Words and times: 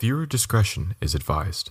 Viewer 0.00 0.26
discretion 0.26 0.96
is 1.00 1.14
advised. 1.14 1.70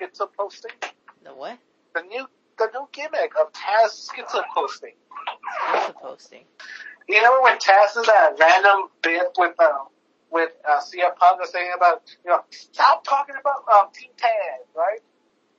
Schizo 0.00 0.28
posting? 0.36 0.72
The 1.24 1.30
what? 1.30 1.58
The 1.94 2.02
new 2.02 2.26
the 2.58 2.68
new 2.72 2.88
gimmick 2.92 3.32
of 3.40 3.52
Taz 3.52 4.08
schizo 4.08 4.42
posting. 4.54 4.94
The 5.86 5.94
posting? 6.00 6.44
You 7.08 7.22
know 7.22 7.40
when 7.42 7.58
Taz 7.58 7.94
did 7.94 8.04
that 8.06 8.36
random 8.38 8.88
bit 9.02 9.28
with 9.36 9.54
uh, 9.58 9.84
with 10.30 10.50
uh, 10.68 10.80
CM 10.80 11.16
Punk 11.16 11.44
saying 11.46 11.72
about 11.76 12.02
you 12.24 12.30
know 12.30 12.40
stop 12.50 13.04
talking 13.04 13.34
about 13.40 13.64
um, 13.72 13.90
Team 13.92 14.10
Taz, 14.16 14.76
right? 14.76 15.00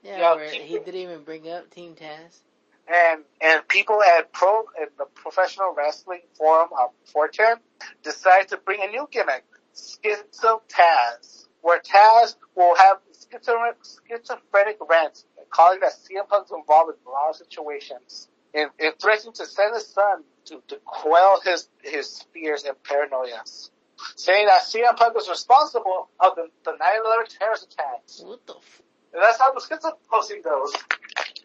Yeah, 0.03 0.35
where 0.35 0.49
keep 0.49 0.61
he 0.63 0.79
didn't 0.79 0.95
even 0.95 1.23
bring 1.23 1.49
up 1.49 1.69
Team 1.69 1.95
Taz. 1.95 2.39
and 2.87 3.21
and 3.41 3.67
people 3.67 4.01
at 4.01 4.31
pro 4.33 4.65
at 4.81 4.97
the 4.97 5.05
professional 5.13 5.73
wrestling 5.75 6.21
forum 6.37 6.69
of 6.79 6.89
410 7.05 7.61
decided 8.03 8.49
to 8.49 8.57
bring 8.57 8.81
a 8.81 8.87
new 8.87 9.07
gimmick, 9.11 9.43
Schizo 9.75 10.61
Taz, 10.67 11.45
where 11.61 11.79
Taz 11.81 12.35
will 12.55 12.75
have 12.75 12.97
schizophrenic, 13.31 13.77
schizophrenic 14.09 14.77
rants, 14.89 15.25
calling 15.49 15.79
that 15.81 15.93
CM 15.93 16.27
Punk's 16.27 16.51
involved 16.51 16.91
in 16.91 17.07
a 17.07 17.09
lot 17.09 17.29
of 17.29 17.35
situations, 17.35 18.27
and, 18.53 18.69
and 18.79 18.93
threatening 19.01 19.33
to 19.33 19.45
send 19.45 19.73
his 19.75 19.87
son 19.87 20.23
to, 20.45 20.61
to 20.67 20.77
quell 20.85 21.39
his, 21.41 21.69
his 21.83 22.23
fears 22.33 22.63
and 22.65 22.75
paranoias, 22.83 23.69
saying 24.15 24.47
that 24.47 24.63
CM 24.63 24.95
Punk 24.97 25.15
was 25.15 25.29
responsible 25.29 26.09
of 26.19 26.35
the, 26.35 26.47
the 26.65 26.71
9-11 26.71 27.39
terrorist 27.39 27.73
attacks. 27.73 28.21
What 28.25 28.45
the 28.47 28.55
f- 28.55 28.81
and 29.13 29.21
that's 29.21 29.39
how 29.39 29.53
the 29.53 29.59
schizophrenic 29.61 30.43
goes. 30.43 30.73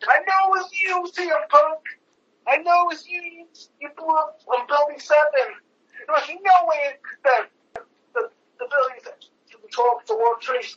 I 0.09 0.21
know 0.21 0.55
it 0.55 0.63
was 0.63 0.71
you, 0.73 1.07
CM 1.15 1.49
Punk! 1.49 1.81
I 2.47 2.59
know 2.59 2.85
it 2.85 2.95
was 2.95 3.07
you, 3.09 3.47
you 3.81 3.89
blew 3.97 4.09
up 4.09 4.41
on 4.49 4.67
Building 4.69 5.01
7! 5.01 5.19
There 5.35 6.15
was 6.15 6.29
no 6.29 6.67
way 6.67 6.95
that 7.25 7.51
the, 8.15 8.31
the 8.59 8.67
Building 8.71 9.03
talk 9.71 10.05
to 10.07 10.15
World 10.15 10.41
trace, 10.41 10.77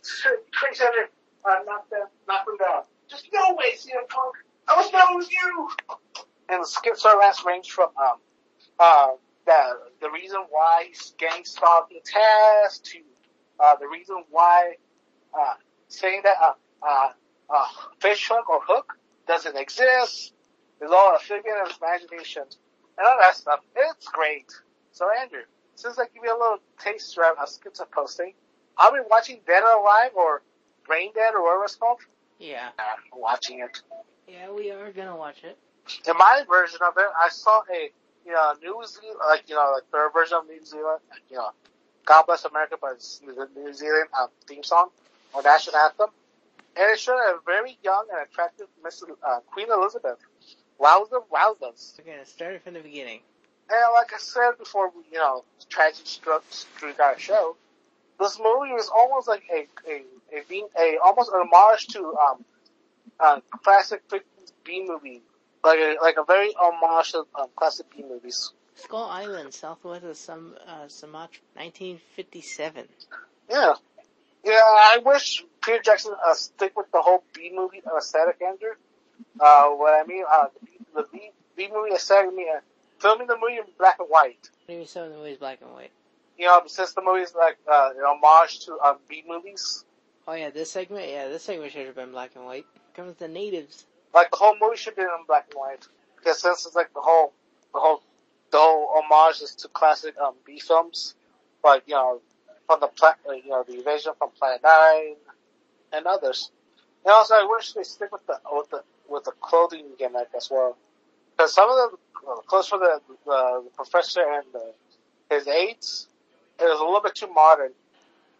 Center 0.73 1.09
uh, 1.45 1.55
and 1.57 1.65
knock, 1.65 1.89
them, 1.89 2.07
knock 2.27 2.45
them 2.45 2.57
uh, 2.61 2.65
down. 2.65 2.83
There's 3.09 3.27
no 3.33 3.55
way, 3.55 3.73
CM 3.75 4.07
Punk. 4.07 4.35
I 4.67 4.75
was 4.75 4.91
not 4.91 5.15
with 5.15 5.31
you. 5.31 5.69
And 6.49 6.65
skips 6.65 7.05
our 7.05 7.17
last 7.17 7.45
range 7.45 7.71
from 7.71 7.89
um, 7.97 8.17
uh, 8.79 9.07
the 9.45 9.79
the 10.01 10.09
reason 10.09 10.39
why 10.49 10.89
gang 11.17 11.43
stalking 11.43 11.99
Taz 11.99 12.81
to 12.83 12.99
uh, 13.59 13.75
the 13.75 13.87
reason 13.87 14.23
why 14.29 14.75
uh, 15.37 15.53
saying 15.87 16.21
that 16.23 16.35
uh, 16.41 16.53
uh, 16.81 17.09
uh, 17.49 17.67
fish 17.99 18.27
hook 18.31 18.49
or 18.49 18.61
hook 18.63 18.97
doesn't 19.27 19.57
exist 19.57 20.33
is 20.81 20.91
all 20.91 21.15
a 21.15 21.19
figment 21.19 21.57
of 21.67 21.77
imagination 21.81 22.43
and 22.97 23.07
all 23.07 23.17
that 23.19 23.35
stuff. 23.35 23.59
It's 23.75 24.07
great. 24.07 24.51
So 24.91 25.07
Andrew, 25.21 25.41
since 25.75 25.97
I 25.97 26.05
give 26.05 26.23
you 26.23 26.31
a 26.31 26.39
little 26.39 26.59
taste 26.79 27.17
around 27.17 27.37
our 27.37 27.47
skits 27.47 27.79
of 27.79 27.91
posting, 27.91 28.33
I'll 28.79 28.93
be 28.93 28.99
watching 29.09 29.41
Dead 29.45 29.61
or 29.61 29.81
Alive 29.81 30.11
or 30.15 30.41
Brain 30.87 31.11
Dead 31.13 31.35
or 31.35 31.43
whatever 31.43 31.65
it's 31.65 31.75
called. 31.75 31.99
Yeah. 32.39 32.69
Uh, 32.79 32.83
watching 33.13 33.59
it. 33.59 33.81
Yeah, 34.27 34.51
we 34.51 34.71
are 34.71 34.91
gonna 34.91 35.17
watch 35.17 35.43
it. 35.43 35.57
In 36.07 36.17
my 36.17 36.43
version 36.49 36.79
of 36.87 36.93
it, 36.97 37.05
I 37.21 37.29
saw 37.29 37.61
a, 37.73 37.91
you 38.25 38.31
know, 38.31 38.53
New 38.61 38.81
Zealand, 38.87 39.19
like, 39.27 39.49
you 39.49 39.55
know, 39.55 39.71
like 39.73 39.91
their 39.91 40.09
version 40.11 40.37
of 40.37 40.47
New 40.47 40.63
Zealand, 40.63 41.01
you 41.29 41.37
know, 41.37 41.49
God 42.05 42.23
Bless 42.23 42.45
America, 42.45 42.75
but 42.79 42.93
it's 42.93 43.19
the 43.19 43.49
New 43.55 43.73
Zealand 43.73 44.07
um, 44.19 44.29
theme 44.47 44.63
song 44.63 44.89
or 45.33 45.43
national 45.43 45.75
anthem. 45.75 46.09
And 46.77 46.91
it 46.91 46.99
showed 46.99 47.17
a 47.17 47.39
very 47.45 47.77
young 47.83 48.05
and 48.11 48.21
attractive 48.21 48.67
Miss 48.83 49.03
uh, 49.03 49.39
Queen 49.51 49.67
Elizabeth. 49.71 50.19
Wowza, 50.79 51.23
wowzas. 51.31 51.97
We're 51.97 52.13
gonna 52.13 52.25
start 52.25 52.53
it 52.53 52.63
from 52.63 52.75
the 52.75 52.79
beginning. 52.79 53.19
And 53.69 53.79
like 53.93 54.13
I 54.13 54.17
said 54.19 54.51
before, 54.57 54.91
you 55.11 55.17
know, 55.17 55.43
tragedy 55.69 56.05
struck 56.05 56.43
through 56.45 56.93
our 57.03 57.19
show. 57.19 57.57
This 58.19 58.37
movie 58.37 58.73
was 58.73 58.89
almost 58.89 59.27
like 59.27 59.43
a 59.51 59.67
a 59.89 60.03
a, 60.33 60.63
a 60.77 60.97
almost 61.03 61.31
an 61.33 61.47
homage 61.51 61.87
to 61.87 62.15
um 62.17 62.45
uh, 63.19 63.39
classic 63.63 64.01
B 64.63 64.85
movie, 64.87 65.21
like 65.63 65.79
a 65.79 65.95
like 66.01 66.17
a 66.17 66.23
very 66.23 66.53
homage 66.59 67.11
to 67.13 67.25
um, 67.35 67.47
classic 67.55 67.87
B 67.95 68.03
movies. 68.07 68.51
Skull 68.75 69.05
Island, 69.05 69.53
southwest 69.53 70.05
of 70.05 70.15
some 70.17 70.55
uh, 70.65 70.87
Sumatra, 70.87 71.41
1957. 71.55 72.87
Yeah, 73.49 73.73
yeah. 74.43 74.53
I 74.53 74.99
wish 75.03 75.43
Peter 75.61 75.81
Jackson 75.81 76.13
uh, 76.25 76.33
stick 76.33 76.77
with 76.77 76.89
the 76.91 77.01
whole 77.01 77.23
B 77.33 77.51
movie 77.53 77.81
aesthetic, 77.97 78.41
Andrew. 78.41 78.69
Uh, 79.39 79.69
what 79.69 79.93
I 79.93 80.05
mean, 80.07 80.23
uh, 80.29 80.47
the 80.95 81.05
B 81.11 81.31
B 81.55 81.69
movie 81.73 81.93
aesthetic, 81.93 82.31
I 82.31 82.35
mean, 82.35 82.47
uh, 82.49 82.59
filming 82.99 83.27
the 83.27 83.37
movie 83.37 83.57
in 83.57 83.63
black 83.77 83.97
and 83.99 84.07
white. 84.09 84.49
Maybe 84.67 84.85
some 84.85 85.03
of 85.03 85.11
the 85.11 85.17
movies 85.17 85.37
black 85.37 85.61
and 85.61 85.71
white. 85.73 85.91
You 86.39 86.45
know, 86.45 86.61
since 86.67 86.93
the 86.93 87.01
movie 87.01 87.21
is 87.21 87.35
like 87.35 87.57
uh, 87.69 87.89
an 87.97 88.03
homage 88.05 88.65
to 88.65 88.79
um, 88.79 88.97
B 89.09 89.25
movies. 89.27 89.83
Oh 90.25 90.31
yeah, 90.33 90.49
this 90.49 90.71
segment. 90.71 91.09
Yeah, 91.09 91.27
this 91.27 91.43
segment 91.43 91.73
should 91.73 91.85
have 91.85 91.95
been 91.95 92.11
black 92.11 92.31
and 92.35 92.45
white. 92.45 92.65
Comes 92.95 93.17
the 93.17 93.27
natives. 93.27 93.85
Like 94.13 94.31
the 94.31 94.37
whole 94.37 94.55
movie 94.59 94.77
should 94.77 94.95
be 94.95 95.01
in 95.01 95.09
black 95.27 95.47
and 95.51 95.59
white. 95.59 95.85
Because 96.15 96.41
since 96.41 96.65
it's 96.65 96.75
like 96.75 96.93
the 96.93 97.01
whole, 97.01 97.33
the 97.73 97.79
whole, 97.79 98.01
the 98.51 98.57
whole 98.57 98.89
homage 98.95 99.41
is 99.41 99.53
to 99.55 99.67
classic 99.67 100.17
um, 100.17 100.33
B 100.45 100.59
films, 100.59 101.15
like 101.61 101.83
you 101.87 101.95
know, 101.95 102.21
from 102.67 102.79
the 102.79 102.87
pla- 102.87 103.15
uh, 103.27 103.33
you 103.33 103.49
know 103.49 103.65
the 103.67 103.73
Invasion 103.77 104.13
from 104.17 104.29
Planet 104.31 104.61
Nine 104.63 105.15
and 105.91 106.05
others. 106.05 106.51
And 107.03 107.11
also, 107.13 107.33
I 107.33 107.45
wish 107.49 107.73
they 107.73 107.83
stick 107.83 108.13
with 108.13 108.25
the 108.27 108.39
with 108.49 108.69
the 108.69 108.81
with 109.09 109.25
the 109.25 109.33
clothing 109.41 109.87
gimmick 109.97 110.29
as 110.33 110.49
well. 110.49 110.77
Because 111.35 111.53
some 111.53 111.69
of 111.69 111.75
the 111.75 112.29
uh, 112.31 112.35
clothes 112.47 112.69
for 112.69 112.79
the, 112.79 113.01
the 113.25 113.63
the 113.65 113.69
professor 113.75 114.21
and 114.21 114.45
the, 114.53 114.73
his 115.35 115.45
aides, 115.45 116.07
it 116.59 116.65
was 116.65 116.79
a 116.79 116.83
little 116.83 117.01
bit 117.01 117.15
too 117.15 117.31
modern 117.33 117.71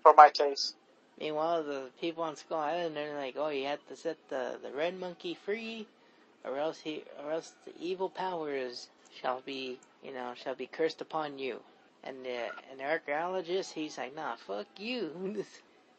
for 0.04 0.14
my 0.14 0.30
taste. 0.30 0.76
Meanwhile, 1.20 1.64
the 1.64 1.90
people 2.00 2.24
on 2.24 2.36
Skull 2.36 2.60
Island 2.60 2.96
they're 2.96 3.16
like, 3.16 3.36
"Oh, 3.38 3.50
you 3.50 3.66
have 3.68 3.86
to 3.88 3.96
set 3.96 4.18
the 4.30 4.58
the 4.62 4.72
red 4.72 4.98
monkey 5.00 5.34
free, 5.34 5.88
or 6.46 6.58
else 6.58 6.80
he, 6.80 7.04
or 7.24 7.32
else 7.32 7.54
the 7.66 7.74
evil 7.80 8.10
powers 8.10 8.88
shall 9.22 9.42
be, 9.42 9.80
you 10.04 10.14
know, 10.14 10.34
shall 10.36 10.56
be 10.56 10.68
cursed 10.68 11.02
upon 11.02 11.38
you." 11.38 11.60
And 12.04 12.24
the 12.26 12.48
and 12.72 12.80
the 12.80 12.86
archaeologist, 12.86 13.74
he's 13.74 13.98
like, 13.98 14.16
"Nah, 14.16 14.36
fuck 14.36 14.68
you. 14.78 15.46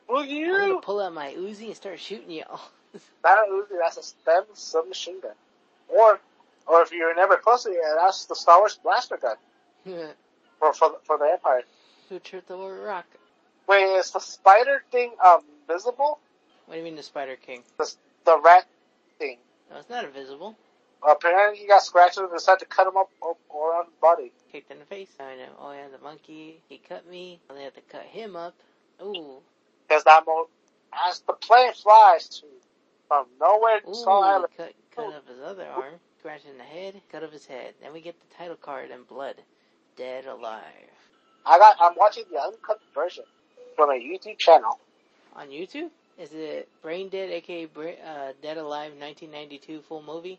Well, 0.09 0.23
I'm 0.29 0.49
gonna 0.49 0.81
pull 0.81 1.01
out 1.01 1.13
my 1.13 1.35
Uzi 1.35 1.67
and 1.67 1.77
start 1.77 2.01
shooting 2.01 2.31
y'all." 2.31 2.61
That 3.23 3.47
Uzi, 3.49 3.79
that's 3.81 3.99
a 3.99 4.03
Sten 4.03 4.43
submachine 4.55 5.21
gun. 5.21 5.31
Or, 5.87 6.19
or 6.67 6.83
if 6.83 6.91
you're 6.91 7.15
never 7.15 7.37
close 7.37 7.63
to 7.63 7.71
it, 7.71 7.79
that's 7.97 8.25
the 8.25 8.35
Star 8.35 8.59
Wars 8.59 8.81
blaster 8.83 9.17
gun 9.17 9.37
for 10.59 10.73
for, 10.73 10.97
for 11.05 11.19
the 11.19 11.27
Empire. 11.27 11.63
The 12.19 12.57
rock? 12.85 13.07
Wait, 13.69 13.85
is 13.85 14.11
the 14.11 14.21
spider 14.21 14.83
thing 14.91 15.13
um 15.25 15.41
visible? 15.69 16.19
What 16.67 16.75
do 16.75 16.79
you 16.79 16.85
mean 16.85 16.97
the 16.97 17.03
Spider 17.03 17.37
King? 17.37 17.63
The 17.79 17.93
the 18.25 18.41
rat 18.45 18.67
thing. 19.19 19.39
No, 19.71 19.79
it's 19.79 19.91
not 19.91 20.05
invisible. 20.05 20.57
Apparently, 21.09 21.59
he 21.59 21.67
got 21.67 21.83
scratches 21.83 22.19
and 22.19 22.31
decided 22.31 22.61
to 22.61 22.67
cut 22.67 22.87
him 22.87 22.97
up, 22.97 23.09
around 23.23 23.87
his 23.87 23.95
body. 24.01 24.33
Kicked 24.53 24.71
in 24.71 24.79
the 24.79 24.85
face. 24.85 25.11
I 25.19 25.37
know. 25.37 25.49
Oh 25.59 25.73
yeah, 25.73 25.89
the 25.89 26.03
monkey. 26.03 26.61
He 26.69 26.79
cut 26.79 27.09
me. 27.09 27.41
They 27.55 27.63
had 27.63 27.75
to 27.75 27.81
cut 27.81 28.03
him 28.03 28.37
up. 28.37 28.55
Ooh. 29.03 29.39
Because 29.89 30.05
that 30.05 30.25
mo 30.27 30.49
as 31.09 31.21
the 31.21 31.33
plane 31.33 31.73
flies 31.73 32.29
to 32.29 32.47
from 33.09 33.27
nowhere 33.41 33.81
to 33.81 33.89
Ooh. 33.89 33.95
Skull 33.95 34.23
Island, 34.23 34.53
Cut, 34.57 34.73
cut 34.95 35.13
up 35.13 35.29
his 35.29 35.41
other 35.41 35.67
arm. 35.67 35.95
Scratch 36.19 36.43
in 36.49 36.59
the 36.59 36.65
head. 36.65 37.01
Cut 37.11 37.23
up 37.25 37.33
his 37.33 37.47
head. 37.47 37.75
Then 37.81 37.93
we 37.93 38.01
get 38.01 38.17
the 38.21 38.35
title 38.37 38.57
card 38.57 38.91
in 38.91 39.05
blood. 39.05 39.37
Dead 39.97 40.27
alive. 40.27 40.63
I 41.47 41.59
got. 41.59 41.77
I'm 41.81 41.95
watching 41.97 42.25
the 42.31 42.41
uncut 42.41 42.81
version 42.95 43.25
from 43.77 43.91
a 43.91 43.95
YouTube 43.95 44.39
channel. 44.39 44.79
On 45.37 45.49
YouTube? 45.49 45.91
Is 46.19 46.31
it 46.33 46.69
Brain 46.83 47.09
Dead, 47.09 47.31
aka 47.31 47.65
Bra- 47.65 47.93
uh, 48.05 48.33
Dead 48.43 48.59
Alive 48.59 48.93
1992 48.93 49.81
full 49.89 50.03
movie? 50.03 50.39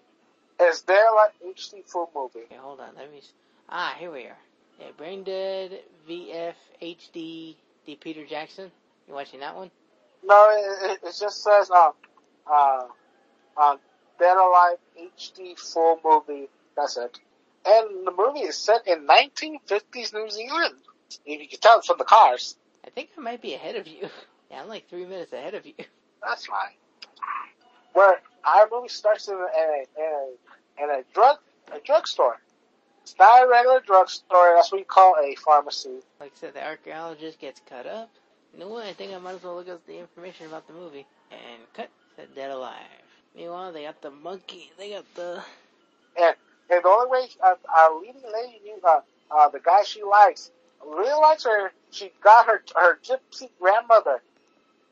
Is 0.62 0.84
there 0.84 1.06
like 1.16 1.34
HD 1.58 1.84
full 1.86 2.12
movie? 2.16 2.46
Okay, 2.46 2.56
hold 2.56 2.80
on. 2.80 2.90
Let 2.96 3.12
me. 3.12 3.22
Ah, 3.68 3.96
here 3.98 4.12
we 4.12 4.26
are. 4.26 4.38
Yeah, 4.80 4.88
Brain 4.98 5.24
Dead 5.24 5.80
VF 6.08 6.54
HD 6.82 7.56
D 7.86 7.96
Peter 8.00 8.26
Jackson. 8.26 8.72
You 9.08 9.14
watching 9.14 9.40
that 9.40 9.56
one? 9.56 9.72
No, 10.24 10.50
it, 10.52 11.00
it, 11.04 11.16
just 11.20 11.44
says 11.44 11.72
um 11.72 11.94
uh 12.46 12.86
um 13.60 13.80
Dead 14.20 14.38
Alive 14.38 14.78
HD 15.00 15.58
full 15.58 16.00
movie. 16.04 16.48
That's 16.76 16.98
it. 16.98 17.18
And 17.66 18.06
the 18.06 18.12
movie 18.12 18.42
is 18.42 18.58
set 18.58 18.88
in 18.88 19.08
1950s 19.08 20.14
New 20.14 20.30
Zealand. 20.30 20.76
If 21.26 21.42
you 21.42 21.48
can 21.48 21.60
tell 21.60 21.82
from 21.82 21.98
the 21.98 22.06
cars. 22.06 22.56
I 22.86 22.90
think 22.90 23.10
I 23.18 23.22
might 23.22 23.42
be 23.42 23.54
ahead 23.54 23.76
of 23.76 23.88
you. 23.88 24.10
Yeah, 24.52 24.62
I'm 24.62 24.68
like 24.68 24.90
three 24.90 25.06
minutes 25.06 25.32
ahead 25.32 25.54
of 25.54 25.66
you. 25.66 25.76
That's 26.22 26.46
fine. 26.46 26.76
Where 27.94 28.20
our 28.44 28.68
movie 28.70 28.90
starts 28.90 29.30
in 29.30 29.36
a, 29.36 29.38
in 29.38 29.88
a, 29.98 30.84
in 30.84 30.90
a, 30.90 31.04
drug 31.14 31.38
a 31.72 31.80
drugstore. 31.80 32.36
It's 33.04 33.16
not 33.18 33.46
a 33.46 33.50
regular 33.50 33.80
drugstore. 33.80 34.54
That's 34.56 34.70
what 34.70 34.80
you 34.80 34.84
call 34.86 35.16
a 35.24 35.36
pharmacy. 35.36 36.02
Like 36.20 36.34
I 36.36 36.40
said, 36.40 36.54
the 36.54 36.66
archaeologist 36.66 37.40
gets 37.40 37.62
cut 37.66 37.88
up. 37.88 38.10
You 38.54 38.60
know 38.60 38.68
what? 38.68 38.86
I 38.86 38.92
think 38.92 39.14
I 39.14 39.20
might 39.20 39.36
as 39.36 39.44
well 39.44 39.56
look 39.56 39.70
up 39.70 39.86
the 39.88 39.98
information 39.98 40.48
about 40.48 40.68
the 40.68 40.74
movie. 40.74 41.08
And 41.32 41.62
cut. 41.74 41.90
Said 42.18 42.36
dead 42.36 42.52
alive. 42.52 42.76
Meanwhile, 43.34 43.72
they 43.72 43.84
got 43.84 44.02
the 44.02 44.12
monkey. 44.12 44.70
They 44.78 44.92
got 44.92 45.06
the. 45.16 45.42
And 46.18 46.36
the 46.70 46.82
only 46.86 47.10
way 47.10 47.28
uh, 47.42 47.56
our 47.78 48.00
leading 48.00 48.22
lady 48.34 48.60
knew 48.66 48.78
uh, 48.84 49.00
uh, 49.32 49.50
the 49.50 49.60
guy 49.60 49.84
she 49.84 50.04
likes 50.04 50.52
really 50.86 51.20
likes 51.20 51.44
her. 51.46 51.72
She 51.92 52.12
got 52.24 52.46
her 52.48 52.62
her 52.76 52.98
gypsy 53.04 53.50
grandmother 53.60 54.22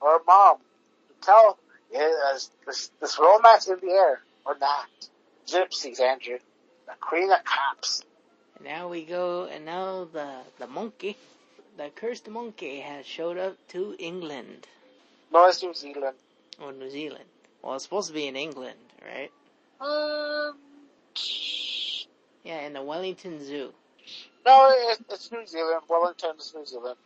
or 0.02 0.12
her 0.14 0.24
mom 0.28 0.58
to 0.58 1.26
tell 1.26 1.58
this 1.92 2.92
this 3.00 3.18
romance 3.20 3.68
in 3.68 3.80
the 3.80 3.92
air 3.92 4.22
or 4.46 4.58
not. 4.60 4.88
Gypsies, 5.48 6.00
Andrew, 6.00 6.38
the 6.86 6.94
queen 7.02 7.32
of 7.32 7.44
cops. 7.44 8.04
And 8.58 8.66
now 8.66 8.88
we 8.90 9.04
go, 9.04 9.46
and 9.46 9.66
now 9.66 10.08
the 10.12 10.36
the 10.60 10.68
monkey, 10.68 11.18
the 11.78 11.90
cursed 11.96 12.28
monkey, 12.30 12.80
has 12.82 13.06
showed 13.06 13.38
up 13.38 13.56
to 13.70 13.96
England 13.98 14.68
No, 15.32 15.48
it's 15.48 15.64
New 15.64 15.74
Zealand. 15.74 16.16
or 16.62 16.72
New 16.74 16.90
Zealand. 16.92 17.26
Well, 17.62 17.76
it's 17.76 17.84
supposed 17.84 18.08
to 18.10 18.14
be 18.14 18.28
in 18.28 18.36
England, 18.36 18.78
right? 19.04 19.32
Um, 19.82 20.58
Yeah, 22.44 22.62
in 22.62 22.74
the 22.74 22.82
Wellington 22.82 23.44
Zoo. 23.44 23.74
No, 24.50 24.70
it, 24.72 25.00
it's 25.12 25.32
New 25.32 25.46
Zealand. 25.46 25.82
Wellington 25.88 26.32
is 26.40 26.54
New 26.56 26.66
Zealand. 26.66 26.98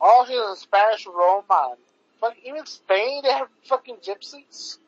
All 0.00 0.24
here 0.24 0.42
is 0.42 0.58
a 0.58 0.60
Spanish 0.60 1.06
Roman. 1.06 1.76
But 2.20 2.34
even 2.44 2.66
Spain, 2.66 3.22
they 3.22 3.32
have 3.32 3.48
fucking 3.64 3.96
gypsies. 3.96 4.78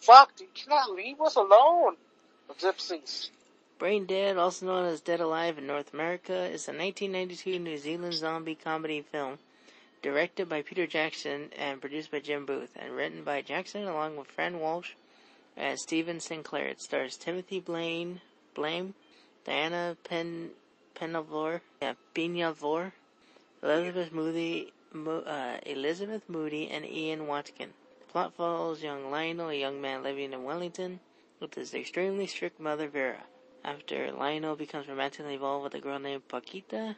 Fuck, 0.00 0.32
you 0.40 0.48
cannot 0.54 0.90
leave 0.90 1.20
us 1.20 1.36
alone. 1.36 1.96
The 2.48 2.54
gypsies. 2.54 3.30
Brain 3.78 4.06
Dead, 4.06 4.36
also 4.36 4.66
known 4.66 4.86
as 4.86 5.00
Dead 5.00 5.20
Alive 5.20 5.58
in 5.58 5.66
North 5.66 5.94
America, 5.94 6.34
is 6.34 6.68
a 6.68 6.72
1992 6.72 7.58
New 7.58 7.78
Zealand 7.78 8.14
zombie 8.14 8.56
comedy 8.56 9.00
film 9.00 9.38
directed 10.02 10.48
by 10.48 10.62
Peter 10.62 10.86
Jackson 10.86 11.50
and 11.56 11.80
produced 11.80 12.10
by 12.10 12.18
Jim 12.18 12.44
Booth 12.44 12.70
and 12.76 12.96
written 12.96 13.22
by 13.22 13.40
Jackson 13.40 13.86
along 13.86 14.16
with 14.16 14.26
Fran 14.26 14.58
Walsh 14.58 14.90
and 15.56 15.78
Stephen 15.78 16.18
Sinclair. 16.18 16.66
It 16.66 16.82
stars 16.82 17.16
Timothy 17.16 17.60
Blaine, 17.60 18.20
Blame, 18.54 18.94
Diana 19.44 19.96
Pen, 20.04 20.50
Penavor, 21.02 21.60
yeah, 21.80 21.94
Elizabeth 23.60 24.12
Moody, 24.12 24.72
Mo, 24.92 25.18
uh, 25.22 25.58
Elizabeth 25.66 26.22
Moody, 26.28 26.70
and 26.70 26.86
Ian 26.86 27.26
Watkin. 27.26 27.70
The 27.98 28.12
plot 28.12 28.34
follows 28.34 28.84
young 28.84 29.10
Lionel, 29.10 29.48
a 29.48 29.54
young 29.54 29.80
man 29.80 30.04
living 30.04 30.32
in 30.32 30.44
Wellington, 30.44 31.00
with 31.40 31.54
his 31.56 31.74
extremely 31.74 32.28
strict 32.28 32.60
mother 32.60 32.86
Vera. 32.86 33.24
After 33.64 34.12
Lionel 34.12 34.54
becomes 34.54 34.86
romantically 34.86 35.34
involved 35.34 35.64
with 35.64 35.74
a 35.74 35.80
girl 35.80 35.98
named 35.98 36.28
Paquita, 36.28 36.94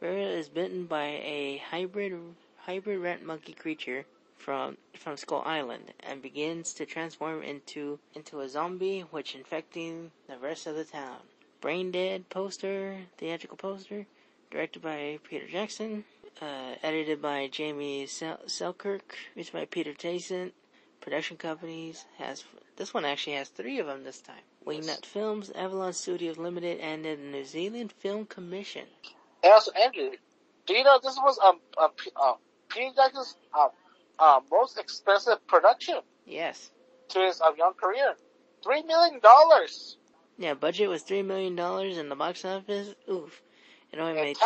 Vera 0.00 0.22
is 0.22 0.48
bitten 0.48 0.86
by 0.86 1.04
a 1.04 1.58
hybrid 1.58 2.18
hybrid 2.56 2.98
rat 2.98 3.22
monkey 3.22 3.52
creature 3.52 4.06
from 4.38 4.78
from 4.94 5.18
Skull 5.18 5.42
Island 5.44 5.92
and 6.00 6.22
begins 6.22 6.72
to 6.72 6.86
transform 6.86 7.42
into 7.42 7.98
into 8.14 8.40
a 8.40 8.48
zombie, 8.48 9.02
which 9.02 9.34
infecting 9.34 10.12
the 10.28 10.38
rest 10.38 10.66
of 10.66 10.76
the 10.76 10.84
town. 10.84 11.20
Brain 11.64 11.92
Dead 11.92 12.28
poster, 12.28 12.98
theatrical 13.16 13.56
poster, 13.56 14.04
directed 14.50 14.82
by 14.82 15.18
Peter 15.26 15.48
Jackson, 15.48 16.04
uh, 16.42 16.74
edited 16.82 17.22
by 17.22 17.46
Jamie 17.46 18.04
Sel- 18.04 18.46
Selkirk, 18.46 19.16
written 19.34 19.60
by 19.60 19.64
Peter 19.64 19.94
Tayson. 19.94 20.52
Production 21.00 21.38
companies 21.38 22.04
has 22.18 22.44
this 22.76 22.92
one 22.92 23.06
actually 23.06 23.36
has 23.36 23.48
three 23.48 23.78
of 23.78 23.86
them 23.86 24.04
this 24.04 24.20
time. 24.20 24.42
Wingnut 24.66 25.06
Films, 25.06 25.50
Avalon 25.54 25.94
Studios 25.94 26.36
Limited, 26.36 26.80
and 26.80 27.02
the 27.02 27.16
New 27.16 27.46
Zealand 27.46 27.92
Film 27.92 28.26
Commission. 28.26 28.84
And 29.42 29.54
also, 29.54 29.72
Andrew, 29.72 30.10
do 30.66 30.74
you 30.74 30.84
know 30.84 31.00
this 31.02 31.16
was 31.16 31.38
um, 31.42 31.60
um, 31.78 31.92
um 32.22 32.34
Peter 32.68 32.92
Jackson's 32.94 33.38
um, 33.58 33.70
uh, 34.18 34.40
most 34.50 34.78
expensive 34.78 35.38
production 35.46 36.00
Yes. 36.26 36.70
to 37.08 37.20
his 37.20 37.40
um, 37.40 37.54
young 37.56 37.72
career? 37.72 38.16
Three 38.62 38.82
million 38.82 39.18
dollars. 39.20 39.96
Yeah, 40.38 40.54
budget 40.54 40.88
was 40.88 41.02
three 41.02 41.22
million 41.22 41.54
dollars 41.56 41.98
in 41.98 42.08
the 42.08 42.16
box 42.16 42.44
office. 42.44 42.94
Oof. 43.10 43.42
It 43.92 43.98
only 43.98 44.14
And 44.16 44.28
made 44.28 44.38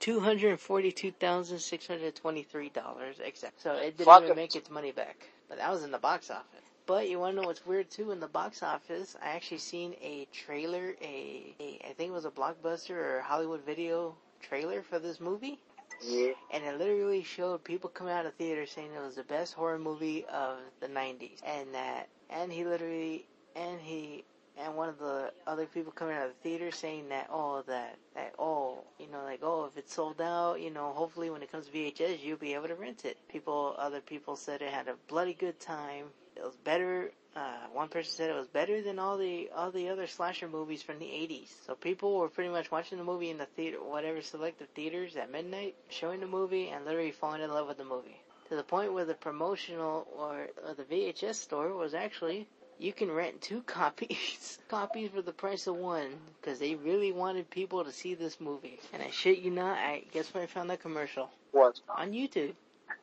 two 0.00 0.20
hundred 0.20 0.60
forty-two 0.60 1.12
thousand 1.12 1.58
six 1.60 1.86
hundred 1.86 2.14
twenty-three 2.16 2.70
dollars. 2.70 3.18
Exact. 3.20 3.60
So 3.60 3.74
it 3.74 3.96
didn't 3.96 4.12
Fuck 4.12 4.18
even 4.18 4.34
make 4.34 4.54
its 4.56 4.70
money 4.70 4.92
back. 4.92 5.30
But 5.48 5.58
that 5.58 5.70
was 5.70 5.82
in 5.84 5.90
the 5.92 5.98
box 5.98 6.30
office. 6.30 6.70
But 6.86 7.08
you 7.08 7.18
want 7.18 7.32
to 7.34 7.36
know 7.40 7.46
what's 7.46 7.64
weird 7.66 7.90
too? 7.90 8.10
In 8.10 8.20
the 8.20 8.28
box 8.28 8.62
office, 8.62 9.16
I 9.22 9.30
actually 9.30 9.58
seen 9.58 9.94
a 10.00 10.26
trailer. 10.32 10.96
A, 11.00 11.54
a 11.60 11.80
I 11.88 11.92
think 11.94 12.10
it 12.10 12.14
was 12.14 12.24
a 12.26 12.30
blockbuster 12.30 12.96
or 12.96 13.20
Hollywood 13.20 13.64
video 13.64 14.16
trailer 14.40 14.82
for 14.82 14.98
this 14.98 15.20
movie. 15.20 15.60
Yeah. 16.00 16.32
and 16.50 16.64
it 16.64 16.78
literally 16.78 17.22
showed 17.22 17.64
people 17.64 17.90
coming 17.90 18.12
out 18.12 18.26
of 18.26 18.34
theater 18.34 18.66
saying 18.66 18.92
it 18.92 19.00
was 19.00 19.16
the 19.16 19.24
best 19.24 19.54
horror 19.54 19.78
movie 19.78 20.24
of 20.26 20.58
the 20.80 20.88
90s 20.88 21.40
and 21.44 21.74
that 21.74 22.08
and 22.30 22.52
he 22.52 22.64
literally 22.64 23.26
and 23.54 23.80
he 23.80 24.24
and 24.60 24.76
one 24.76 24.88
of 24.88 24.98
the 24.98 25.32
other 25.46 25.66
people 25.66 25.92
coming 25.92 26.16
out 26.16 26.26
of 26.26 26.30
the 26.30 26.48
theater 26.48 26.70
saying 26.70 27.08
that 27.08 27.28
oh 27.30 27.62
that 27.66 27.96
that 28.14 28.34
oh 28.38 28.78
you 28.98 29.06
know 29.10 29.22
like 29.24 29.40
oh 29.42 29.64
if 29.64 29.76
it's 29.76 29.94
sold 29.94 30.20
out 30.20 30.60
you 30.60 30.70
know 30.70 30.92
hopefully 30.94 31.30
when 31.30 31.42
it 31.42 31.50
comes 31.50 31.66
to 31.66 31.72
VHS 31.72 32.22
you'll 32.22 32.36
be 32.36 32.54
able 32.54 32.68
to 32.68 32.74
rent 32.74 33.04
it 33.04 33.16
people 33.28 33.74
other 33.78 34.00
people 34.00 34.36
said 34.36 34.62
it 34.62 34.72
had 34.72 34.88
a 34.88 34.94
bloody 35.08 35.34
good 35.34 35.58
time 35.60 36.06
it 36.36 36.42
was 36.42 36.56
better 36.64 37.10
uh, 37.36 37.66
one 37.72 37.88
person 37.88 38.10
said 38.10 38.30
it 38.30 38.34
was 38.34 38.48
better 38.48 38.82
than 38.82 38.98
all 38.98 39.16
the 39.16 39.48
all 39.54 39.70
the 39.70 39.88
other 39.88 40.06
slasher 40.06 40.48
movies 40.48 40.82
from 40.82 40.98
the 40.98 41.04
80s. 41.04 41.48
So 41.64 41.74
people 41.74 42.18
were 42.18 42.28
pretty 42.28 42.50
much 42.50 42.72
watching 42.72 42.98
the 42.98 43.04
movie 43.04 43.30
in 43.30 43.38
the 43.38 43.46
theater, 43.46 43.78
whatever 43.80 44.20
selective 44.20 44.68
theaters 44.70 45.14
at 45.16 45.30
midnight, 45.30 45.76
showing 45.90 46.20
the 46.20 46.26
movie 46.26 46.70
and 46.70 46.84
literally 46.84 47.12
falling 47.12 47.42
in 47.42 47.50
love 47.50 47.68
with 47.68 47.78
the 47.78 47.84
movie. 47.84 48.20
To 48.48 48.56
the 48.56 48.64
point 48.64 48.92
where 48.92 49.04
the 49.04 49.14
promotional 49.14 50.08
or, 50.16 50.48
or 50.66 50.74
the 50.74 50.82
VHS 50.82 51.36
store 51.36 51.72
was 51.74 51.94
actually 51.94 52.48
you 52.80 52.92
can 52.92 53.10
rent 53.12 53.40
two 53.42 53.62
copies, 53.66 54.58
copies 54.68 55.10
for 55.10 55.22
the 55.22 55.32
price 55.32 55.66
of 55.66 55.76
one, 55.76 56.08
because 56.40 56.58
they 56.58 56.74
really 56.76 57.12
wanted 57.12 57.50
people 57.50 57.84
to 57.84 57.92
see 57.92 58.14
this 58.14 58.40
movie. 58.40 58.80
And 58.92 59.02
I 59.02 59.10
shit 59.10 59.38
you 59.38 59.50
not, 59.50 59.78
I 59.78 60.04
guess 60.12 60.32
where 60.34 60.44
I 60.44 60.46
found 60.46 60.70
that 60.70 60.80
commercial 60.80 61.30
What? 61.52 61.80
on 61.96 62.12
YouTube 62.12 62.54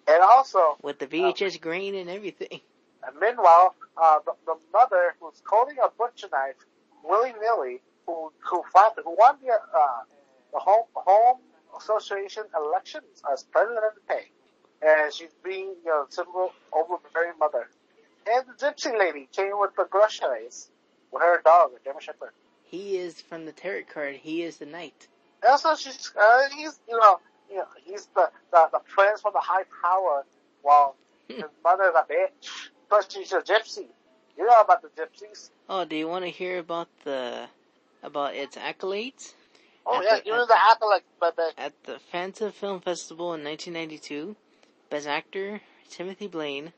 And 0.07 0.23
also, 0.23 0.77
with 0.81 0.99
the 0.99 1.07
VHS 1.07 1.61
grain 1.61 1.95
and 1.95 2.09
everything. 2.09 2.61
and 3.07 3.15
meanwhile, 3.19 3.75
uh, 4.01 4.19
the, 4.25 4.33
the 4.45 4.55
mother 4.73 5.15
who's 5.19 5.41
holding 5.47 5.77
a 5.83 5.89
butcher 5.97 6.27
knife 6.31 6.55
willy 7.03 7.33
nilly, 7.41 7.81
who 8.05 8.31
who 8.39 8.63
fought, 8.73 8.93
who 9.03 9.15
won 9.17 9.37
the 9.41 9.51
uh, 9.53 10.01
the 10.53 10.59
home 10.59 10.85
home 10.95 11.37
association 11.77 12.43
elections 12.55 13.21
as 13.31 13.43
president 13.43 13.79
of 13.85 13.95
the 13.95 14.01
pay, 14.13 14.31
and 14.81 15.13
she's 15.13 15.33
being 15.43 15.75
you 15.83 15.85
know 15.85 16.05
typical 16.09 16.53
overbearing 16.73 17.33
mother. 17.39 17.69
And 18.29 18.45
the 18.47 18.65
gypsy 18.65 18.97
lady 18.97 19.27
came 19.31 19.59
with 19.59 19.75
the 19.75 19.85
groceries 19.89 20.69
with 21.11 21.21
her 21.21 21.41
dog, 21.43 21.71
a 21.79 21.83
German 21.83 22.01
Shepherd. 22.01 22.31
He 22.63 22.97
is 22.97 23.21
from 23.21 23.45
the 23.45 23.51
tarot 23.53 23.83
card. 23.93 24.15
He 24.15 24.43
is 24.43 24.57
the 24.57 24.65
knight. 24.65 25.07
Also, 25.47 25.75
she's 25.75 26.11
uh, 26.19 26.49
he's 26.55 26.79
you 26.89 26.97
know 26.99 27.19
you 27.49 27.57
know 27.57 27.65
he's 27.85 28.07
the 28.15 28.29
the, 28.51 28.67
the 28.73 28.79
prince 28.79 29.21
from 29.21 29.33
the 29.33 29.39
high 29.39 29.63
power, 29.81 30.25
while 30.63 30.95
his 31.27 31.43
mother's 31.63 31.93
a 31.95 32.03
bitch. 32.11 32.69
Plus, 32.89 33.05
she's 33.11 33.31
a 33.31 33.41
gypsy. 33.41 33.85
You 34.37 34.45
know 34.45 34.61
about 34.61 34.81
the 34.81 34.89
gypsies? 34.89 35.49
Oh, 35.69 35.85
do 35.85 35.95
you 35.95 36.07
want 36.07 36.25
to 36.25 36.31
hear 36.31 36.59
about 36.59 36.89
the 37.05 37.47
about 38.03 38.35
its 38.35 38.57
accolades? 38.57 39.33
Oh 39.85 39.97
At 39.99 40.03
yeah, 40.03 40.15
the- 40.17 40.21
give 40.23 40.33
me 40.35 40.43
the 40.47 40.57
accolade, 40.69 41.01
baby. 41.21 41.49
At 41.57 41.83
the 41.85 41.99
Fanta 42.13 42.51
Film 42.51 42.81
Festival 42.81 43.33
in 43.33 43.43
1992, 43.43 44.35
Best 44.89 45.07
Actor 45.07 45.61
Timothy 45.89 46.27
Blaine, 46.27 46.73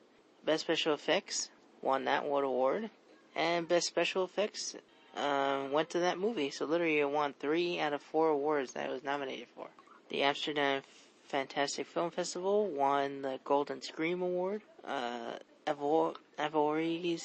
Best 0.46 0.62
Special 0.64 0.94
Effects 0.94 1.50
won 1.82 2.06
that 2.06 2.24
Award 2.24 2.46
award, 2.46 2.90
and 3.36 3.68
Best 3.68 3.88
Special 3.88 4.24
Effects 4.24 4.76
um, 5.16 5.72
went 5.72 5.90
to 5.92 6.00
that 6.00 6.18
movie. 6.18 6.50
So 6.52 6.66
literally, 6.66 7.00
it 7.00 7.10
won 7.10 7.34
three 7.40 7.80
out 7.80 7.94
of 7.94 8.02
four 8.02 8.30
awards 8.30 8.74
that 8.74 8.90
it 8.90 8.92
was 8.92 9.04
nominated 9.04 9.48
for. 9.56 9.68
The 10.10 10.24
Amsterdam 10.24 10.82
Fantastic 11.26 11.88
Film 11.88 12.10
Festival 12.12 12.68
won 12.68 13.22
the 13.22 13.40
Golden 13.44 13.82
Scream 13.82 14.22
Award. 14.22 14.62
Uh, 14.86 15.34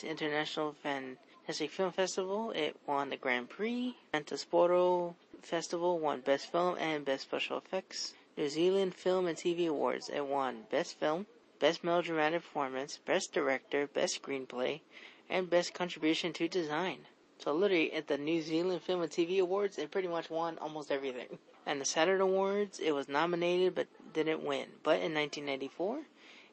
International 0.03 0.75
Fantastic 0.83 1.71
Film 1.71 1.93
Festival, 1.93 2.51
it 2.51 2.77
won 2.87 3.09
the 3.09 3.17
Grand 3.17 3.49
Prix. 3.49 3.97
Fantasporto 4.13 5.15
Festival 5.41 5.99
won 5.99 6.21
Best 6.21 6.53
Film 6.53 6.77
and 6.79 7.05
Best 7.05 7.23
Special 7.23 7.59
Effects. 7.59 8.13
New 8.37 8.49
Zealand 8.49 8.95
Film 8.95 9.27
and 9.27 9.39
TV 9.39 9.69
Awards, 9.69 10.11
it 10.11 10.27
won 10.27 10.65
Best 10.71 10.99
Film, 10.99 11.25
Best 11.65 11.83
Melodramatic 11.83 12.43
Performance, 12.43 12.99
Best 13.07 13.33
Director, 13.33 13.87
Best 13.87 14.21
Screenplay, 14.21 14.83
and 15.31 15.49
Best 15.49 15.73
Contribution 15.73 16.35
to 16.35 16.47
Design. 16.47 17.07
So 17.39 17.55
literally 17.55 17.91
at 17.95 18.07
the 18.07 18.19
New 18.19 18.43
Zealand 18.43 18.83
Film 18.83 19.01
and 19.01 19.11
TV 19.11 19.41
Awards, 19.41 19.79
it 19.79 19.91
pretty 19.91 20.09
much 20.09 20.29
won 20.29 20.59
almost 20.59 20.91
everything. 20.91 21.39
And 21.65 21.81
the 21.81 21.87
Saturn 21.87 22.21
Awards, 22.21 22.81
it 22.81 22.93
was 22.93 23.09
nominated 23.09 23.75
but 23.75 23.87
didn't 24.13 24.45
win. 24.45 24.67
But 24.83 25.01
in 25.01 25.15
1994, 25.15 26.03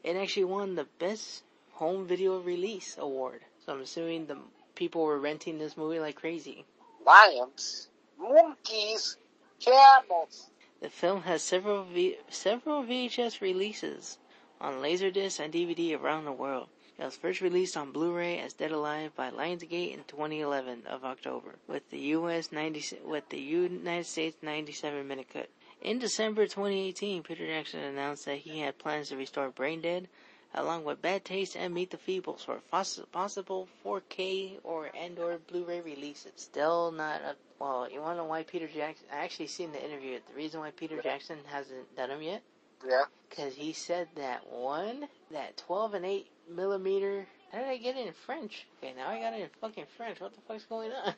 it 0.05 0.15
actually 0.15 0.45
won 0.45 0.75
the 0.75 0.87
Best 0.97 1.43
Home 1.73 2.07
Video 2.07 2.39
Release 2.39 2.95
Award. 2.97 3.41
So 3.65 3.73
I'm 3.73 3.81
assuming 3.81 4.27
the 4.27 4.37
people 4.75 5.03
were 5.03 5.19
renting 5.19 5.57
this 5.57 5.75
movie 5.75 5.99
like 5.99 6.15
crazy. 6.15 6.63
Lions, 7.05 7.89
monkeys, 8.17 9.17
camels. 9.59 10.51
The 10.79 10.89
film 10.89 11.23
has 11.23 11.43
several 11.43 11.83
v- 11.83 12.17
several 12.29 12.81
VHS 12.85 13.41
releases 13.41 14.17
on 14.61 14.75
Laserdisc 14.75 15.39
and 15.39 15.51
DVD 15.51 15.99
around 15.99 16.25
the 16.25 16.31
world. 16.31 16.67
It 16.99 17.05
was 17.05 17.15
first 17.15 17.41
released 17.41 17.75
on 17.75 17.91
Blu-ray 17.91 18.37
as 18.39 18.53
Dead 18.53 18.71
Alive 18.71 19.15
by 19.15 19.31
Lionsgate 19.31 19.91
in 19.93 20.03
2011 20.03 20.83
of 20.87 21.03
October, 21.03 21.55
with 21.67 21.89
the 21.89 21.97
U.S. 22.15 22.51
90 22.51 22.99
with 23.03 23.27
the 23.29 23.39
United 23.39 24.05
States 24.05 24.37
97 24.43 25.07
minute 25.07 25.27
cut. 25.33 25.49
In 25.81 25.97
December 25.97 26.45
2018, 26.45 27.23
Peter 27.23 27.47
Jackson 27.47 27.79
announced 27.79 28.25
that 28.25 28.37
he 28.37 28.59
had 28.59 28.77
plans 28.77 29.09
to 29.09 29.17
restore 29.17 29.49
Brain 29.49 29.81
Dead, 29.81 30.07
along 30.53 30.83
with 30.83 31.01
Bad 31.01 31.25
Taste 31.25 31.55
and 31.55 31.73
Meet 31.73 31.89
the 31.89 31.97
Feebles 31.97 32.45
for 32.45 32.59
poss- 32.69 32.99
possible 33.11 33.67
4K 33.83 34.59
or 34.63 34.91
and/or 34.95 35.39
Blu-ray 35.47 35.81
releases. 35.81 36.33
Still 36.35 36.91
not 36.91 37.21
a 37.21 37.35
well. 37.57 37.89
You 37.89 38.01
want 38.01 38.13
to 38.13 38.17
know 38.23 38.29
why 38.29 38.43
Peter 38.43 38.67
Jackson? 38.67 39.07
I 39.11 39.23
actually 39.23 39.47
seen 39.47 39.71
the 39.71 39.83
interview. 39.83 40.19
The 40.29 40.35
reason 40.35 40.59
why 40.59 40.69
Peter 40.69 41.01
Jackson 41.01 41.37
hasn't 41.47 41.95
done 41.95 42.09
them 42.09 42.21
yet, 42.21 42.43
Yeah. 42.87 43.03
because 43.29 43.55
he 43.55 43.73
said 43.73 44.07
that 44.15 44.49
one, 44.51 45.07
that 45.31 45.57
12 45.57 45.93
and 45.95 46.05
8 46.05 46.27
millimeter. 46.49 47.27
How 47.51 47.59
did 47.59 47.67
I 47.67 47.77
get 47.77 47.97
it 47.97 48.07
in 48.07 48.13
French? 48.13 48.65
Okay, 48.77 48.93
now 48.95 49.09
I 49.09 49.19
got 49.19 49.33
it 49.33 49.41
in 49.41 49.49
fucking 49.59 49.85
French. 49.97 50.19
What 50.21 50.33
the 50.33 50.41
fuck's 50.47 50.65
going 50.65 50.91
on? 50.91 51.13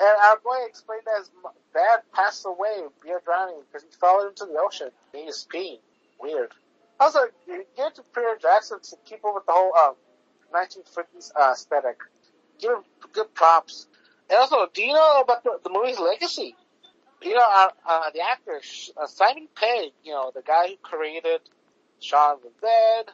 And 0.00 0.08
our 0.26 0.38
boy 0.42 0.56
explained 0.66 1.02
that 1.06 1.18
his 1.18 1.30
dad 1.72 2.00
passed 2.12 2.44
away 2.46 2.82
via 3.04 3.18
drowning 3.24 3.60
because 3.66 3.84
he 3.84 3.90
fell 4.00 4.26
into 4.26 4.44
the 4.44 4.58
ocean. 4.58 4.88
He 5.12 5.22
was 5.24 5.46
peeing. 5.52 5.78
Weird. 6.20 6.50
I 6.98 7.04
was 7.04 7.14
like, 7.14 7.32
you 7.46 7.64
get 7.76 7.94
to 7.96 8.02
Peter 8.14 8.36
Jackson 8.42 8.78
to 8.82 8.96
keep 9.04 9.24
up 9.24 9.34
with 9.34 9.46
the 9.46 9.52
whole 9.52 9.72
um, 9.76 9.94
1950s 10.52 11.30
uh, 11.38 11.52
aesthetic. 11.52 11.98
Give 12.60 12.72
him 12.72 12.84
good 13.12 13.32
props. 13.34 13.86
And 14.30 14.38
also, 14.38 14.66
do 14.72 14.82
you 14.82 14.94
know 14.94 15.20
about 15.22 15.44
the, 15.44 15.58
the 15.62 15.70
movie's 15.70 15.98
legacy? 15.98 16.56
You 17.24 17.34
know, 17.34 17.46
uh, 17.48 17.68
uh, 17.88 18.10
the 18.12 18.20
actor 18.20 18.60
uh, 19.00 19.06
Simon 19.06 19.48
Pegg, 19.54 19.92
you 20.04 20.12
know, 20.12 20.30
the 20.34 20.42
guy 20.42 20.68
who 20.68 20.76
created 20.82 21.40
Shaun 22.00 22.36
the 22.42 22.50
Dead, 22.60 23.06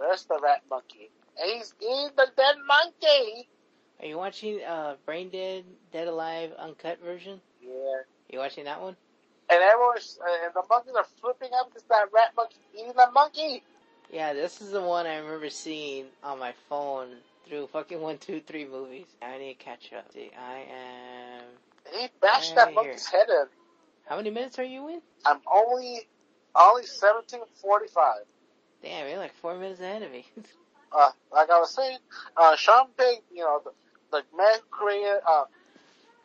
there's 0.00 0.24
the 0.24 0.40
Rat 0.42 0.62
Monkey. 0.70 1.10
And 1.38 1.50
he's 1.50 1.74
in 1.80 2.08
the 2.16 2.28
Dead 2.34 2.56
Monkey. 2.66 3.48
Are 4.00 4.06
you 4.06 4.16
watching 4.16 4.60
uh, 4.64 4.96
Brain 5.04 5.28
Dead, 5.28 5.64
Dead 5.92 6.08
Alive, 6.08 6.52
uncut 6.58 6.98
version? 7.04 7.40
Yeah. 7.62 8.02
You 8.30 8.38
watching 8.38 8.64
that 8.64 8.80
one? 8.80 8.96
And 9.50 9.60
everyone's, 9.62 10.18
uh, 10.22 10.46
and 10.46 10.54
the 10.54 10.62
monkeys 10.70 10.94
are 10.96 11.06
flipping 11.20 11.50
out 11.54 11.68
because 11.68 11.84
that 11.90 12.06
rat 12.12 12.32
monkey 12.34 12.56
eating 12.74 12.92
the 12.96 13.10
monkey. 13.12 13.62
Yeah, 14.10 14.32
this 14.32 14.62
is 14.62 14.70
the 14.70 14.80
one 14.80 15.06
I 15.06 15.18
remember 15.18 15.50
seeing 15.50 16.06
on 16.24 16.38
my 16.38 16.54
phone 16.70 17.08
through 17.46 17.66
fucking 17.66 18.00
one, 18.00 18.16
two, 18.16 18.40
three 18.40 18.64
movies. 18.64 19.06
I 19.20 19.36
need 19.36 19.58
to 19.58 19.64
catch 19.64 19.92
up. 19.92 20.10
See, 20.12 20.30
I 20.38 20.60
am. 20.60 21.44
He 21.92 22.08
bashed 22.20 22.54
that 22.54 22.74
monkey's 22.74 23.06
head 23.06 23.28
in. 23.28 23.44
How 24.06 24.16
many 24.16 24.30
minutes 24.30 24.58
are 24.58 24.64
you 24.64 24.88
in? 24.88 25.00
I'm 25.24 25.40
only, 25.46 26.00
only 26.54 26.82
1745. 26.82 28.14
Damn, 28.82 29.08
you're 29.08 29.18
like 29.18 29.34
four 29.34 29.56
minutes 29.56 29.80
ahead 29.80 30.02
of 30.02 30.10
me. 30.10 30.26
Uh, 30.94 31.10
like 31.32 31.48
I 31.48 31.58
was 31.58 31.70
saying, 31.70 31.96
uh, 32.36 32.54
Sean 32.54 32.86
Pig, 32.98 33.20
you 33.32 33.40
know, 33.40 33.62
the, 33.64 33.70
the 34.10 34.36
man 34.36 34.58
created, 34.70 35.20
uh, 35.26 35.44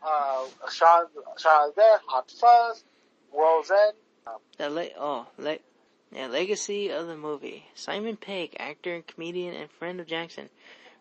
uh, 0.06 0.46
Sean, 0.70 1.06
Sean 1.38 1.72
Dead, 1.74 2.00
Hot 2.06 2.30
Fuzz, 2.30 2.84
World's 3.34 3.72
End. 3.72 3.94
The 4.58 4.70
le- 4.70 4.90
oh, 5.00 5.26
le- 5.38 5.60
yeah, 6.12 6.28
legacy 6.28 6.90
of 6.90 7.08
the 7.08 7.16
movie. 7.16 7.66
Simon 7.76 8.18
Pegg, 8.18 8.58
actor 8.60 8.94
and 8.94 9.08
comedian 9.08 9.56
and 9.56 9.72
friend 9.72 10.02
of 10.02 10.08
Jackson, 10.08 10.50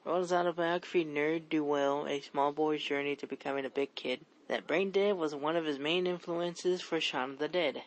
wrote 0.04 0.20
his 0.20 0.32
autobiography 0.32 1.04
Nerd 1.04 1.48
Do 1.48 1.64
Well, 1.64 2.06
a 2.06 2.20
small 2.20 2.52
boy's 2.52 2.84
journey 2.84 3.16
to 3.16 3.26
becoming 3.26 3.64
a 3.64 3.70
big 3.70 3.94
kid. 3.96 4.20
That 4.48 4.66
Brain 4.66 4.90
Dead 4.92 5.16
was 5.16 5.34
one 5.34 5.56
of 5.56 5.64
his 5.64 5.78
main 5.78 6.06
influences 6.06 6.80
for 6.80 7.00
Shaun 7.00 7.32
of 7.32 7.38
the 7.38 7.48
Dead. 7.48 7.82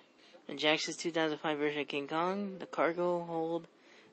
In 0.48 0.58
Jackson's 0.58 0.98
2005 0.98 1.58
version 1.58 1.82
of 1.82 1.88
King 1.88 2.08
Kong, 2.08 2.58
the 2.60 2.66
cargo 2.66 3.24
hold 3.24 3.68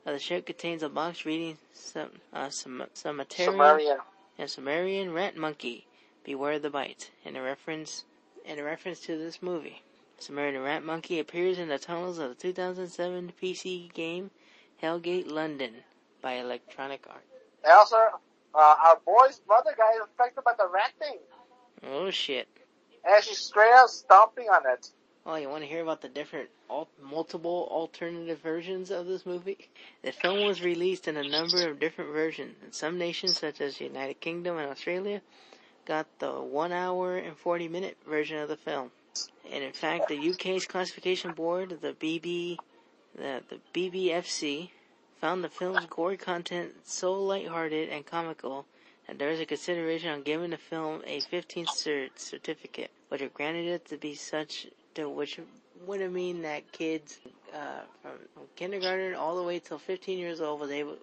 of 0.04 0.12
the 0.12 0.18
ship 0.20 0.46
contains 0.46 0.82
a 0.82 0.88
box 0.88 1.24
reading 1.24 1.58
some, 1.72 2.10
uh, 2.32 2.50
some, 2.50 2.84
Sumerian. 2.94 3.98
and 4.38 4.48
Sumerian 4.48 5.12
rat 5.12 5.36
monkey, 5.36 5.86
beware 6.24 6.58
the 6.58 6.70
bite, 6.70 7.10
in 7.24 7.34
a 7.34 7.42
reference, 7.42 8.04
in 8.44 8.58
a 8.58 8.62
reference 8.62 9.00
to 9.00 9.18
this 9.18 9.42
movie. 9.42 9.82
Sumerian 10.18 10.62
rat 10.62 10.84
monkey 10.84 11.18
appears 11.18 11.58
in 11.58 11.68
the 11.68 11.78
tunnels 11.78 12.18
of 12.18 12.28
the 12.28 12.34
2007 12.36 13.32
PC 13.42 13.92
game 13.92 14.30
Hellgate 14.82 15.30
London 15.30 15.74
by 16.22 16.34
Electronic 16.34 17.06
Arts. 17.08 17.26
And 17.64 17.72
also, 17.72 17.96
uh, 18.54 18.76
our 18.84 19.00
boy's 19.04 19.40
mother 19.48 19.74
got 19.76 19.96
infected 20.00 20.44
by 20.44 20.52
the 20.56 20.68
rat 20.68 20.92
thing. 20.98 21.18
Oh 21.90 22.10
shit. 22.10 22.48
And 23.04 23.22
she's 23.22 23.38
straight 23.38 23.72
out 23.72 23.90
stomping 23.90 24.48
on 24.48 24.62
it. 24.70 24.90
Oh, 25.24 25.34
you 25.34 25.48
want 25.48 25.62
to 25.62 25.68
hear 25.68 25.82
about 25.82 26.02
the 26.02 26.08
different, 26.08 26.50
al- 26.70 26.88
multiple 27.02 27.68
alternative 27.70 28.40
versions 28.40 28.90
of 28.90 29.06
this 29.06 29.26
movie? 29.26 29.58
The 30.02 30.12
film 30.12 30.46
was 30.46 30.62
released 30.62 31.08
in 31.08 31.16
a 31.16 31.28
number 31.28 31.68
of 31.68 31.80
different 31.80 32.12
versions. 32.12 32.54
and 32.62 32.72
some 32.72 32.96
nations, 32.96 33.38
such 33.38 33.60
as 33.60 33.78
the 33.78 33.84
United 33.84 34.20
Kingdom 34.20 34.56
and 34.58 34.70
Australia, 34.70 35.20
got 35.84 36.06
the 36.20 36.30
1 36.30 36.72
hour 36.72 37.16
and 37.16 37.36
40 37.36 37.68
minute 37.68 37.96
version 38.06 38.38
of 38.38 38.48
the 38.48 38.56
film. 38.56 38.90
And 39.50 39.64
in 39.64 39.72
fact, 39.72 40.08
the 40.08 40.30
UK's 40.30 40.66
classification 40.66 41.32
board, 41.32 41.78
the 41.80 41.92
BB, 41.92 42.58
the, 43.16 43.42
the 43.48 43.60
BBFC, 43.74 44.70
found 45.20 45.42
the 45.42 45.48
film's 45.48 45.86
gore 45.86 46.16
content 46.16 46.72
so 46.84 47.14
lighthearted 47.14 47.88
and 47.88 48.04
comical 48.04 48.66
that 49.06 49.18
there 49.18 49.30
is 49.30 49.40
a 49.40 49.46
consideration 49.46 50.10
on 50.10 50.22
giving 50.22 50.50
the 50.50 50.56
film 50.56 51.02
a 51.06 51.20
15 51.20 51.66
cert 51.66 52.10
certificate, 52.16 52.90
which 53.08 53.22
if 53.22 53.32
granted 53.34 53.66
it 53.66 53.84
to 53.86 53.96
be 53.96 54.14
such, 54.14 54.66
to 54.94 55.08
which 55.08 55.38
would 55.86 56.12
mean 56.12 56.42
that 56.42 56.70
kids 56.72 57.20
uh, 57.54 57.80
from, 58.02 58.12
from 58.34 58.42
kindergarten 58.56 59.14
all 59.14 59.36
the 59.36 59.42
way 59.42 59.58
till 59.58 59.78
15 59.78 60.18
years 60.18 60.40
old 60.40 60.60
was 60.60 60.70
able, 60.70 60.96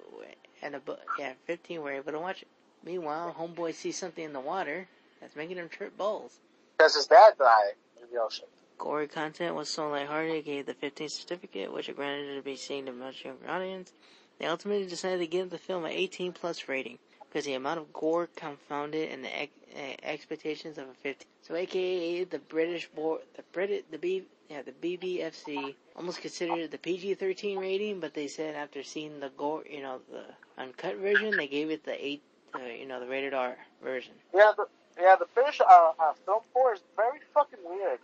and 0.62 0.76
above, 0.76 1.00
yeah, 1.18 1.34
15 1.46 1.82
were 1.82 1.92
able 1.92 2.12
to 2.12 2.20
watch 2.20 2.42
it. 2.42 2.48
Meanwhile, 2.84 3.36
homeboy 3.38 3.74
sees 3.74 3.98
something 3.98 4.24
in 4.24 4.34
the 4.34 4.40
water 4.40 4.88
that's 5.22 5.36
making 5.36 5.58
him 5.58 5.70
trip 5.70 5.98
balls. 5.98 6.40
Because 6.78 6.96
his 6.96 7.08
dad 7.08 7.34
died 7.38 7.74
in 8.02 8.14
the 8.14 8.22
ocean. 8.22 8.46
Gory 8.78 9.08
content 9.08 9.56
was 9.56 9.70
so 9.70 9.90
lighthearted, 9.90 10.36
it 10.36 10.46
gave 10.46 10.66
the 10.66 10.74
15th 10.74 11.12
certificate, 11.12 11.72
which 11.72 11.88
it 11.88 11.96
granted 11.96 12.32
it 12.32 12.36
to 12.36 12.42
be 12.42 12.58
seen 12.58 12.86
to 12.88 12.92
a 12.92 12.96
much 12.96 13.24
younger 13.24 13.50
audience. 13.50 13.94
They 14.40 14.48
ultimately 14.48 14.88
decided 14.88 15.20
to 15.20 15.28
give 15.28 15.52
the 15.52 15.58
film 15.58 15.86
an 15.86 15.92
18 15.92 16.34
plus 16.34 16.68
rating 16.68 16.98
because 17.34 17.46
the 17.46 17.56
amount 17.56 17.80
of 17.80 17.92
gore 17.92 18.30
confounded 18.36 19.12
and 19.12 19.24
the 19.24 19.42
ex- 19.42 19.52
uh, 19.76 19.96
expectations 20.04 20.78
of 20.78 20.88
a 20.88 20.94
15. 21.02 21.26
So, 21.42 21.56
AKA 21.56 22.26
the 22.26 22.38
British 22.38 22.88
board, 22.90 23.22
the 23.36 23.42
Brit, 23.52 23.90
the 23.92 23.98
B, 23.98 24.24
yeah, 24.50 24.62
the 24.62 24.72
BBFC 24.72 25.74
almost 25.96 26.22
considered 26.22 26.60
it 26.60 26.72
the 26.72 26.78
PG-13 26.78 27.60
rating, 27.60 28.00
but 28.00 28.14
they 28.14 28.28
said 28.28 28.54
after 28.54 28.84
seeing 28.84 29.20
the 29.20 29.30
gore, 29.30 29.64
you 29.68 29.82
know, 29.82 30.00
the 30.12 30.26
uncut 30.62 30.98
version, 30.98 31.36
they 31.36 31.48
gave 31.48 31.72
it 31.72 31.84
the 31.84 32.06
eight, 32.06 32.22
uh, 32.54 32.60
you 32.60 32.86
know, 32.86 33.00
the 33.00 33.08
rated 33.08 33.34
R 33.34 33.58
version. 33.82 34.14
Yeah, 34.32 34.52
the, 34.56 34.68
yeah, 35.02 35.16
the 35.16 35.26
British 35.34 35.60
uh, 35.60 35.92
uh, 36.00 36.14
film 36.28 36.42
board 36.54 36.78
is 36.78 36.84
very 36.96 37.20
fucking 37.34 37.60
weird. 37.68 37.98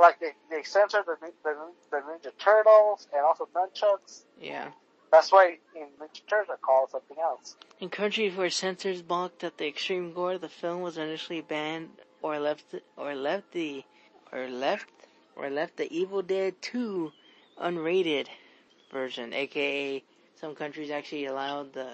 Like 0.00 0.20
they 0.20 0.30
they 0.48 0.62
censored 0.62 1.06
the, 1.06 1.16
the 1.42 1.56
the 1.90 1.96
Ninja 1.96 2.30
Turtles 2.38 3.08
and 3.12 3.24
also 3.24 3.48
nunchucks. 3.52 4.22
Yeah. 4.40 4.68
That's 5.10 5.32
why 5.32 5.58
in 5.74 5.88
literature 6.00 6.50
are 6.50 6.56
called 6.56 6.90
something 6.90 7.16
else. 7.20 7.56
In 7.80 7.88
countries 7.88 8.36
where 8.36 8.50
censors 8.50 9.02
balked 9.02 9.42
at 9.44 9.58
the 9.58 9.66
extreme 9.66 10.12
gore, 10.12 10.38
the 10.38 10.48
film 10.48 10.82
was 10.82 10.98
initially 10.98 11.40
banned 11.40 11.90
or 12.22 12.38
left 12.38 12.74
or 12.96 13.14
left 13.14 13.52
the 13.52 13.84
or 14.32 14.48
left 14.48 14.90
or 15.36 15.48
left 15.48 15.76
the 15.76 15.92
Evil 15.96 16.22
Dead 16.22 16.60
2 16.60 17.12
unrated 17.60 18.26
version, 18.90 19.32
aka 19.32 20.02
some 20.40 20.54
countries 20.54 20.90
actually 20.90 21.26
allowed 21.26 21.72
the 21.72 21.88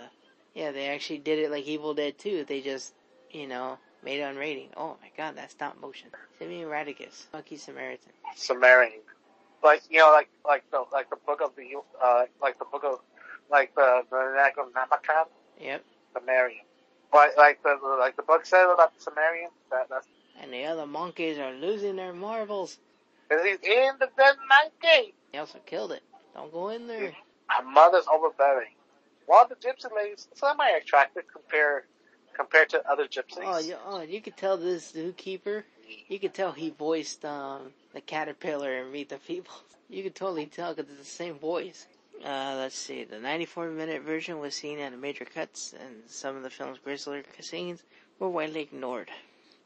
yeah, 0.55 0.71
they 0.71 0.89
actually 0.89 1.19
did 1.19 1.39
it 1.41 1.51
like 1.51 1.67
Evil 1.67 1.95
Dead 1.95 2.17
2. 2.17 2.45
They 2.45 2.61
just, 2.61 2.95
you 3.31 3.49
know, 3.49 3.79
made 4.05 4.21
it 4.21 4.23
unrated. 4.23 4.69
Oh 4.77 4.97
my 5.03 5.11
god, 5.17 5.37
that's 5.37 5.53
stop 5.53 5.81
motion. 5.81 6.09
Simeon 6.39 6.69
Radicus, 6.69 7.27
Lucky 7.33 7.57
Samaritan. 7.57 8.13
Sumerian. 8.37 9.01
Like 9.65 9.83
you 9.91 9.99
know, 9.99 10.11
like 10.13 10.29
like 10.47 10.71
the 10.71 10.85
like 10.93 11.09
the 11.11 11.17
book 11.27 11.41
of 11.43 11.57
the 11.57 11.65
uh 12.03 12.25
like 12.43 12.59
the 12.59 12.67
book 12.67 12.85
of 12.85 13.01
like 13.51 13.75
the 13.75 14.03
the 14.11 14.17
Necronomicon, 14.17 15.25
Yep. 15.59 15.83
Sumerian. 16.13 16.61
But 17.11 17.31
like 17.39 17.63
the 17.63 17.79
like 17.99 18.17
the 18.17 18.23
book 18.23 18.45
said 18.45 18.67
about 18.73 18.95
the 18.95 19.01
Sumerian, 19.03 19.49
that 19.71 19.89
that's 19.89 20.07
And 20.41 20.53
the 20.53 20.67
other 20.67 20.87
monkeys 20.87 21.39
are 21.39 21.55
losing 21.55 21.97
their 21.97 22.13
marbles. 22.13 22.79
because 23.29 23.45
he's 23.45 23.59
in 23.63 23.93
the 23.99 24.09
dead 24.19 24.37
gate. 24.83 25.15
He 25.33 25.39
also 25.39 25.59
killed 25.65 25.93
it. 25.93 26.03
Don't 26.35 26.53
go 26.53 26.69
in 26.69 26.87
there. 26.87 27.13
Her 27.49 27.65
mother's 27.65 28.05
overbearing. 28.13 28.73
While 29.27 29.49
the 29.49 29.55
gypsy 29.55 29.87
lady's 29.97 30.29
semi 30.35 30.69
attractive 30.77 31.25
compared 31.33 31.85
compared 32.37 32.69
to 32.71 32.87
other 32.91 33.07
gypsies. 33.07 33.45
Oh, 33.45 33.59
you, 33.59 33.77
oh, 33.87 34.01
you 34.03 34.21
could 34.21 34.37
tell 34.37 34.57
this 34.59 34.93
zookeeper. 34.93 35.63
You 36.09 36.19
could 36.19 36.35
tell 36.35 36.53
he 36.53 36.71
voiced 36.71 37.25
um, 37.25 37.73
the 37.93 38.01
caterpillar 38.01 38.79
in 38.79 38.93
Meet 38.93 39.11
the 39.11 39.17
Feebles. 39.17 39.63
You 39.91 40.03
could 40.03 40.15
totally 40.15 40.47
tell 40.47 40.75
because 40.75 40.91
it's 40.91 41.01
the 41.01 41.05
same 41.05 41.35
voice. 41.35 41.87
Uh, 42.25 42.55
let's 42.57 42.75
see. 42.75 43.05
The 43.05 43.19
94 43.19 43.69
minute 43.69 44.03
version 44.03 44.39
was 44.39 44.55
seen 44.55 44.79
at 44.79 44.99
major 44.99 45.27
cuts, 45.27 45.75
and 45.79 46.03
some 46.07 46.37
of 46.37 46.43
the 46.43 46.49
film's 46.49 46.79
grislier 46.79 47.23
scenes 47.41 47.83
were 48.19 48.31
widely 48.31 48.63
ignored. 48.63 49.11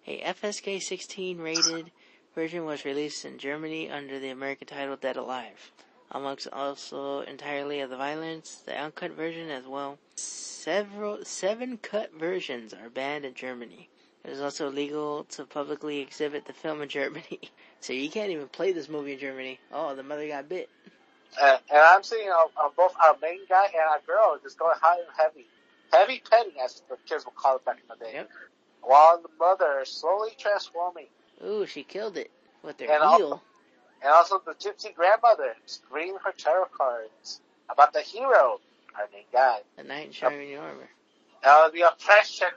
A 0.09 0.21
FSK 0.21 0.83
16 0.83 1.39
rated 1.39 1.93
version 2.35 2.65
was 2.65 2.85
released 2.85 3.25
in 3.25 3.39
Germany 3.39 3.91
under 3.91 4.19
the 4.19 4.31
American 4.31 4.67
title 4.67 4.97
Dead 4.97 5.17
Alive. 5.17 5.71
Amongst 6.11 6.49
also 6.53 7.21
entirely 7.21 7.81
of 7.81 7.91
the 7.91 7.97
violence, 7.97 8.63
the 8.65 8.77
uncut 8.77 9.13
version 9.13 9.51
as 9.51 9.67
well. 9.67 9.99
Several 10.17 11.25
seven 11.25 11.79
cut 11.79 12.13
versions 12.13 12.75
are 12.75 12.91
banned 12.91 13.25
in 13.25 13.35
Germany. 13.35 13.89
It 14.25 14.31
is 14.33 14.41
also 14.41 14.69
illegal 14.69 15.25
to 15.31 15.45
publicly 15.45 16.01
exhibit 16.01 16.45
the 16.45 16.53
film 16.53 16.83
in 16.83 16.89
Germany. 16.89 17.41
So 17.81 17.93
you 17.93 18.11
can't 18.11 18.31
even 18.33 18.49
play 18.49 18.73
this 18.73 18.89
movie 18.89 19.13
in 19.13 19.21
Germany. 19.21 19.61
Oh, 19.73 19.95
the 19.95 20.03
mother 20.03 20.27
got 20.27 20.49
bit. 20.49 20.69
Uh, 21.41 21.59
and 21.71 21.79
I'm 21.79 22.03
seeing 22.03 22.29
uh, 22.29 22.35
uh, 22.61 22.71
both 22.77 22.93
our 23.01 23.15
main 23.23 23.39
guy 23.49 23.67
and 23.67 23.83
our 23.89 24.01
girl 24.05 24.37
just 24.43 24.59
going 24.59 24.75
high 24.83 24.97
and 24.99 25.07
heavy. 25.17 25.47
Heavy 25.93 26.21
petting, 26.29 26.55
as 26.61 26.83
the 26.91 26.97
kids 27.09 27.25
would 27.25 27.37
call 27.37 27.55
it 27.55 27.65
back 27.65 27.77
in 27.77 27.85
the 27.89 28.05
day. 28.05 28.11
Yep. 28.15 28.31
While 28.83 29.23
the 29.23 29.29
mother 29.39 29.79
is 29.83 29.91
slowly 29.91 30.31
transforming. 30.37 31.07
Ooh, 31.47 31.67
she 31.67 31.85
killed 31.85 32.17
it 32.17 32.33
with 32.65 32.81
her 32.81 32.87
And 32.87 33.01
also- 33.01 33.17
heel. 33.27 33.43
And 34.03 34.13
also 34.13 34.43
the 34.45 34.55
gypsy 34.55 34.93
grandmother 34.93 35.55
is 35.65 35.81
reading 35.93 36.17
her 36.25 36.33
tarot 36.33 36.67
cards 36.77 37.41
about 37.71 37.93
the 37.93 38.01
hero, 38.01 38.59
our 38.97 39.09
main 39.13 39.23
guy. 39.33 39.61
The 39.77 39.85
knight 39.85 40.07
in 40.07 40.13
shining 40.13 40.57
armor. 40.59 40.89
Uh, 41.45 41.69
the 41.71 41.83
oppression, 41.83 42.49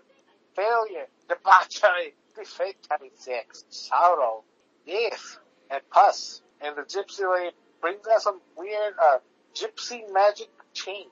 failure, 0.56 1.06
debauchery, 1.32 2.14
defeat 2.36 2.76
26, 2.88 3.64
sorrow, 3.70 4.44
death, 4.86 5.40
and 5.70 5.82
pus. 5.90 6.42
And 6.62 6.76
the 6.76 6.82
gypsy 6.82 7.32
lady 7.32 7.56
brings 7.80 8.06
out 8.12 8.22
some 8.22 8.42
weird, 8.58 8.94
uh, 9.02 9.20
gypsy 9.56 10.02
magic 10.14 10.50
chain. 10.74 11.06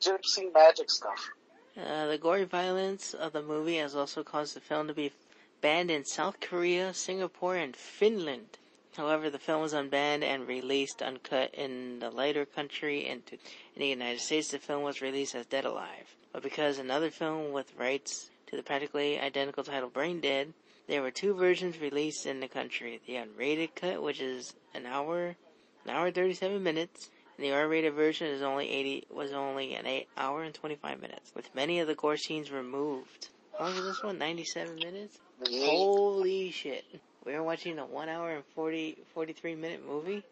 Gypsy 0.00 0.52
magic 0.52 0.90
stuff. 0.90 1.30
Uh, 1.76 2.06
the 2.06 2.18
gory 2.18 2.44
violence 2.44 3.14
of 3.14 3.32
the 3.32 3.42
movie 3.42 3.76
has 3.76 3.94
also 3.94 4.22
caused 4.22 4.54
the 4.54 4.60
film 4.60 4.88
to 4.88 4.94
be 4.94 5.12
banned 5.60 5.90
in 5.90 6.04
South 6.04 6.40
Korea, 6.40 6.92
Singapore, 6.92 7.56
and 7.56 7.76
Finland. 7.76 8.58
However, 8.96 9.30
the 9.30 9.38
film 9.38 9.62
was 9.62 9.72
unbanned 9.72 10.24
and 10.24 10.48
released 10.48 11.00
uncut 11.00 11.54
in 11.54 12.00
the 12.00 12.10
later 12.10 12.44
country 12.44 13.06
and 13.06 13.22
in 13.30 13.38
the 13.76 13.86
United 13.86 14.20
States, 14.20 14.48
the 14.48 14.58
film 14.58 14.82
was 14.82 15.00
released 15.00 15.34
as 15.34 15.46
Dead 15.46 15.64
Alive. 15.64 16.16
But 16.32 16.42
because 16.42 16.78
another 16.78 17.10
film 17.10 17.52
with 17.52 17.72
rights 17.78 18.30
to 18.50 18.56
the 18.56 18.62
practically 18.62 19.18
identical 19.18 19.62
title 19.62 19.88
Brain 19.88 20.20
Dead, 20.20 20.52
there 20.88 21.02
were 21.02 21.12
two 21.12 21.34
versions 21.34 21.78
released 21.80 22.26
in 22.26 22.40
the 22.40 22.48
country. 22.48 23.00
The 23.06 23.14
unrated 23.14 23.76
cut, 23.76 24.02
which 24.02 24.20
is 24.20 24.54
an 24.74 24.86
hour, 24.86 25.36
an 25.84 25.90
hour 25.90 26.06
and 26.06 26.14
37 26.14 26.60
minutes, 26.62 27.10
and 27.36 27.46
the 27.46 27.52
R-rated 27.52 27.94
version 27.94 28.26
is 28.26 28.42
only 28.42 28.68
80, 28.68 29.06
was 29.10 29.32
only 29.32 29.74
an 29.74 29.86
8 29.86 30.08
hour 30.16 30.42
and 30.42 30.52
25 30.52 31.00
minutes, 31.00 31.32
with 31.34 31.54
many 31.54 31.78
of 31.78 31.86
the 31.86 31.94
gore 31.94 32.16
scenes 32.16 32.50
removed. 32.50 33.28
How 33.56 33.66
long 33.66 33.76
is 33.76 33.84
this 33.84 34.02
one? 34.02 34.18
97 34.18 34.74
minutes? 34.76 35.18
Holy 35.48 36.50
shit. 36.50 36.84
We 37.24 37.34
were 37.34 37.42
watching 37.42 37.78
a 37.78 37.86
1 37.86 38.08
hour 38.08 38.32
and 38.32 38.44
40, 38.56 38.98
43 39.14 39.54
minute 39.54 39.86
movie? 39.86 40.24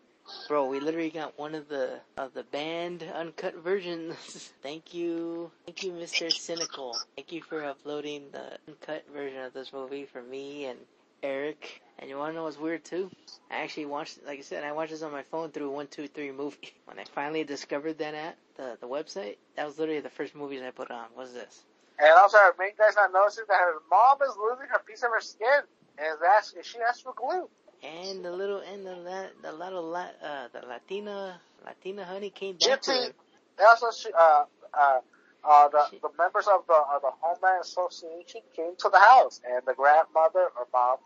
Bro, 0.48 0.66
we 0.68 0.80
literally 0.80 1.10
got 1.10 1.38
one 1.38 1.54
of 1.54 1.68
the, 1.68 2.00
of 2.16 2.34
the 2.34 2.42
banned 2.44 3.02
uncut 3.02 3.54
versions. 3.56 4.14
Thank 4.62 4.94
you. 4.94 5.50
Thank 5.66 5.82
you, 5.82 5.92
Mr. 5.92 6.32
Cynical. 6.32 6.96
Thank 7.16 7.32
you 7.32 7.42
for 7.42 7.64
uploading 7.64 8.24
the 8.32 8.58
uncut 8.68 9.04
version 9.12 9.42
of 9.42 9.52
this 9.52 9.72
movie 9.72 10.06
for 10.06 10.22
me 10.22 10.66
and 10.66 10.78
Eric. 11.22 11.82
And 11.98 12.08
you 12.08 12.16
wanna 12.16 12.34
know 12.34 12.44
what's 12.44 12.58
weird 12.58 12.84
too? 12.84 13.10
I 13.50 13.56
actually 13.56 13.86
watched, 13.86 14.24
like 14.26 14.38
I 14.38 14.42
said, 14.42 14.64
I 14.64 14.72
watched 14.72 14.92
this 14.92 15.02
on 15.02 15.12
my 15.12 15.24
phone 15.24 15.50
through 15.50 15.70
123 15.70 16.32
movie. 16.32 16.74
When 16.86 16.98
I 16.98 17.04
finally 17.04 17.44
discovered 17.44 17.98
that 17.98 18.14
app, 18.14 18.36
the, 18.56 18.78
the 18.80 18.86
website, 18.88 19.36
that 19.56 19.66
was 19.66 19.78
literally 19.78 20.00
the 20.00 20.10
first 20.10 20.34
movies 20.34 20.62
I 20.66 20.70
put 20.70 20.90
on. 20.90 21.06
Was 21.16 21.34
this? 21.34 21.64
And 21.98 22.10
also 22.12 22.38
main 22.58 22.70
guy's 22.78 22.96
not 22.96 23.12
noticing 23.12 23.44
that 23.48 23.58
her 23.58 23.74
mom 23.90 24.18
is 24.22 24.34
losing 24.36 24.68
her 24.68 24.80
piece 24.86 25.02
of 25.02 25.10
her 25.10 25.20
skin. 25.20 25.62
And 25.98 26.16
she 26.64 26.78
asked 26.78 27.02
for 27.02 27.12
glue. 27.14 27.48
And 27.82 28.24
the 28.24 28.32
little, 28.32 28.58
and 28.60 28.84
the, 28.84 28.96
la- 28.96 29.32
the 29.42 29.52
little, 29.52 29.84
la- 29.84 30.16
uh, 30.22 30.48
the 30.52 30.66
Latina, 30.66 31.40
Latina 31.64 32.04
honey 32.04 32.30
came 32.30 32.56
back 32.56 32.82
to 32.82 32.90
Gypsy. 32.90 33.06
her. 33.06 33.12
And 33.58 33.66
also, 33.68 33.90
she, 33.90 34.12
uh, 34.12 34.44
uh, 34.74 35.00
uh, 35.44 35.68
the, 35.68 35.98
the 36.02 36.10
members 36.18 36.46
of 36.48 36.66
the, 36.66 36.74
of 36.74 37.02
the 37.02 37.10
Homeland 37.20 37.62
Association 37.62 38.40
came 38.54 38.74
to 38.78 38.88
the 38.88 38.98
house, 38.98 39.40
and 39.48 39.62
the 39.66 39.74
grandmother 39.74 40.48
or 40.58 40.66
mom 40.72 40.96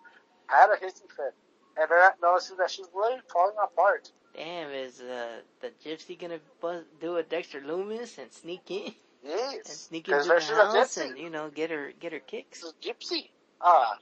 had 0.47 0.71
a 0.71 0.77
hissy 0.77 1.09
fit. 1.15 1.35
And 1.77 1.89
they're 1.91 1.99
not 1.99 2.17
noticing 2.23 2.57
that 2.59 2.71
she's 2.71 2.87
literally 2.95 3.23
falling 3.33 3.57
apart. 3.63 4.11
Damn, 4.35 4.71
is 4.71 5.01
uh, 5.01 5.41
the 5.61 5.71
gypsy 5.85 6.19
gonna 6.19 6.39
buzz, 6.61 6.85
do 7.01 7.17
a 7.17 7.23
Dexter 7.23 7.61
Loomis 7.61 8.17
and 8.19 8.33
sneak 8.33 8.71
in 8.71 8.93
Yes, 9.23 9.55
and 9.55 9.67
sneak 9.67 10.09
into 10.09 10.25
the 10.25 10.41
house 10.41 10.97
and 10.97 11.19
you 11.19 11.29
know 11.31 11.51
get 11.51 11.71
her 11.71 11.93
get 12.01 12.13
her 12.13 12.19
kicks? 12.19 12.61
She's 12.61 12.71
a 12.71 12.95
gypsy. 12.95 13.29
Uh, 13.61 13.95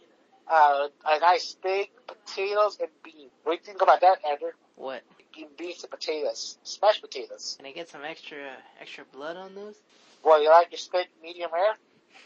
uh, 0.51 0.89
a 1.07 1.21
nice 1.21 1.45
steak, 1.49 1.93
potatoes, 2.07 2.79
and 2.81 2.89
beans. 3.05 3.31
What 3.45 3.53
do 3.53 3.59
you 3.59 3.65
think 3.65 3.83
about 3.83 4.01
that, 4.01 4.19
Andrew? 4.29 4.51
What? 4.77 5.03
Bean- 5.35 5.49
Beans 5.57 5.83
and 5.83 5.91
potatoes. 5.91 6.59
Smashed 6.65 7.03
potatoes. 7.03 7.55
Can 7.59 7.67
I 7.67 7.73
get 7.73 7.89
some 7.89 8.05
extra 8.05 8.39
extra 8.81 9.05
blood 9.13 9.37
on 9.37 9.55
those? 9.55 9.77
Well, 10.25 10.43
you 10.43 10.49
like 10.51 10.71
your 10.71 10.79
steak 10.79 11.09
medium 11.23 11.51
rare? 11.53 11.77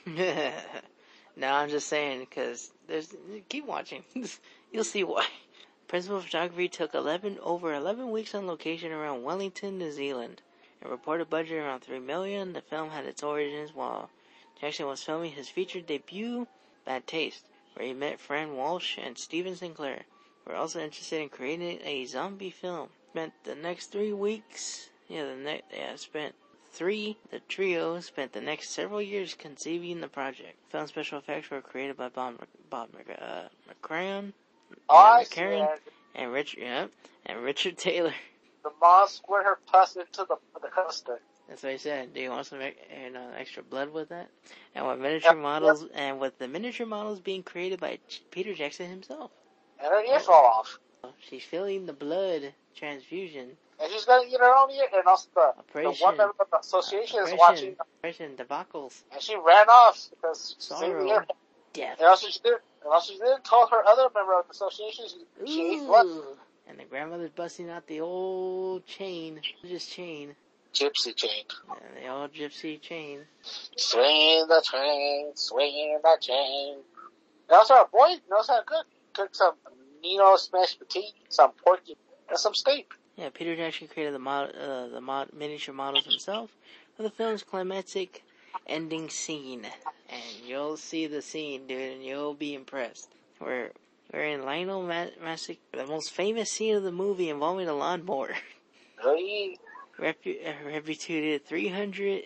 no, 1.36 1.48
I'm 1.48 1.68
just 1.68 1.88
saying 1.88 2.20
because 2.20 2.72
there's 2.88 3.14
keep 3.48 3.66
watching. 3.66 4.02
You'll 4.72 4.84
see 4.84 5.04
why. 5.04 5.26
Principal 5.86 6.20
photography 6.20 6.68
took 6.68 6.94
11 6.94 7.38
over 7.42 7.72
11 7.72 8.10
weeks 8.10 8.34
on 8.34 8.46
location 8.46 8.90
around 8.90 9.22
Wellington, 9.22 9.78
New 9.78 9.92
Zealand. 9.92 10.40
A 10.82 10.88
reported 10.88 11.30
budget 11.30 11.58
around 11.58 11.80
3 11.80 12.00
million. 12.00 12.52
The 12.52 12.60
film 12.62 12.90
had 12.90 13.04
its 13.04 13.22
origins 13.22 13.74
while 13.74 14.10
Jackson 14.60 14.86
was 14.86 15.02
filming 15.02 15.32
his 15.32 15.48
feature 15.48 15.80
debut, 15.80 16.46
Bad 16.84 17.06
Taste, 17.06 17.44
where 17.74 17.86
he 17.86 17.92
met 17.92 18.20
Fran 18.20 18.56
Walsh 18.56 18.98
and 18.98 19.16
Stephen 19.18 19.56
Sinclair. 19.56 20.02
who 20.44 20.50
Were 20.52 20.56
also 20.56 20.80
interested 20.80 21.20
in 21.20 21.28
creating 21.28 21.80
a 21.84 22.04
zombie 22.06 22.50
film. 22.50 22.88
Spent 23.10 23.32
the 23.44 23.54
next 23.54 23.86
three 23.92 24.12
weeks. 24.12 24.88
Yeah, 25.08 25.24
the 25.26 25.36
next 25.36 25.64
yeah 25.72 25.94
spent 25.96 26.34
three. 26.72 27.16
The 27.30 27.40
trio 27.40 28.00
spent 28.00 28.32
the 28.32 28.40
next 28.40 28.70
several 28.70 29.00
years 29.02 29.34
conceiving 29.34 30.00
the 30.00 30.08
project. 30.08 30.56
Film 30.70 30.86
special 30.86 31.18
effects 31.18 31.50
were 31.50 31.60
created 31.60 31.96
by 31.96 32.08
Bob 32.08 32.34
Bob 32.70 32.88
uh, 33.20 33.42
McCran 33.70 34.32
Oh, 34.88 35.18
Yeah. 35.18 35.24
Karen. 35.30 35.68
And 36.14 36.32
Richard 36.32 36.60
yeah, 36.60 36.86
and 37.26 37.42
Richard 37.42 37.76
Taylor. 37.76 38.14
The 38.62 38.70
mom 38.80 39.08
squirt 39.08 39.44
her 39.44 39.58
pus 39.66 39.96
into 39.96 40.24
the, 40.28 40.36
the 40.60 40.68
custard. 40.68 41.18
That's 41.48 41.62
what 41.62 41.72
I 41.72 41.76
said. 41.76 42.14
Do 42.14 42.20
you 42.20 42.30
want 42.30 42.46
some 42.46 42.60
and, 42.60 43.16
uh, 43.16 43.20
extra 43.38 43.62
blood 43.62 43.90
with 43.92 44.08
that? 44.08 44.28
And 44.74 44.86
with 44.86 44.98
miniature 44.98 45.32
Yep, 45.34 45.42
models, 45.42 45.84
and 45.94 46.18
with 46.18 46.38
the 46.38 46.48
miniature 46.48 46.86
models 46.86 47.20
being 47.20 47.42
created 47.42 47.80
by 47.80 47.98
Peter 48.30 48.54
Jackson 48.54 48.88
himself. 48.88 49.30
And 49.78 49.88
her 49.92 50.02
ear 50.02 50.20
fall 50.20 50.44
off. 50.46 50.78
She's 51.20 51.44
feeling 51.44 51.84
the 51.86 51.92
blood 51.92 52.54
transfusion. 52.74 53.56
And 53.80 53.92
she's 53.92 54.04
gonna 54.06 54.26
eat 54.26 54.38
her 54.40 54.54
own 54.56 54.70
ear. 54.70 54.86
And 54.94 55.06
also 55.06 55.28
the, 55.34 55.52
the 55.54 55.60
Operation. 55.60 56.06
one 56.06 56.16
member 56.16 56.34
of 56.40 56.50
the 56.50 56.58
association 56.60 57.18
is 57.20 57.32
Oppression, 57.32 57.38
watching. 57.38 57.76
oppression, 57.98 58.36
debacles, 58.36 59.02
And 59.12 59.20
she 59.20 59.36
ran 59.36 59.68
off 59.68 60.08
because 60.10 60.54
the 60.58 60.62
sorrow, 60.62 61.06
ear. 61.06 61.26
death. 61.74 61.98
And 62.00 62.08
also 62.08 62.28
she 62.28 62.40
did. 62.40 62.54
And 62.82 62.92
also 62.92 63.12
she 63.12 63.18
didn't 63.18 63.44
tell 63.44 63.66
her 63.66 63.84
other 63.86 64.08
member 64.14 64.38
of 64.38 64.46
the 64.46 64.52
association 64.52 65.06
she, 65.08 65.52
she 65.52 65.74
ate 65.74 65.86
blood. 65.86 66.06
Ooh. 66.06 66.24
And 66.66 66.78
the 66.78 66.84
grandmother's 66.84 67.30
busting 67.30 67.68
out 67.68 67.86
the 67.86 68.00
old 68.00 68.86
chain, 68.86 69.40
just 69.66 69.90
chain. 69.90 70.34
Gypsy 70.74 71.14
chain. 71.14 71.44
And 71.68 72.04
the 72.04 72.08
old 72.08 72.32
gypsy 72.32 72.80
chain. 72.80 73.20
Swing 73.76 74.46
the 74.48 74.62
train, 74.64 75.32
swing 75.34 75.98
the 76.02 76.18
chain. 76.20 76.76
And 77.48 77.56
also 77.56 77.74
our 77.74 77.88
boy 77.88 78.14
knows 78.30 78.48
how 78.48 78.58
to 78.58 78.64
cook. 78.64 78.86
Cook 79.14 79.34
some 79.34 79.54
Nino 80.02 80.36
smashed 80.36 80.78
potato, 80.78 81.08
some 81.28 81.52
porky, 81.64 81.96
and 82.28 82.38
some 82.38 82.54
steak. 82.54 82.92
Yeah, 83.16 83.30
Peter 83.32 83.54
Jackson 83.56 83.88
created 83.88 84.12
the 84.12 84.18
mod, 84.18 84.54
uh, 84.54 84.88
the 84.88 85.00
mod, 85.00 85.32
miniature 85.32 85.74
models 85.74 86.04
himself 86.04 86.50
for 86.96 87.04
the 87.04 87.10
film's 87.10 87.42
climactic 87.42 88.24
ending 88.66 89.08
scene. 89.08 89.66
And 90.10 90.22
you'll 90.44 90.76
see 90.76 91.06
the 91.06 91.22
scene, 91.22 91.66
dude, 91.66 91.92
and 91.92 92.04
you'll 92.04 92.34
be 92.34 92.54
impressed. 92.54 93.08
We're, 93.40 93.70
we're 94.12 94.24
in 94.24 94.44
Lionel 94.44 94.82
Ma- 94.82 95.06
Massic, 95.22 95.58
the 95.72 95.86
most 95.86 96.10
famous 96.10 96.50
scene 96.50 96.74
of 96.74 96.82
the 96.82 96.92
movie 96.92 97.30
involving 97.30 97.68
a 97.68 97.74
lawnmower. 97.74 98.34
Really? 99.04 99.58
Repu- 100.04 100.84
reputed 100.86 101.46
300, 101.46 102.24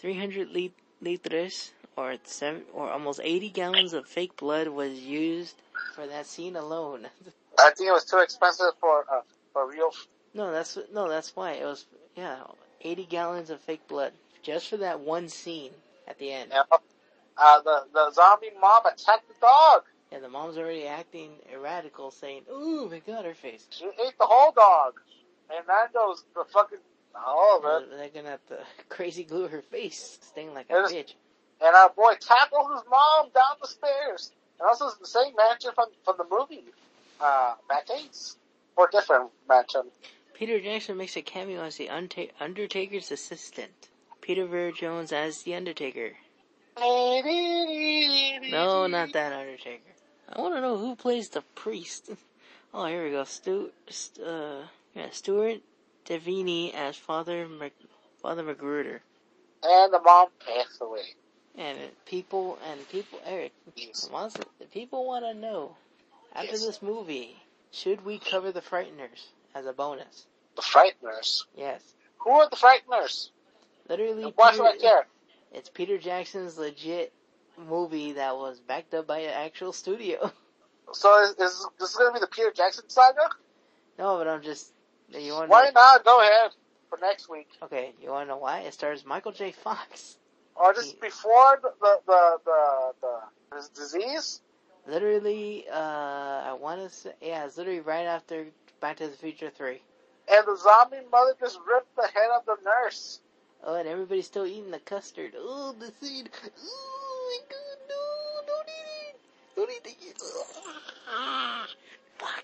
300 0.00 0.50
lit- 0.50 0.72
liters, 1.00 1.72
or 1.96 2.16
seven, 2.24 2.62
or 2.72 2.90
almost 2.90 3.20
80 3.22 3.48
gallons 3.50 3.92
of 3.92 4.08
fake 4.08 4.36
blood 4.36 4.66
was 4.66 4.98
used 4.98 5.54
for 5.94 6.04
that 6.08 6.26
scene 6.26 6.56
alone. 6.56 7.06
I 7.60 7.70
think 7.76 7.88
it 7.88 7.92
was 7.92 8.04
too 8.04 8.18
expensive 8.18 8.72
for, 8.80 9.04
uh, 9.08 9.20
for 9.52 9.70
real. 9.70 9.90
No, 10.34 10.50
that's 10.50 10.78
no, 10.92 11.08
that's 11.08 11.36
why 11.36 11.52
it 11.52 11.64
was. 11.64 11.84
Yeah, 12.16 12.42
eighty 12.80 13.04
gallons 13.04 13.50
of 13.50 13.60
fake 13.60 13.86
blood 13.86 14.12
just 14.42 14.68
for 14.68 14.78
that 14.78 15.00
one 15.00 15.28
scene 15.28 15.70
at 16.08 16.18
the 16.18 16.32
end. 16.32 16.50
Know? 16.50 16.64
Uh, 17.36 17.60
the, 17.62 17.84
the 17.92 18.10
zombie 18.12 18.50
mom 18.60 18.84
attacked 18.86 19.28
the 19.28 19.34
dog. 19.40 19.82
Yeah, 20.10 20.20
the 20.20 20.28
mom's 20.28 20.58
already 20.58 20.86
acting 20.86 21.32
erratical, 21.54 22.12
saying, 22.12 22.42
"Ooh, 22.50 22.88
my 22.90 22.98
God, 23.00 23.24
her 23.24 23.34
face." 23.34 23.66
She 23.70 23.84
ate 23.84 24.18
the 24.18 24.26
whole 24.26 24.52
dog. 24.52 24.94
And 25.54 25.66
Nando's 25.66 26.24
the 26.34 26.44
fucking, 26.50 26.78
all 27.14 27.58
of 27.58 27.64
Uh, 27.64 27.78
it. 27.78 27.90
they're 27.90 28.08
gonna 28.22 28.30
have 28.30 28.46
to 28.46 28.58
crazy 28.88 29.24
glue 29.24 29.48
her 29.48 29.62
face, 29.62 30.18
sting 30.22 30.54
like 30.54 30.70
a 30.70 30.74
bitch. 30.74 31.14
And 31.60 31.76
our 31.76 31.90
boy 31.90 32.14
tackled 32.20 32.70
his 32.72 32.82
mom 32.90 33.30
down 33.34 33.56
the 33.60 33.68
stairs. 33.68 34.32
And 34.58 34.68
also 34.68 34.90
the 34.98 35.06
same 35.06 35.34
mansion 35.36 35.70
from, 35.74 35.86
from 36.04 36.16
the 36.18 36.24
movie, 36.30 36.64
uh, 37.20 37.54
Matt 37.68 37.86
Gates. 37.86 38.36
Or 38.76 38.88
different 38.90 39.30
mansion. 39.48 39.82
Peter 40.34 40.58
Jackson 40.58 40.96
makes 40.96 41.14
a 41.16 41.22
cameo 41.22 41.62
as 41.62 41.76
the 41.76 41.90
Undertaker's 41.90 43.10
assistant. 43.12 43.90
Peter 44.22 44.46
Vere-Jones 44.46 45.12
as 45.12 45.42
the 45.42 45.54
Undertaker. 45.54 46.12
No, 48.50 48.86
not 48.86 49.12
that 49.12 49.32
Undertaker. 49.32 49.92
I 50.28 50.40
want 50.40 50.54
to 50.54 50.60
know 50.62 50.78
who 50.78 50.96
plays 50.96 51.28
the 51.28 51.42
priest. 51.54 52.10
Oh, 52.74 52.86
here 52.86 53.04
we 53.04 53.10
go. 53.10 53.24
Stu, 53.24 53.70
St- 53.90 54.26
uh, 54.26 54.62
yeah, 54.94 55.10
Stuart 55.10 55.60
Devenie 56.06 56.72
as 56.74 56.96
Father 56.96 57.48
Mac- 57.48 57.72
Father 58.20 58.42
McGruder. 58.42 59.00
And 59.62 59.92
the 59.92 60.00
mom 60.00 60.28
passed 60.44 60.78
away. 60.80 61.14
And 61.56 61.78
people 62.06 62.58
and 62.70 62.88
people, 62.88 63.20
Eric, 63.24 63.52
Yes. 63.76 64.08
wants 64.10 64.36
the 64.58 64.66
people 64.66 65.04
want 65.06 65.24
to 65.24 65.34
know 65.34 65.76
after 66.34 66.52
Yes. 66.52 66.64
this 66.64 66.82
movie, 66.82 67.36
should 67.70 68.04
we 68.04 68.18
cover 68.18 68.52
the 68.52 68.62
Frighteners 68.62 69.26
as 69.54 69.66
a 69.66 69.72
bonus? 69.72 70.26
The 70.56 70.62
Frighteners. 70.62 71.44
Yes, 71.54 71.82
Who 72.18 72.30
are 72.30 72.48
the 72.48 72.56
Frighteners? 72.56 73.30
literally. 73.88 74.24
And 74.24 74.32
why 74.36 74.52
should 74.52 74.64
I 74.66 74.72
Peter- 74.72 74.82
care? 74.82 75.06
It's 75.52 75.68
Peter 75.68 75.98
Jackson's 75.98 76.56
legit 76.56 77.12
movie 77.58 78.12
that 78.12 78.36
was 78.36 78.58
backed 78.60 78.94
up 78.94 79.06
by 79.06 79.18
an 79.20 79.30
actual 79.30 79.72
studio. 79.72 80.30
So 80.94 81.22
is, 81.22 81.30
is 81.38 81.66
this 81.78 81.96
going 81.96 82.10
to 82.10 82.14
be 82.14 82.20
the 82.20 82.26
Peter 82.26 82.50
Jackson 82.50 82.86
saga? 82.90 83.30
no, 83.98 84.18
but 84.18 84.28
I'm 84.28 84.42
just. 84.42 84.70
You 85.18 85.32
want 85.32 85.50
Why 85.50 85.70
not? 85.74 86.04
Go 86.04 86.20
ahead 86.20 86.50
for 86.88 86.98
next 87.00 87.28
week. 87.28 87.48
Okay, 87.62 87.92
you 88.00 88.10
want 88.10 88.28
to 88.28 88.34
know 88.34 88.38
why? 88.38 88.60
It 88.60 88.74
stars 88.74 89.04
Michael 89.04 89.32
J. 89.32 89.52
Fox. 89.52 90.16
Or 90.54 90.72
just 90.74 91.00
before 91.00 91.58
the 91.62 91.72
the 91.80 91.98
the 92.06 92.38
the, 92.44 92.92
the 93.00 93.56
his 93.56 93.68
disease. 93.68 94.40
Literally, 94.86 95.64
uh, 95.70 95.76
I 95.76 96.56
want 96.60 96.80
to 96.80 96.88
say, 96.88 97.12
yeah, 97.20 97.44
it's 97.46 97.56
literally 97.56 97.80
right 97.80 98.06
after 98.06 98.46
Back 98.80 98.96
to 98.96 99.06
the 99.06 99.16
Future 99.16 99.48
3. 99.48 99.80
And 100.28 100.44
the 100.44 100.56
zombie 100.56 100.96
mother 101.10 101.34
just 101.38 101.56
ripped 101.72 101.94
the 101.94 102.02
head 102.02 102.30
of 102.36 102.44
the 102.46 102.56
nurse. 102.64 103.20
Oh, 103.62 103.76
and 103.76 103.88
everybody's 103.88 104.26
still 104.26 104.44
eating 104.44 104.72
the 104.72 104.80
custard. 104.80 105.34
Oh, 105.36 105.72
the 105.78 105.92
seed. 106.00 106.30
Oh 106.44 107.38
my 107.38 107.54
god, 107.54 107.78
no, 107.88 108.52
don't 108.52 108.68
eat 108.68 109.14
it. 109.14 109.20
Don't 109.54 109.70
eat 109.70 109.84
the 109.84 109.91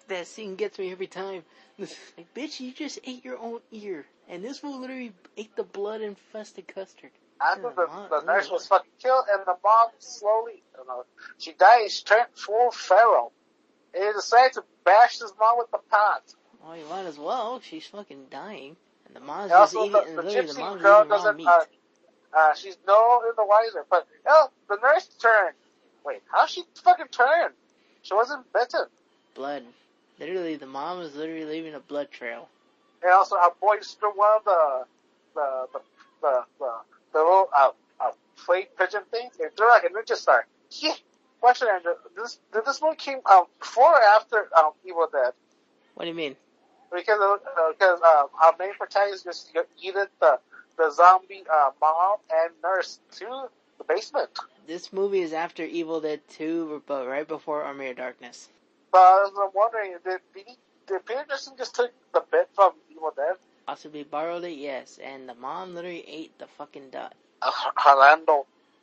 that 0.09 0.27
scene 0.27 0.57
gets 0.57 0.79
me 0.79 0.91
every 0.93 1.07
time. 1.07 1.43
like, 1.79 2.35
bitch, 2.35 2.61
you 2.61 2.73
just 2.73 2.99
ate 3.05 3.25
your 3.25 3.39
own 3.39 3.61
ear. 3.73 4.05
And 4.29 4.45
this 4.45 4.59
fool 4.59 4.81
literally 4.81 5.13
ate 5.37 5.55
the 5.57 5.63
blood 5.63 6.01
infested 6.03 6.69
custard. 6.69 7.11
After 7.41 7.71
the, 7.75 7.87
Mom- 7.87 8.11
the 8.11 8.23
nurse 8.23 8.51
was 8.51 8.67
fucking 8.67 8.91
killed 9.01 9.25
and 9.33 9.43
the 9.47 9.55
mom 9.63 9.91
slowly, 10.01 10.63
you 10.77 10.87
know, 10.89 11.05
she 11.39 11.53
died, 11.53 11.89
she 11.91 12.03
turned 12.05 12.27
full 12.35 12.71
feral. 12.73 13.33
And 13.95 14.05
he 14.05 14.13
decided 14.13 14.55
to 14.55 14.65
bash 14.85 15.21
his 15.21 15.33
mom 15.39 15.57
with 15.59 15.71
the 15.71 15.79
pot. 15.89 16.23
Oh, 16.67 16.75
you 16.75 16.85
might 16.87 17.07
as 17.07 17.17
well. 17.17 17.61
She's 17.61 17.87
fucking 17.87 18.27
dying. 18.31 18.77
And 19.07 19.15
the 19.17 19.21
mom's 19.21 19.53
And 19.53 19.61
just 19.61 19.75
eating, 19.77 19.93
the, 19.93 20.01
and 20.01 20.19
the 20.19 20.23
the 20.23 20.29
gypsy 20.31 20.59
mom's 20.59 20.83
girl 20.83 21.05
doesn't, 21.07 21.37
meat. 21.37 21.47
uh, 21.47 21.61
uh, 22.37 22.55
she's 22.55 22.77
no 22.87 23.21
in 23.23 23.33
the 23.37 23.45
wiser. 23.47 23.87
But, 23.89 24.07
hell, 24.27 24.53
the 24.69 24.77
nurse 24.83 25.07
turned. 25.21 25.55
Wait, 26.05 26.21
how 26.31 26.47
she 26.47 26.65
fucking 26.83 27.07
turned? 27.13 27.55
She 28.03 28.15
wasn't 28.15 28.53
bitten. 28.53 28.87
blood. 29.35 29.63
Literally, 30.19 30.57
the 30.57 30.67
mom 30.67 31.01
is 31.01 31.15
literally 31.15 31.45
leaving 31.45 31.75
a 31.75 31.81
blood 31.81 32.11
trail. 32.11 32.49
And 33.03 33.13
also, 33.13 33.37
our 33.37 33.53
boy 33.61 33.77
threw 33.83 34.11
one 34.11 34.29
of 34.37 34.45
the, 34.45 34.85
the, 35.35 35.67
the, 35.73 35.81
the, 36.23 36.45
the, 36.59 36.73
the 37.13 37.19
little, 37.19 37.49
uh, 37.57 37.71
uh, 38.01 38.11
plate 38.37 38.77
pigeon 38.77 39.03
things. 39.11 39.35
They 39.39 39.47
threw 39.57 39.69
like 39.69 39.85
a 39.85 39.89
ninja 39.89 40.17
star. 40.17 40.47
Yeah. 40.71 40.95
Question, 41.41 41.69
Andrew. 41.73 41.93
This, 42.17 42.41
did 42.53 42.65
this 42.65 42.83
movie 42.83 42.97
came 42.97 43.19
out 43.29 43.49
before 43.61 43.93
or 43.93 44.03
after, 44.03 44.49
um, 44.59 44.73
Evil 44.85 45.09
Dead? 45.13 45.33
What 45.95 46.05
do 46.05 46.09
you 46.09 46.17
mean? 46.17 46.35
Because, 46.93 47.21
uh, 47.21 47.37
because, 47.71 48.01
uh, 48.01 48.25
our 48.43 48.55
main 48.59 48.75
protagonist 48.75 49.25
just 49.25 49.55
yeeted 49.55 50.09
the, 50.21 50.41
the 50.77 50.91
zombie, 50.91 51.45
uh, 51.53 51.71
mom 51.81 52.19
and 52.35 52.53
nurse 52.63 52.99
to 53.13 53.49
the 53.79 53.85
basement. 53.85 54.31
This 54.67 54.93
movie 54.93 55.21
is 55.21 55.33
after 55.33 55.63
Evil 55.63 56.01
Dead 56.01 56.21
2, 56.31 56.83
but 56.87 57.07
right 57.07 57.27
before 57.27 57.63
Army 57.63 57.89
of 57.91 57.97
Darkness. 57.97 58.49
But 58.91 58.99
I 58.99 59.29
was 59.35 59.53
wondering, 59.55 59.93
did, 60.05 60.21
did, 60.35 60.45
he, 60.47 60.57
did 60.87 61.05
Peter 61.05 61.25
Jackson 61.29 61.55
just 61.59 61.75
take 61.75 61.91
the 62.13 62.23
bit 62.31 62.49
from 62.55 62.73
Evil 62.91 63.13
Dead? 63.15 63.37
Possibly 63.67 64.03
borrowed 64.03 64.45
it, 64.45 64.57
yes. 64.57 64.99
And 65.03 65.29
the 65.29 65.35
mom 65.35 65.75
literally 65.75 66.05
ate 66.09 66.39
the 66.39 66.47
fucking 66.47 66.91
dot. 66.91 67.15
Uh. 67.43 67.51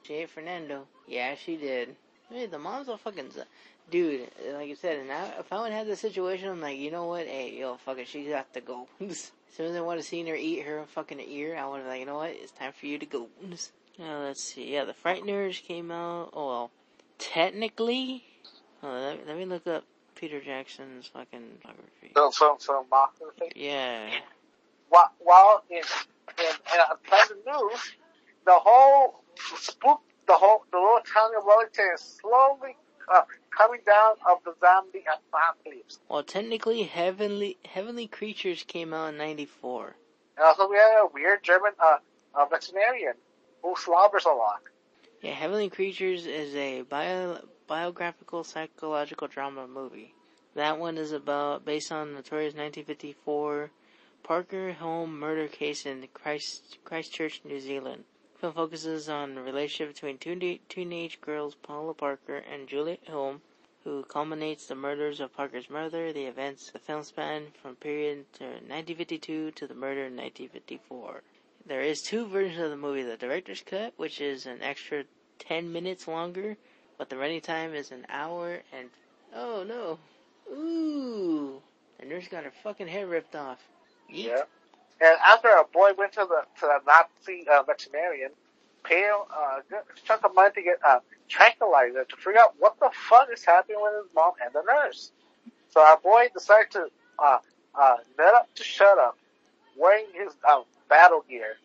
She 0.03 0.13
ate 0.13 0.29
Fernando. 0.29 0.87
Yeah, 1.07 1.35
she 1.35 1.57
did. 1.57 1.95
Hey, 2.29 2.45
the 2.45 2.59
mom's 2.59 2.87
a 2.87 2.97
fucking 2.97 3.31
z- 3.31 3.41
dude. 3.89 4.29
Like 4.53 4.67
you 4.67 4.75
said, 4.75 4.99
and 4.99 5.11
I, 5.11 5.33
if 5.39 5.51
I 5.51 5.61
would 5.61 5.71
have 5.71 5.87
the 5.87 5.95
situation, 5.95 6.49
I'm 6.49 6.61
like, 6.61 6.77
you 6.77 6.91
know 6.91 7.05
what? 7.05 7.25
Hey, 7.25 7.57
yo, 7.59 7.77
fuck 7.77 7.97
it, 7.97 8.07
she 8.07 8.25
got 8.25 8.53
to 8.53 8.61
go. 8.61 8.87
as 9.01 9.31
soon 9.55 9.71
as 9.71 9.75
I 9.75 9.81
would 9.81 9.97
have 9.97 10.05
seen 10.05 10.27
her 10.27 10.35
eat 10.35 10.61
her 10.61 10.85
fucking 10.87 11.19
ear, 11.19 11.57
I 11.57 11.67
would 11.67 11.79
have 11.79 11.87
like, 11.87 11.99
you 11.99 12.05
know 12.05 12.17
what? 12.17 12.31
It's 12.31 12.51
time 12.51 12.71
for 12.79 12.85
you 12.85 12.99
to 12.99 13.05
go. 13.05 13.27
Now 13.97 14.19
let's 14.23 14.43
see. 14.43 14.73
Yeah, 14.73 14.85
the 14.85 14.93
Frighteners 14.93 15.63
came 15.63 15.91
out. 15.91 16.29
Oh 16.33 16.47
well, 16.47 16.71
technically, 17.17 18.23
oh, 18.83 18.89
let, 18.89 19.27
let 19.27 19.37
me 19.37 19.45
look 19.45 19.65
up 19.67 19.83
Peter 20.15 20.41
Jackson's 20.41 21.08
fucking 21.08 21.60
biography. 21.63 22.12
Film, 22.13 22.32
film, 22.32 22.86
thing. 23.38 23.51
Yeah. 23.56 24.10
While, 24.89 25.12
while 25.19 25.63
in, 25.69 25.78
in, 25.78 26.45
in 26.45 26.80
unpleasant 26.89 27.39
news, 27.45 27.95
the 28.45 28.54
whole 28.54 29.23
spook, 29.60 30.01
the 30.28 30.34
whole, 30.34 30.63
the 30.71 30.78
little 30.78 30.99
town 31.13 31.32
of 31.38 31.43
Wellington 31.45 31.86
is 31.93 32.01
slowly 32.21 32.78
uh, 33.13 33.21
coming 33.56 33.82
down 33.86 34.15
of 34.30 34.39
the 34.43 34.54
zombie 34.60 35.04
apocalypse. 35.04 35.99
Well, 36.10 36.23
technically, 36.23 36.84
Heavenly 36.84 37.58
Heavenly 37.65 38.08
Creatures 38.08 38.63
came 38.63 38.93
out 38.93 39.10
in 39.10 39.17
'94. 39.17 39.95
And 40.38 40.45
also 40.45 40.69
we 40.69 40.78
have 40.78 41.04
a 41.04 41.08
weird 41.13 41.43
German, 41.43 41.73
uh, 41.80 41.97
uh 42.34 42.45
veterinarian 42.45 43.13
who 43.62 43.75
slobbers 43.78 44.25
a 44.25 44.30
lot. 44.30 44.62
Yeah, 45.25 45.33
Heavenly 45.33 45.71
Creatures 45.71 46.27
is 46.27 46.53
a 46.53 46.83
bio, 46.83 47.39
biographical 47.65 48.43
psychological 48.43 49.27
drama 49.27 49.67
movie. 49.67 50.13
That 50.53 50.77
one 50.77 50.99
is 50.99 51.13
about 51.13 51.65
based 51.65 51.91
on 51.91 52.09
the 52.09 52.13
notorious 52.17 52.53
1954 52.53 53.71
Parker 54.21 54.77
Hulme 54.79 55.09
murder 55.09 55.47
case 55.47 55.83
in 55.83 56.07
Christ, 56.13 56.77
Christchurch, 56.83 57.41
New 57.43 57.59
Zealand. 57.59 58.03
The 58.35 58.39
film 58.39 58.53
focuses 58.53 59.09
on 59.09 59.33
the 59.33 59.41
relationship 59.41 59.95
between 59.95 60.19
two 60.19 60.59
teenage 60.69 61.19
girls, 61.21 61.55
Paula 61.55 61.95
Parker 61.95 62.38
and 62.38 62.67
Juliet 62.67 63.07
Hulme, 63.07 63.41
who 63.83 64.03
culminates 64.03 64.67
the 64.67 64.75
murders 64.75 65.19
of 65.19 65.33
Parker's 65.33 65.71
mother. 65.71 66.13
The 66.13 66.25
events 66.25 66.69
the 66.69 66.77
film 66.77 67.01
span 67.01 67.47
from 67.63 67.77
period 67.77 68.31
to 68.33 68.43
1952 68.43 69.49
to 69.49 69.65
the 69.65 69.73
murder 69.73 70.05
in 70.05 70.15
1954. 70.15 71.23
There 71.65 71.81
is 71.81 72.03
two 72.03 72.27
versions 72.27 72.61
of 72.61 72.69
the 72.69 72.77
movie: 72.77 73.01
the 73.01 73.17
director's 73.17 73.63
cut, 73.63 73.93
which 73.97 74.21
is 74.21 74.45
an 74.45 74.61
extra 74.61 75.05
10 75.39 75.71
minutes 75.71 76.07
longer, 76.07 76.57
but 76.97 77.09
the 77.09 77.17
running 77.17 77.41
time 77.41 77.73
is 77.73 77.91
an 77.91 78.05
hour 78.09 78.61
and 78.73 78.89
oh 79.35 79.63
no, 79.63 79.99
ooh, 80.53 81.61
the 81.99 82.05
nurse 82.05 82.27
got 82.27 82.43
her 82.43 82.51
fucking 82.63 82.87
hair 82.87 83.07
ripped 83.07 83.35
off. 83.35 83.59
Yeet. 84.11 84.25
Yeah. 84.25 84.43
And 85.01 85.17
after 85.27 85.49
our 85.49 85.65
boy 85.73 85.91
went 85.97 86.13
to 86.13 86.25
the 86.27 86.43
to 86.59 86.61
the 86.61 86.79
Nazi 86.87 87.45
uh, 87.47 87.63
veterinarian, 87.63 88.31
paid 88.83 89.09
uh, 89.09 89.59
a 89.59 90.01
chunk 90.05 90.23
of 90.23 90.33
money 90.33 90.53
to 90.55 90.61
get 90.61 90.79
a 90.87 91.01
tranquilizer 91.27 92.05
to 92.05 92.15
figure 92.17 92.39
out 92.39 92.53
what 92.59 92.79
the 92.79 92.89
fuck 93.09 93.27
is 93.33 93.43
happening 93.43 93.77
with 93.81 94.05
his 94.05 94.15
mom 94.15 94.33
and 94.43 94.53
the 94.53 94.61
nurse. 94.61 95.11
So 95.71 95.81
our 95.81 95.97
boy 95.97 96.27
decided 96.33 96.71
to 96.71 96.87
uh, 97.19 97.39
uh, 97.75 97.97
nut 98.17 98.33
up 98.35 98.55
to 98.55 98.63
shut 98.63 98.97
up, 98.97 99.17
wearing 99.77 100.05
his 100.13 100.33
um, 100.49 100.63
battle 100.89 101.25
gear. 101.27 101.57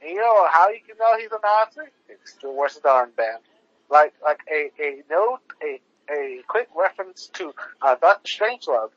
And 0.00 0.10
you 0.10 0.16
know 0.16 0.48
how 0.50 0.68
you 0.70 0.80
can 0.86 0.96
know 0.98 1.16
he's 1.18 1.30
a 1.32 1.38
Nazi? 1.42 1.90
It's 2.08 2.34
the 2.34 2.50
worst 2.50 2.82
armband. 2.82 3.42
Like 3.90 4.14
like 4.22 4.40
a 4.50 4.70
a 4.80 5.02
note 5.10 5.40
a 5.62 5.80
a 6.10 6.42
quick 6.46 6.68
reference 6.76 7.28
to 7.34 7.52
uh, 7.82 7.96
Doctor 7.96 8.28
Strangelove. 8.28 8.90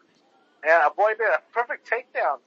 And 0.63 0.83
a 0.85 0.91
boy 0.95 1.11
did 1.17 1.27
a 1.27 1.41
perfect 1.53 1.89
takedown. 1.89 2.37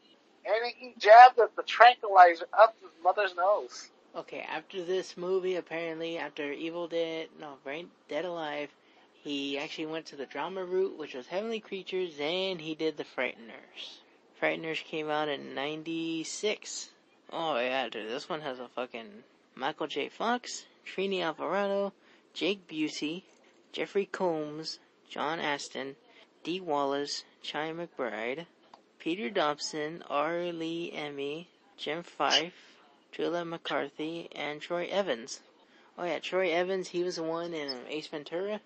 And 0.46 0.72
he 0.76 0.94
jabbed 0.98 1.36
the, 1.36 1.48
the 1.56 1.62
tranquilizer 1.62 2.46
up 2.56 2.76
his 2.80 2.90
mother's 3.02 3.34
nose. 3.34 3.90
Okay, 4.16 4.46
after 4.48 4.84
this 4.84 5.16
movie, 5.16 5.56
apparently, 5.56 6.18
after 6.18 6.52
Evil 6.52 6.86
Dead, 6.86 7.28
no, 7.40 7.54
Brain 7.64 7.90
Dead 8.08 8.24
Alive, 8.24 8.68
he 9.24 9.58
actually 9.58 9.86
went 9.86 10.06
to 10.06 10.16
the 10.16 10.26
drama 10.26 10.64
route, 10.64 10.96
which 10.98 11.14
was 11.14 11.26
Heavenly 11.26 11.58
Creatures, 11.58 12.14
and 12.20 12.60
he 12.60 12.74
did 12.74 12.96
The 12.96 13.04
Frighteners. 13.04 13.98
Frighteners 14.40 14.84
came 14.84 15.10
out 15.10 15.28
in 15.28 15.54
96. 15.54 16.90
Oh 17.36 17.58
yeah, 17.58 17.88
dude, 17.88 18.08
this 18.08 18.28
one 18.28 18.42
has 18.42 18.60
a 18.60 18.68
fucking 18.68 19.24
Michael 19.56 19.88
J. 19.88 20.08
Fox, 20.08 20.66
Trini 20.86 21.20
Alvarado, 21.20 21.92
Jake 22.32 22.68
Busey, 22.68 23.24
Jeffrey 23.72 24.06
Combs, 24.06 24.78
John 25.10 25.40
Astin, 25.40 25.96
Dee 26.44 26.60
Wallace, 26.60 27.24
Chi 27.42 27.72
McBride, 27.72 28.46
Peter 29.00 29.30
Dobson, 29.30 30.04
R. 30.08 30.52
Lee 30.52 30.92
Ermey, 30.94 31.46
Jim 31.76 32.04
Fyfe, 32.04 32.78
Julia 33.10 33.44
McCarthy, 33.44 34.28
and 34.36 34.60
Troy 34.60 34.86
Evans. 34.88 35.40
Oh 35.98 36.04
yeah, 36.04 36.20
Troy 36.20 36.52
Evans, 36.52 36.86
he 36.86 37.02
was 37.02 37.16
the 37.16 37.24
one 37.24 37.52
in 37.52 37.68
Ace 37.88 38.06
Ventura. 38.06 38.60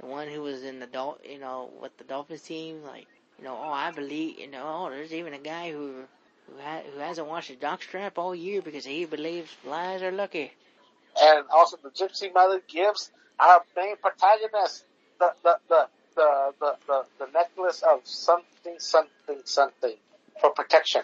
The 0.00 0.06
one 0.06 0.26
who 0.26 0.42
was 0.42 0.64
in 0.64 0.80
the 0.80 0.88
Dol- 0.88 1.20
you 1.24 1.38
know, 1.38 1.70
with 1.80 1.96
the 1.98 2.04
Dolphins 2.04 2.42
team, 2.42 2.82
like, 2.82 3.06
you 3.38 3.44
know, 3.44 3.56
oh, 3.56 3.70
I 3.70 3.92
believe, 3.92 4.40
you 4.40 4.48
know, 4.48 4.64
oh, 4.64 4.90
there's 4.90 5.14
even 5.14 5.34
a 5.34 5.38
guy 5.38 5.70
who, 5.70 6.02
who, 6.48 6.60
ha- 6.62 6.82
who 6.92 7.00
hasn't 7.00 7.26
washed 7.28 7.48
his 7.48 7.58
jockstrap 7.58 8.12
all 8.16 8.34
year 8.34 8.62
because 8.62 8.84
he 8.84 9.04
believes 9.04 9.50
flies 9.50 10.02
are 10.02 10.12
lucky. 10.12 10.52
And 11.20 11.44
also 11.52 11.78
the 11.82 11.90
Gypsy 11.90 12.32
Mother 12.32 12.62
gives 12.68 13.10
our 13.38 13.62
main 13.76 13.96
protagonist 13.96 14.84
the, 15.18 15.32
the, 15.42 15.58
the, 15.68 15.88
the, 16.16 16.52
the, 16.60 16.76
the, 16.86 17.04
the 17.18 17.32
necklace 17.32 17.82
of 17.82 18.00
something, 18.04 18.76
something, 18.78 19.40
something 19.44 19.94
for 20.40 20.50
protection. 20.50 21.02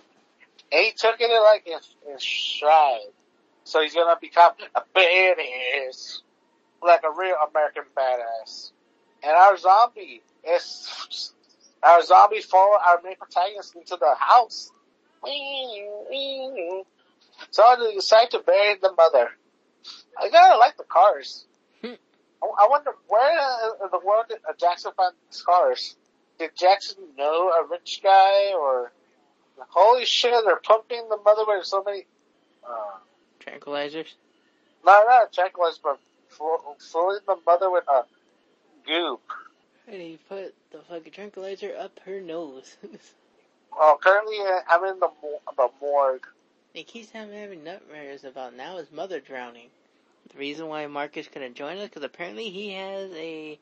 He 0.71 0.93
took 0.97 1.17
it 1.21 1.43
like 1.43 1.67
in, 1.67 2.13
in 2.13 2.19
stride. 2.19 3.01
So 3.65 3.81
he's 3.83 3.95
gonna 3.95 4.19
become 4.21 4.53
a 4.75 4.83
badass. 4.95 6.21
Like 6.83 7.03
a 7.03 7.19
real 7.19 7.37
American 7.51 7.85
badass. 7.97 8.73
And 9.23 9.33
our 9.33 9.57
zombie 9.57 10.21
is, 10.47 11.33
our 11.83 12.03
zombie 12.03 12.43
follow 12.43 12.77
our 12.77 13.01
main 13.03 13.17
protagonist 13.17 13.75
into 13.75 13.97
the 13.97 14.15
house. 14.19 14.71
So 17.51 17.63
they 17.81 17.95
decide 17.95 18.31
to 18.33 18.39
bury 18.41 18.77
the 18.81 18.93
mother. 18.93 19.31
I 20.19 20.23
kinda 20.29 20.57
like 20.59 20.77
the 20.77 20.85
cars. 20.85 21.45
Hmm. 21.83 21.95
I 22.43 22.47
I 22.65 22.69
wonder 22.69 22.93
where 23.09 23.75
in 23.83 23.89
the 23.91 23.99
world 24.05 24.27
did 24.29 24.39
Jackson 24.59 24.93
find 24.97 25.15
these 25.31 25.43
cars? 25.43 25.97
Did 26.39 26.51
Jackson 26.57 26.97
know 27.17 27.51
a 27.51 27.67
rich 27.67 28.01
guy 28.03 28.53
or? 28.55 28.93
Holy 29.69 30.05
shit! 30.05 30.35
They're 30.45 30.57
pumping 30.57 31.09
the 31.09 31.17
mother 31.25 31.45
with 31.47 31.65
so 31.65 31.83
many. 31.85 32.07
Uh, 32.67 32.99
Tranquilizers. 33.41 34.09
no, 34.85 35.05
not 35.07 35.33
tranquilizers, 35.33 35.81
but 35.83 35.99
flo- 36.29 36.77
filling 36.81 37.21
the 37.27 37.37
mother 37.47 37.71
with 37.71 37.85
a 37.89 38.05
goop. 38.87 39.21
And 39.87 40.01
he 40.01 40.19
put 40.29 40.55
the 40.73 40.79
fucking 40.89 41.13
tranquilizer 41.13 41.77
up 41.79 42.01
her 42.07 42.21
nose. 42.21 42.77
Well, 43.79 43.97
currently 43.99 44.39
uh, 44.41 44.61
I'm 44.69 44.85
in 44.85 45.01
the 45.01 45.09
the 45.57 45.69
morgue. 45.81 46.27
he 46.73 46.85
keeps 46.85 47.11
having, 47.11 47.65
nightmares 47.65 48.25
about 48.25 48.55
now 48.55 48.77
his 48.79 48.91
mother 48.93 49.21
drowning. 49.21 49.69
The 50.33 50.39
reason 50.39 50.69
why 50.69 50.87
Marcus 50.87 51.29
couldn't 51.29 51.55
join 51.55 51.79
us 51.79 51.89
because 51.89 52.03
apparently 52.03 52.51
he 52.51 52.73
has 52.73 53.11
a 53.13 53.59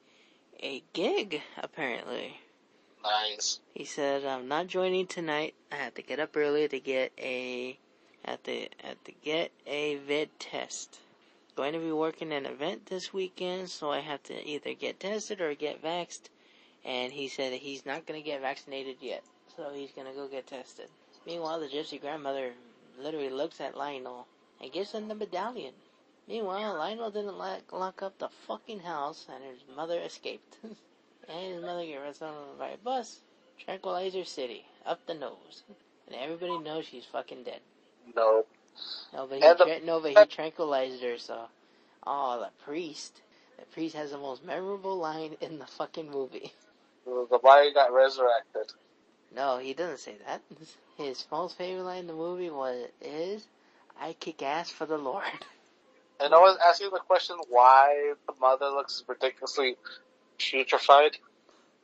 a 0.62 0.82
gig. 0.92 1.42
Apparently, 1.58 2.36
Nice. 3.02 3.60
he 3.74 3.84
said, 3.84 4.24
"I'm 4.24 4.48
not 4.48 4.68
joining 4.68 5.06
tonight. 5.06 5.54
I 5.70 5.76
have 5.76 5.94
to 5.94 6.02
get 6.02 6.20
up 6.20 6.36
early 6.36 6.68
to 6.68 6.80
get 6.80 7.12
a 7.18 7.78
at 8.24 8.44
the 8.44 8.68
at 8.84 9.04
to 9.06 9.12
get 9.24 9.50
a 9.66 9.96
vid 9.96 10.38
test. 10.38 11.00
Going 11.56 11.72
to 11.74 11.78
be 11.80 11.92
working 11.92 12.32
an 12.32 12.46
event 12.46 12.86
this 12.86 13.12
weekend, 13.12 13.70
so 13.70 13.90
I 13.90 14.00
have 14.00 14.22
to 14.24 14.48
either 14.48 14.72
get 14.74 15.00
tested 15.00 15.40
or 15.40 15.54
get 15.54 15.82
vaxxed." 15.82 16.28
And 16.84 17.12
he 17.12 17.28
said 17.28 17.52
that 17.52 17.60
he's 17.60 17.86
not 17.86 18.06
going 18.06 18.20
to 18.20 18.24
get 18.24 18.40
vaccinated 18.40 18.96
yet, 19.00 19.22
so 19.56 19.70
he's 19.74 19.92
going 19.92 20.06
to 20.08 20.14
go 20.14 20.28
get 20.28 20.46
tested. 20.46 20.88
Meanwhile, 21.26 21.60
the 21.60 21.68
gypsy 21.68 22.00
grandmother 22.00 22.52
literally 22.98 23.30
looks 23.30 23.60
at 23.60 23.76
Lionel 23.76 24.26
and 24.60 24.72
gives 24.72 24.92
him 24.92 25.08
the 25.08 25.14
medallion. 25.14 25.74
Meanwhile, 26.28 26.76
Lionel 26.78 27.10
didn't 27.10 27.38
lock, 27.38 27.62
lock 27.72 28.02
up 28.02 28.18
the 28.18 28.30
fucking 28.46 28.80
house, 28.80 29.26
and 29.32 29.44
his 29.44 29.64
mother 29.76 30.00
escaped. 30.00 30.58
and 31.28 31.54
his 31.54 31.62
mother 31.62 31.84
gets 31.86 31.98
arrested 31.98 32.32
by 32.58 32.70
a 32.70 32.78
bus. 32.78 33.20
Tranquilizer 33.58 34.24
City, 34.24 34.66
up 34.86 35.00
the 35.06 35.14
nose. 35.14 35.64
And 36.08 36.16
everybody 36.16 36.58
knows 36.58 36.86
she's 36.86 37.06
fucking 37.06 37.44
dead. 37.44 37.60
No. 38.16 38.44
No, 39.12 39.26
but 39.26 39.40
he, 39.40 39.54
the- 39.54 39.54
tra- 39.54 39.80
no, 39.80 40.00
but 40.00 40.12
he 40.12 40.26
tranquilized 40.26 41.02
her, 41.02 41.18
so. 41.18 41.48
Oh, 42.06 42.40
the 42.40 42.50
priest. 42.64 43.22
The 43.58 43.66
priest 43.66 43.96
has 43.96 44.10
the 44.12 44.18
most 44.18 44.44
memorable 44.44 44.96
line 44.98 45.36
in 45.40 45.58
the 45.58 45.66
fucking 45.66 46.10
movie. 46.10 46.52
The 47.06 47.40
body 47.42 47.72
got 47.74 47.92
resurrected. 47.92 48.72
No, 49.34 49.58
he 49.58 49.72
doesn't 49.72 49.98
say 50.00 50.16
that. 50.26 50.42
His 50.96 51.26
most 51.30 51.56
favorite 51.56 51.84
line 51.84 52.00
in 52.00 52.06
the 52.06 52.12
movie 52.12 52.50
was 52.50 52.88
is, 53.00 53.46
"I 53.98 54.12
kick 54.14 54.42
ass 54.42 54.70
for 54.70 54.86
the 54.86 54.98
Lord." 54.98 55.24
And 56.20 56.32
I 56.32 56.38
was 56.38 56.56
asking 56.64 56.90
the 56.92 57.00
question 57.00 57.36
why 57.48 58.12
the 58.28 58.34
mother 58.40 58.66
looks 58.66 59.02
ridiculously 59.08 59.76
putrefied. 60.38 61.16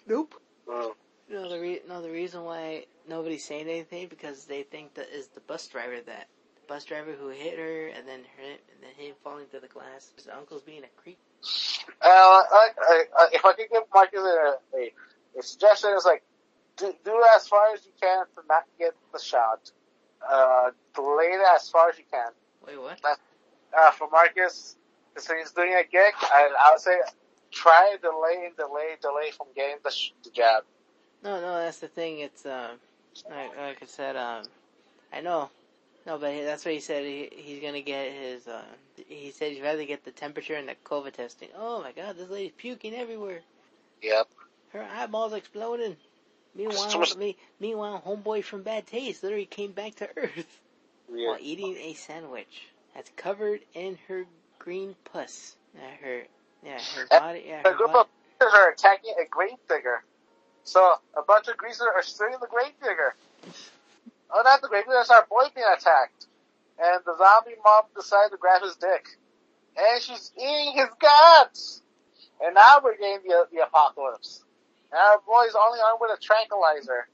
Nope. 0.06 0.34
Mm. 0.68 0.94
No, 1.30 1.48
the 1.48 1.58
re- 1.60 1.82
no, 1.88 2.02
the 2.02 2.10
reason 2.10 2.44
why 2.44 2.84
nobody's 3.08 3.44
saying 3.44 3.68
anything 3.68 4.06
because 4.08 4.44
they 4.44 4.62
think 4.62 4.94
that 4.94 5.08
is 5.12 5.28
the 5.28 5.40
bus 5.40 5.66
driver 5.66 6.00
that 6.06 6.28
the 6.54 6.66
bus 6.68 6.84
driver 6.84 7.12
who 7.12 7.28
hit 7.28 7.58
her 7.58 7.88
and 7.88 8.06
then 8.06 8.20
her 8.36 8.44
and 8.44 8.82
then 8.82 8.90
him 8.96 9.14
falling 9.24 9.46
through 9.46 9.60
the 9.60 9.68
glass. 9.68 10.12
His 10.16 10.28
uncle's 10.28 10.62
being 10.62 10.84
a 10.84 11.02
creep. 11.02 11.18
Uh, 12.00 12.06
I, 12.06 12.68
I, 12.80 13.04
I, 13.16 13.28
if 13.32 13.44
I 13.44 13.52
could 13.54 13.68
give 13.72 13.82
Marcus 13.92 14.20
a, 14.20 14.54
a, 14.76 14.92
a 15.38 15.42
suggestion, 15.42 15.90
it's 15.94 16.04
like, 16.04 16.22
do, 16.78 16.94
do 17.04 17.24
as 17.36 17.46
far 17.48 17.72
as 17.74 17.84
you 17.84 17.92
can 18.00 18.24
to 18.34 18.42
not 18.48 18.64
get 18.78 18.94
the 19.12 19.18
shot. 19.18 19.70
Uh, 20.28 20.70
delay 20.94 21.26
it 21.26 21.40
as 21.54 21.68
far 21.68 21.90
as 21.90 21.98
you 21.98 22.04
can. 22.10 22.30
Wait, 22.66 22.80
what? 22.80 23.00
Uh, 23.04 23.90
for 23.92 24.08
Marcus, 24.10 24.76
since 25.16 25.38
he's 25.40 25.52
doing 25.52 25.74
a 25.74 25.84
gig, 25.84 26.14
I, 26.22 26.50
I 26.58 26.72
would 26.72 26.80
say 26.80 26.98
try 27.50 27.96
delay 28.00 28.50
delay, 28.56 28.96
delay 29.00 29.30
from 29.36 29.46
getting 29.54 29.76
the, 29.84 29.90
sh- 29.90 30.12
the 30.24 30.30
jab. 30.30 30.64
No, 31.22 31.40
no, 31.40 31.58
that's 31.58 31.78
the 31.78 31.88
thing. 31.88 32.20
It's 32.20 32.46
um, 32.46 32.78
like, 33.28 33.56
like 33.56 33.82
I 33.82 33.86
said, 33.86 34.16
um, 34.16 34.44
I 35.12 35.20
know. 35.20 35.50
No, 36.06 36.16
but 36.18 36.32
he, 36.32 36.42
that's 36.42 36.64
what 36.64 36.74
he 36.74 36.80
said. 36.80 37.04
He, 37.04 37.28
he's 37.32 37.62
gonna 37.62 37.82
get 37.82 38.12
his. 38.12 38.46
Uh, 38.46 38.62
he 39.08 39.30
said 39.30 39.52
he'd 39.52 39.62
rather 39.62 39.84
get 39.84 40.04
the 40.04 40.10
temperature 40.10 40.54
and 40.54 40.68
the 40.68 40.76
COVID 40.84 41.12
testing. 41.12 41.48
Oh 41.56 41.82
my 41.82 41.92
God, 41.92 42.16
this 42.16 42.30
lady's 42.30 42.52
puking 42.56 42.94
everywhere. 42.94 43.40
Yep. 44.02 44.28
Her 44.72 44.86
eyeballs 44.94 45.32
exploding. 45.32 45.96
Meanwhile, 46.58 46.90
So 46.90 46.98
much- 46.98 47.16
me, 47.16 47.36
meanwhile, 47.60 48.02
homeboy 48.04 48.42
from 48.42 48.64
Bad 48.64 48.86
Taste 48.88 49.22
literally 49.22 49.46
came 49.46 49.70
back 49.72 49.94
to 49.96 50.08
Earth 50.16 50.60
Yeah. 51.08 51.28
while 51.28 51.38
eating 51.40 51.76
a 51.76 51.94
sandwich 51.94 52.68
that's 52.94 53.10
covered 53.16 53.64
in 53.74 53.96
her 54.08 54.26
green 54.58 54.96
pus. 55.04 55.54
Yeah, 55.74 55.90
her, 56.02 56.26
yeah, 56.64 56.80
her 56.80 57.06
body, 57.06 57.44
yeah, 57.46 57.60
A 57.64 57.70
her 57.70 57.74
group 57.76 57.92
body. 57.92 58.08
of 58.40 58.52
are 58.54 58.70
attacking 58.70 59.14
a 59.20 59.24
grave 59.24 59.56
digger. 59.68 60.02
So 60.64 61.00
a 61.14 61.22
bunch 61.22 61.46
of 61.48 61.56
greasers 61.56 61.86
are 61.94 62.02
stealing 62.02 62.38
the 62.40 62.48
grave 62.48 62.72
digger. 62.82 63.14
Oh, 64.30 64.42
not 64.42 64.60
the 64.60 64.68
grave 64.68 64.84
digger, 64.84 65.00
it's 65.00 65.08
our 65.10 65.24
boy 65.24 65.44
being 65.54 65.66
attacked. 65.66 66.26
And 66.78 67.02
the 67.06 67.16
zombie 67.16 67.56
mom 67.64 67.84
decided 67.96 68.30
to 68.32 68.36
grab 68.36 68.60
his 68.62 68.76
dick. 68.76 69.16
And 69.74 70.02
she's 70.02 70.32
eating 70.36 70.74
his 70.74 70.88
guts! 71.00 71.80
And 72.38 72.54
now 72.54 72.80
we're 72.84 72.98
getting 72.98 73.26
the, 73.26 73.48
the 73.50 73.62
apocalypse. 73.62 74.44
Our 74.92 75.20
boy's 75.26 75.54
only 75.58 75.80
armed 75.80 75.98
with 76.00 76.18
a 76.18 76.20
tranquilizer. 76.22 77.08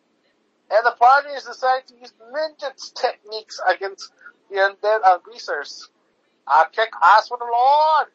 And 0.70 0.86
the 0.86 0.92
parties 0.92 1.44
decided 1.44 1.86
to 1.88 1.94
use 2.00 2.12
ninja 2.32 2.94
techniques 2.94 3.60
against 3.68 4.12
the 4.50 4.56
undead 4.56 5.00
uh, 5.04 5.18
greasers. 5.18 5.88
I 6.46 6.66
kick 6.72 6.90
ass 7.02 7.28
for 7.28 7.38
the 7.38 7.44
Lord! 7.44 8.06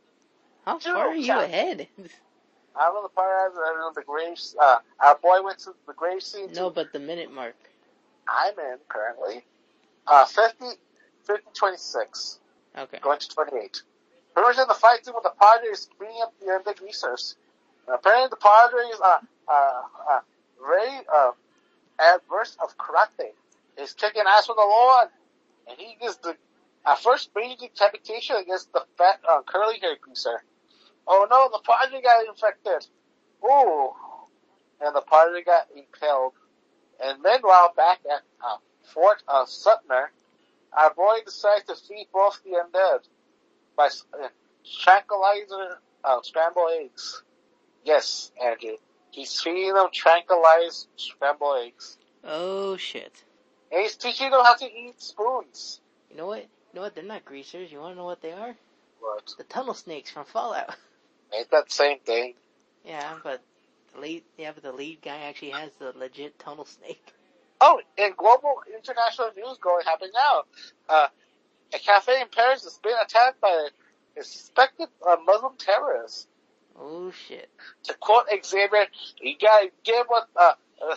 How 0.65 0.77
Dude, 0.77 0.93
far 0.93 1.07
are 1.09 1.15
you 1.15 1.25
Jack- 1.25 1.43
ahead? 1.45 1.87
I 2.75 2.89
know 2.89 3.01
the 3.03 3.09
part 3.09 3.51
of 3.87 3.95
the 3.95 4.03
graves. 4.03 4.55
Uh, 4.59 4.77
our 4.99 5.17
boy 5.17 5.41
went 5.43 5.59
to 5.59 5.71
the 5.87 5.93
grave 5.93 6.21
scene. 6.23 6.51
no, 6.53 6.69
too. 6.69 6.75
but 6.75 6.93
the 6.93 6.99
minute 6.99 7.31
mark. 7.31 7.55
I'm 8.27 8.57
in 8.59 8.77
currently. 8.87 9.43
uh, 10.07 10.25
50, 10.25 10.65
50 11.25 11.43
26, 11.57 12.39
Okay. 12.77 12.99
going 13.01 13.19
to 13.19 13.27
28. 13.29 13.81
Pretty 14.33 14.47
much 14.47 14.57
in 14.59 14.67
the 14.67 14.73
fight 14.75 15.03
scene 15.03 15.13
with 15.15 15.23
the 15.23 15.33
Padres 15.39 15.89
beating 15.99 16.15
up 16.21 16.33
the 16.39 16.45
undead 16.47 16.77
greasers. 16.79 17.35
And 17.87 17.95
apparently 17.95 18.29
the 18.29 18.35
Padres 18.37 18.99
uh, 19.03 19.17
uh, 19.49 20.19
very, 20.65 20.99
uh, 21.13 21.31
adverse 21.99 22.57
of 22.61 22.77
karate. 22.77 23.31
He's 23.77 23.93
kicking 23.93 24.23
ass 24.27 24.47
with 24.47 24.57
the 24.57 24.63
Lord. 24.63 25.07
And 25.67 25.77
he 25.77 25.95
gets 25.99 26.17
the, 26.17 26.35
at 26.85 26.99
first 26.99 27.29
major 27.35 27.55
decapitation 27.59 28.37
against 28.37 28.71
the 28.73 28.83
fat, 28.97 29.19
uh, 29.29 29.41
curly 29.45 29.79
haired 29.79 30.01
greaser. 30.01 30.43
Oh 31.07 31.27
no, 31.29 31.49
the 31.51 31.61
Padre 31.63 32.01
got 32.01 32.25
infected. 32.27 32.87
Ooh. 33.43 33.91
And 34.81 34.95
the 34.95 35.01
Padre 35.01 35.43
got 35.43 35.67
impaled. 35.75 36.33
And 37.03 37.21
meanwhile, 37.21 37.73
back 37.75 37.99
at, 38.05 38.21
uh, 38.43 38.57
Fort, 38.93 39.21
uh, 39.27 39.45
Sutner, 39.45 40.07
our 40.73 40.93
boy 40.93 41.19
decides 41.25 41.65
to 41.65 41.75
feed 41.75 42.07
both 42.11 42.41
the 42.43 42.51
undead 42.51 42.99
by 43.75 43.89
uh, 44.13 44.27
tranquilizer 44.81 45.79
uh, 46.03 46.21
scrambled 46.21 46.71
eggs. 46.79 47.23
Yes, 47.83 48.31
Andrew. 48.41 48.77
He's 49.11 49.39
feeding 49.39 49.73
them 49.73 49.87
tranquilized 49.93 50.87
scrambled 50.95 51.65
eggs. 51.65 51.97
Oh 52.23 52.77
shit. 52.77 53.23
And 53.71 53.81
he's 53.81 53.95
teaching 53.95 54.31
them 54.31 54.43
how 54.43 54.55
to 54.55 54.65
eat 54.65 55.01
spoons. 55.01 55.81
You 56.09 56.17
know 56.17 56.27
what? 56.27 56.41
You 56.41 56.75
know 56.75 56.81
what? 56.81 56.95
They're 56.95 57.03
not 57.03 57.25
greasers. 57.25 57.71
You 57.71 57.79
wanna 57.79 57.95
know 57.95 58.05
what 58.05 58.21
they 58.21 58.31
are? 58.31 58.55
What? 58.99 59.33
The 59.37 59.43
tunnel 59.43 59.73
snakes 59.73 60.11
from 60.11 60.25
Fallout. 60.25 60.75
Ain't 61.33 61.49
that 61.51 61.67
the 61.67 61.73
same 61.73 61.99
thing? 61.99 62.33
yeah, 62.85 63.13
but 63.23 63.41
the 63.93 64.01
lead, 64.01 64.23
yeah, 64.37 64.51
but 64.53 64.63
the 64.63 64.71
lead 64.71 65.01
guy 65.01 65.17
actually 65.21 65.51
has 65.51 65.71
the 65.79 65.93
legit 65.97 66.39
tunnel 66.39 66.65
snake. 66.65 67.13
Oh, 67.61 67.81
and 67.97 68.15
global 68.15 68.55
international 68.73 69.31
news 69.35 69.57
going 69.61 69.83
happening 69.85 70.11
now. 70.13 70.43
Uh, 70.87 71.07
a 71.73 71.79
cafe 71.79 72.21
in 72.21 72.27
Paris 72.29 72.63
has 72.63 72.79
been 72.81 72.95
attacked 73.03 73.41
by 73.41 73.67
a 74.17 74.23
suspected 74.23 74.87
uh, 75.07 75.17
Muslim 75.25 75.53
terrorist. 75.57 76.27
Oh 76.79 77.11
shit. 77.11 77.49
To 77.83 77.93
quote 77.95 78.25
Xavier, 78.45 78.87
you 79.21 79.35
gotta 79.39 79.69
give 79.83 80.05
what, 80.07 80.27
uh, 80.35 80.53
uh, 80.81 80.95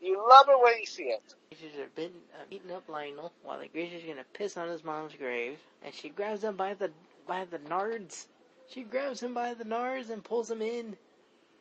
you 0.00 0.16
love 0.16 0.46
it 0.48 0.62
when 0.62 0.80
you 0.80 0.86
see 0.86 1.04
it. 1.04 1.22
Greasers 1.50 1.78
are 1.78 1.90
bitten, 1.94 2.20
uh, 2.34 2.44
beating 2.48 2.72
up 2.72 2.88
Lionel 2.88 3.32
while 3.42 3.60
the 3.60 3.68
greaser's 3.68 4.04
gonna 4.04 4.24
piss 4.32 4.56
on 4.56 4.68
his 4.68 4.82
mom's 4.82 5.12
grave, 5.14 5.58
and 5.84 5.94
she 5.94 6.08
grabs 6.08 6.42
him 6.42 6.56
by 6.56 6.72
the 6.74 6.90
by 7.26 7.44
the 7.44 7.58
nards. 7.58 8.26
She 8.68 8.84
grabs 8.84 9.22
him 9.22 9.34
by 9.34 9.52
the 9.52 9.64
nards 9.64 10.08
and 10.08 10.24
pulls 10.24 10.50
him 10.50 10.62
in. 10.62 10.96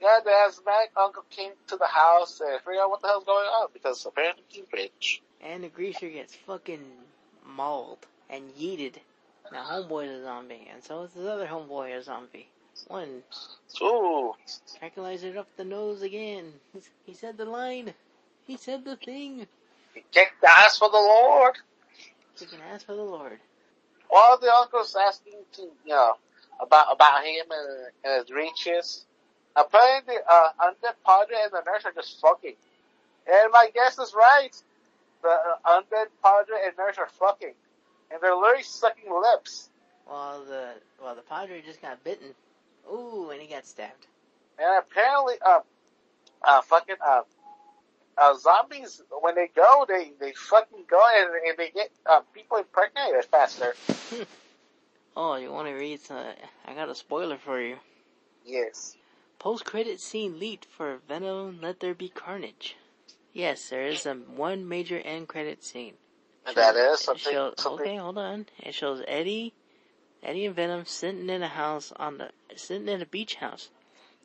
Yeah, 0.01 0.19
the 0.23 0.31
asthmatic 0.47 0.91
uncle 0.95 1.23
came 1.29 1.51
to 1.67 1.75
the 1.75 1.85
house 1.85 2.39
and 2.39 2.59
figured 2.61 2.77
out 2.77 2.89
what 2.89 3.01
the 3.01 3.07
hell's 3.07 3.25
going 3.25 3.45
on 3.45 3.67
because 3.73 4.03
apparently 4.05 4.43
he's 4.47 4.63
rich. 4.71 5.21
And 5.41 5.63
the 5.63 5.67
greaser 5.67 6.09
gets 6.09 6.33
fucking 6.33 6.83
mauled 7.45 8.07
and 8.29 8.49
yeeted. 8.55 8.95
Now 9.51 9.63
homeboy's 9.65 10.21
a 10.21 10.23
zombie, 10.23 10.69
and 10.73 10.81
so 10.81 11.03
is 11.03 11.13
his 11.13 11.25
other 11.25 11.45
homeboy 11.45 11.97
a 11.97 12.01
zombie. 12.01 12.47
One 12.88 13.24
Ooh, 13.82 14.34
tranquilizer 14.78 15.38
up 15.38 15.48
the 15.58 15.63
nose 15.63 16.02
again. 16.02 16.54
He's, 16.74 16.89
he 17.06 17.13
said 17.13 17.38
the 17.38 17.46
line. 17.46 17.94
He 18.46 18.58
said 18.58 18.84
the 18.84 18.96
thing. 18.96 19.48
he 19.94 20.04
kicked 20.12 20.41
the 20.41 20.50
ass 20.50 20.78
for 20.78 20.89
the 20.89 20.98
Lord. 20.98 21.56
You 22.39 22.48
can 22.48 22.60
ask 22.74 22.86
for 22.86 22.96
the 22.96 23.04
Lord. 23.04 23.39
While 24.10 24.38
the 24.39 24.52
uncle's 24.52 24.96
asking 24.96 25.39
to, 25.54 25.62
you 25.62 25.72
know, 25.94 26.13
about, 26.60 26.94
about 26.94 27.24
him 27.24 27.46
and, 27.50 27.88
and 28.04 28.22
his 28.22 28.32
riches, 28.36 29.06
apparently, 29.56 30.15
uh, 30.30 30.50
undead 30.60 30.96
padre 31.06 31.38
and 31.44 31.52
the 31.52 31.62
nurse 31.65 31.86
are 31.86 31.94
just 31.94 32.20
fucking. 32.20 32.56
And 33.28 33.52
my 33.52 33.70
guess 33.74 33.98
is 34.00 34.13
right. 34.15 34.52
The 35.24 35.30
uh, 35.30 35.80
undead 35.80 36.08
padre 36.24 36.58
and 36.65 36.78
nurse 36.78 36.98
are 36.98 37.10
fucking. 37.20 37.54
And 38.12 38.20
they're 38.22 38.36
literally 38.36 38.63
sucking 38.63 39.12
lips. 39.12 39.70
While 40.06 40.44
the 40.44 40.74
while 41.00 41.15
the 41.15 41.22
padre 41.22 41.62
just 41.62 41.82
got 41.82 42.04
bitten. 42.04 42.34
Ooh, 42.89 43.30
and 43.32 43.41
he 43.41 43.48
got 43.48 43.65
stabbed. 43.65 44.08
And 44.60 44.78
apparently, 44.80 45.36
uh, 45.46 45.60
uh, 46.48 46.62
fucking, 46.62 46.96
uh, 47.06 47.22
uh, 48.17 48.38
zombies, 48.38 49.02
when 49.22 49.36
they 49.36 49.50
go, 49.56 49.86
they, 49.88 50.12
they 50.20 50.34
fucking 50.34 50.86
go 50.89 51.02
and, 51.17 51.30
and 51.48 51.58
they 51.58 51.70
get, 51.72 51.89
uh, 52.06 52.22
people 52.34 52.58
impregnated 52.58 53.26
faster. 53.26 53.74
Oh, 55.15 55.36
you 55.36 55.52
want 55.52 55.67
to 55.67 55.74
read? 55.74 56.00
Some, 56.00 56.24
I 56.65 56.74
got 56.74 56.88
a 56.89 56.96
spoiler 56.96 57.38
for 57.38 57.60
you. 57.60 57.76
Yes. 58.46 58.96
Post 59.39 59.65
credit 59.65 60.00
scene 60.00 60.39
leaked 60.39 60.65
for 60.65 61.00
Venom 61.08 61.60
Let 61.62 61.80
There 61.82 61.94
Be 61.94 62.08
Carnage. 62.08 62.78
Yes, 63.34 63.70
there 63.70 63.88
is 63.88 64.06
a 64.06 64.13
one 64.13 64.67
major 64.67 65.00
end 65.00 65.28
credit 65.28 65.63
scene. 65.63 65.96
And 66.46 66.56
Shows- 66.56 66.76
is 66.76 67.02
it 67.02 67.04
something, 67.04 67.34
shows- 67.34 67.54
something, 67.58 67.88
Okay, 67.88 67.96
hold 67.98 68.17
on. 68.17 68.46
It 68.60 68.74
shows 68.74 69.04
Eddie, 69.08 69.54
Eddie 70.23 70.45
and 70.45 70.55
Venom 70.55 70.86
sitting 70.86 71.29
in 71.29 71.41
a 71.41 71.47
house 71.47 71.91
on 71.95 72.19
the 72.19 72.31
sitting 72.55 72.88
in 72.88 73.01
a 73.01 73.07
beach 73.07 73.36
house, 73.36 73.71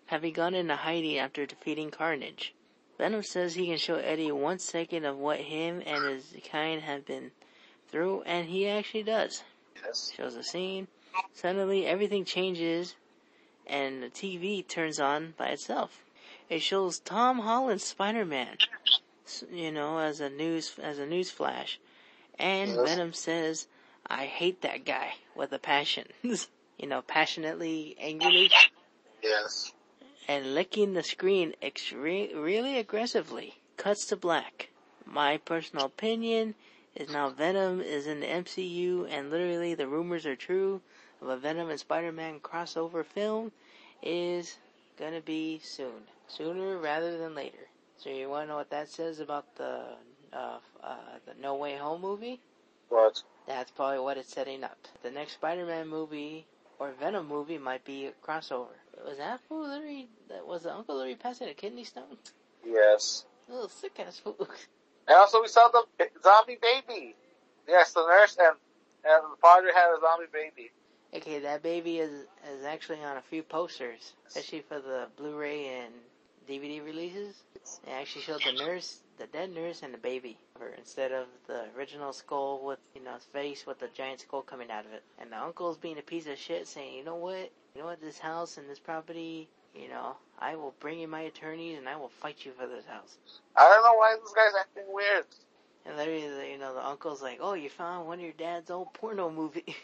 having 0.06 0.34
gone 0.34 0.54
into 0.54 0.76
hiding 0.76 1.16
after 1.18 1.46
defeating 1.46 1.90
Carnage. 1.90 2.52
Venom 2.98 3.22
says 3.22 3.54
he 3.54 3.66
can 3.66 3.78
show 3.78 3.96
Eddie 3.96 4.30
one 4.30 4.58
second 4.58 5.06
of 5.06 5.16
what 5.16 5.38
him 5.40 5.82
and 5.86 6.04
his 6.04 6.34
kind 6.50 6.82
have 6.82 7.06
been 7.06 7.30
through, 7.88 8.22
and 8.22 8.48
he 8.48 8.68
actually 8.68 9.04
does. 9.04 9.42
yes. 9.82 10.12
Shows 10.14 10.34
the 10.34 10.42
scene. 10.42 10.88
Suddenly, 11.32 11.86
everything 11.86 12.26
changes, 12.26 12.94
and 13.66 14.02
the 14.02 14.10
TV 14.10 14.66
turns 14.66 15.00
on 15.00 15.32
by 15.38 15.46
itself. 15.48 16.02
It 16.50 16.60
shows 16.60 16.98
Tom 16.98 17.38
Holland's 17.38 17.84
Spider-Man, 17.84 18.58
you 19.50 19.72
know, 19.72 19.98
as 19.98 20.20
a 20.20 20.28
news 20.28 20.78
as 20.78 20.98
a 20.98 21.06
news 21.06 21.30
flash, 21.30 21.80
and 22.38 22.72
Yes. 22.72 22.88
Venom 22.90 23.12
says, 23.14 23.66
"I 24.06 24.26
hate 24.26 24.60
that 24.60 24.84
guy 24.84 25.14
with 25.36 25.52
a 25.52 25.58
passion." 25.58 26.06
you 26.22 26.86
know, 26.86 27.02
passionately, 27.02 27.96
angrily, 27.98 28.50
Yes. 29.22 29.72
and 30.28 30.54
licking 30.54 30.94
the 30.94 31.02
screen 31.02 31.54
extre- 31.62 32.34
really 32.34 32.78
aggressively. 32.78 33.54
Cuts 33.76 34.06
to 34.06 34.16
black. 34.16 34.70
My 35.04 35.38
personal 35.38 35.86
opinion 35.86 36.54
is 36.94 37.10
now 37.10 37.28
Venom 37.30 37.80
is 37.80 38.06
in 38.06 38.20
the 38.20 38.26
MCU 38.26 39.06
and 39.10 39.30
literally 39.30 39.74
the 39.74 39.86
rumors 39.86 40.26
are 40.26 40.36
true 40.36 40.80
of 41.20 41.28
a 41.28 41.36
Venom 41.36 41.70
and 41.70 41.78
Spider-Man 41.78 42.40
crossover 42.40 43.04
film 43.04 43.52
is 44.02 44.58
gonna 44.98 45.20
be 45.20 45.60
soon. 45.62 46.02
Sooner 46.28 46.78
rather 46.78 47.18
than 47.18 47.34
later. 47.34 47.68
So 47.98 48.10
you 48.10 48.28
wanna 48.28 48.48
know 48.48 48.56
what 48.56 48.70
that 48.70 48.88
says 48.88 49.20
about 49.20 49.44
the, 49.56 49.96
uh, 50.32 50.58
uh, 50.82 50.96
the 51.26 51.34
No 51.40 51.54
Way 51.54 51.76
Home 51.76 52.00
movie? 52.00 52.40
What? 52.88 53.22
That's 53.46 53.70
probably 53.70 54.00
what 54.00 54.16
it's 54.16 54.32
setting 54.32 54.64
up. 54.64 54.78
The 55.02 55.10
next 55.10 55.34
Spider-Man 55.34 55.88
movie 55.88 56.46
or 56.78 56.92
Venom 56.98 57.28
movie 57.28 57.58
might 57.58 57.84
be 57.84 58.06
a 58.06 58.12
crossover. 58.24 58.74
Was 59.04 59.18
that 59.18 59.40
fool 59.48 59.68
literally, 59.68 60.08
that 60.28 60.46
was 60.46 60.64
the 60.64 60.74
uncle 60.74 60.96
Larry 60.96 61.14
passing 61.14 61.48
a 61.48 61.54
kidney 61.54 61.84
stone? 61.84 62.18
Yes. 62.66 63.24
Little 63.48 63.68
sick 63.68 63.98
ass 64.00 64.18
fool. 64.18 64.36
And 65.08 65.16
also 65.16 65.40
we 65.40 65.48
saw 65.48 65.68
the 65.68 65.84
zombie 66.22 66.58
baby. 66.60 67.14
Yes, 67.68 67.92
the 67.92 68.04
nurse 68.06 68.36
and, 68.40 68.56
and 69.04 69.22
the 69.32 69.36
father 69.40 69.68
had 69.72 69.96
a 69.96 70.00
zombie 70.00 70.26
baby. 70.32 70.72
Okay, 71.14 71.38
that 71.38 71.62
baby 71.62 71.98
is 71.98 72.26
is 72.50 72.64
actually 72.64 73.02
on 73.04 73.16
a 73.16 73.22
few 73.22 73.44
posters, 73.44 74.14
especially 74.26 74.62
for 74.62 74.80
the 74.80 75.06
Blu-ray 75.16 75.68
and 75.68 75.94
DVD 76.48 76.84
releases. 76.84 77.42
They 77.84 77.92
actually 77.92 78.22
showed 78.22 78.42
the 78.44 78.52
nurse, 78.52 79.00
the 79.18 79.26
dead 79.26 79.52
nurse, 79.54 79.82
and 79.82 79.94
the 79.94 79.98
baby, 79.98 80.38
instead 80.78 81.12
of 81.12 81.26
the 81.48 81.64
original 81.76 82.12
skull 82.12 82.64
with 82.64 82.78
you 82.94 83.02
know 83.02 83.14
his 83.14 83.24
face 83.24 83.66
with 83.66 83.78
the 83.80 83.88
giant 83.96 84.20
skull 84.20 84.42
coming 84.42 84.70
out 84.70 84.86
of 84.86 84.92
it. 84.92 85.02
And 85.20 85.32
the 85.32 85.38
uncle's 85.42 85.78
being 85.78 85.98
a 85.98 86.02
piece 86.02 86.26
of 86.26 86.38
shit, 86.38 86.66
saying, 86.68 86.94
you 86.94 87.04
know 87.04 87.16
what, 87.16 87.50
you 87.74 87.80
know 87.82 87.86
what, 87.86 88.00
this 88.00 88.18
house 88.18 88.58
and 88.58 88.68
this 88.68 88.78
property, 88.78 89.48
you 89.74 89.88
know, 89.88 90.16
I 90.38 90.56
will 90.56 90.74
bring 90.80 91.00
in 91.00 91.10
my 91.10 91.22
attorneys 91.22 91.78
and 91.78 91.88
I 91.88 91.96
will 91.96 92.08
fight 92.08 92.44
you 92.44 92.52
for 92.58 92.66
this 92.66 92.84
house. 92.86 93.16
I 93.56 93.62
don't 93.62 93.84
know 93.84 93.98
why 93.98 94.16
this 94.22 94.32
guy's 94.32 94.54
acting 94.58 94.84
weird. 94.92 95.24
And 95.86 95.96
literally, 95.96 96.28
the- 96.28 96.48
you 96.50 96.58
know, 96.58 96.74
the 96.74 96.84
uncle's 96.86 97.22
like, 97.22 97.38
oh, 97.40 97.54
you 97.54 97.70
found 97.70 98.06
one 98.06 98.18
of 98.18 98.24
your 98.24 98.34
dad's 98.34 98.70
old 98.70 98.92
porno 98.94 99.30
movies. 99.30 99.64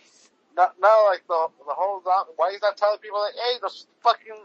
No, 0.54 0.68
no, 0.82 1.04
like 1.08 1.22
the 1.28 1.48
the 1.66 1.72
whole 1.72 2.02
zombie. 2.04 2.32
Why 2.36 2.52
he's 2.52 2.60
not 2.60 2.76
telling 2.76 2.98
people 2.98 3.20
like, 3.20 3.32
hey, 3.34 3.58
this 3.62 3.86
fucking. 4.02 4.36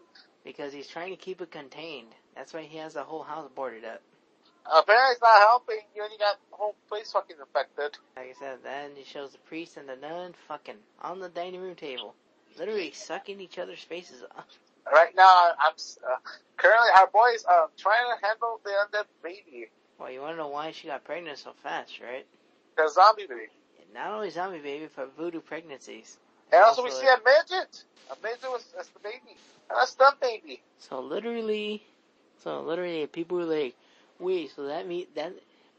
Because 0.48 0.72
he's 0.72 0.88
trying 0.88 1.10
to 1.10 1.18
keep 1.18 1.42
it 1.42 1.52
contained. 1.52 2.08
That's 2.34 2.54
why 2.54 2.62
he 2.62 2.78
has 2.78 2.94
the 2.94 3.04
whole 3.04 3.22
house 3.24 3.50
boarded 3.54 3.84
up. 3.84 4.02
Apparently, 4.66 5.12
it's 5.12 5.22
not 5.22 5.40
helping. 5.40 5.80
You 5.94 6.02
already 6.02 6.18
got 6.18 6.38
the 6.50 6.56
whole 6.56 6.76
place 6.88 7.12
fucking 7.12 7.36
infected. 7.38 7.98
Like 8.16 8.34
I 8.36 8.40
said, 8.40 8.60
then 8.64 8.92
he 8.96 9.04
shows 9.04 9.34
the 9.34 9.40
priest 9.40 9.76
and 9.76 9.90
the 9.90 9.98
nun 9.98 10.34
fucking 10.48 10.78
on 11.02 11.20
the 11.20 11.28
dining 11.28 11.62
room 11.62 11.76
table, 11.76 12.16
literally 12.58 12.92
sucking 12.92 13.42
each 13.42 13.60
other's 13.60 13.82
faces 13.84 14.24
off. 14.38 14.46
Right 14.92 15.14
now, 15.16 15.52
I'm 15.60 15.74
uh, 15.74 16.16
currently 16.56 16.90
our 16.98 17.08
boys 17.08 17.44
uh, 17.50 17.68
trying 17.78 18.06
to 18.18 18.26
handle 18.26 18.62
the 18.64 18.70
undead 18.70 19.06
baby, 19.22 19.68
Well, 20.00 20.10
you 20.10 20.22
want 20.22 20.34
to 20.34 20.38
know 20.38 20.48
why 20.48 20.72
she 20.72 20.88
got 20.88 21.04
pregnant 21.04 21.40
so 21.40 21.52
fast, 21.62 22.00
right? 22.00 22.26
the 22.78 22.90
zombie 22.90 23.26
baby. 23.28 23.48
Not 23.94 24.12
only 24.14 24.30
zombie 24.30 24.60
baby, 24.60 24.88
but 24.96 25.16
voodoo 25.18 25.42
pregnancies. 25.42 26.18
And 26.52 26.64
also, 26.64 26.84
we 26.84 26.92
see 26.92 27.08
a 27.08 27.18
midget. 27.18 27.84
A 28.10 28.16
midget 28.24 28.50
was 28.50 28.66
as 28.80 28.88
the 28.90 29.00
baby, 29.00 29.36
and 29.70 29.80
a 29.82 29.88
stunt 29.88 30.20
baby. 30.20 30.62
So 30.80 31.00
literally, 31.00 31.84
so 32.44 32.62
literally, 32.62 33.06
people 33.08 33.38
were 33.38 33.44
like, 33.46 33.76
"Wait, 34.20 34.52
so 34.56 34.68
that 34.68 34.88
mean 34.88 35.08
that 35.16 35.34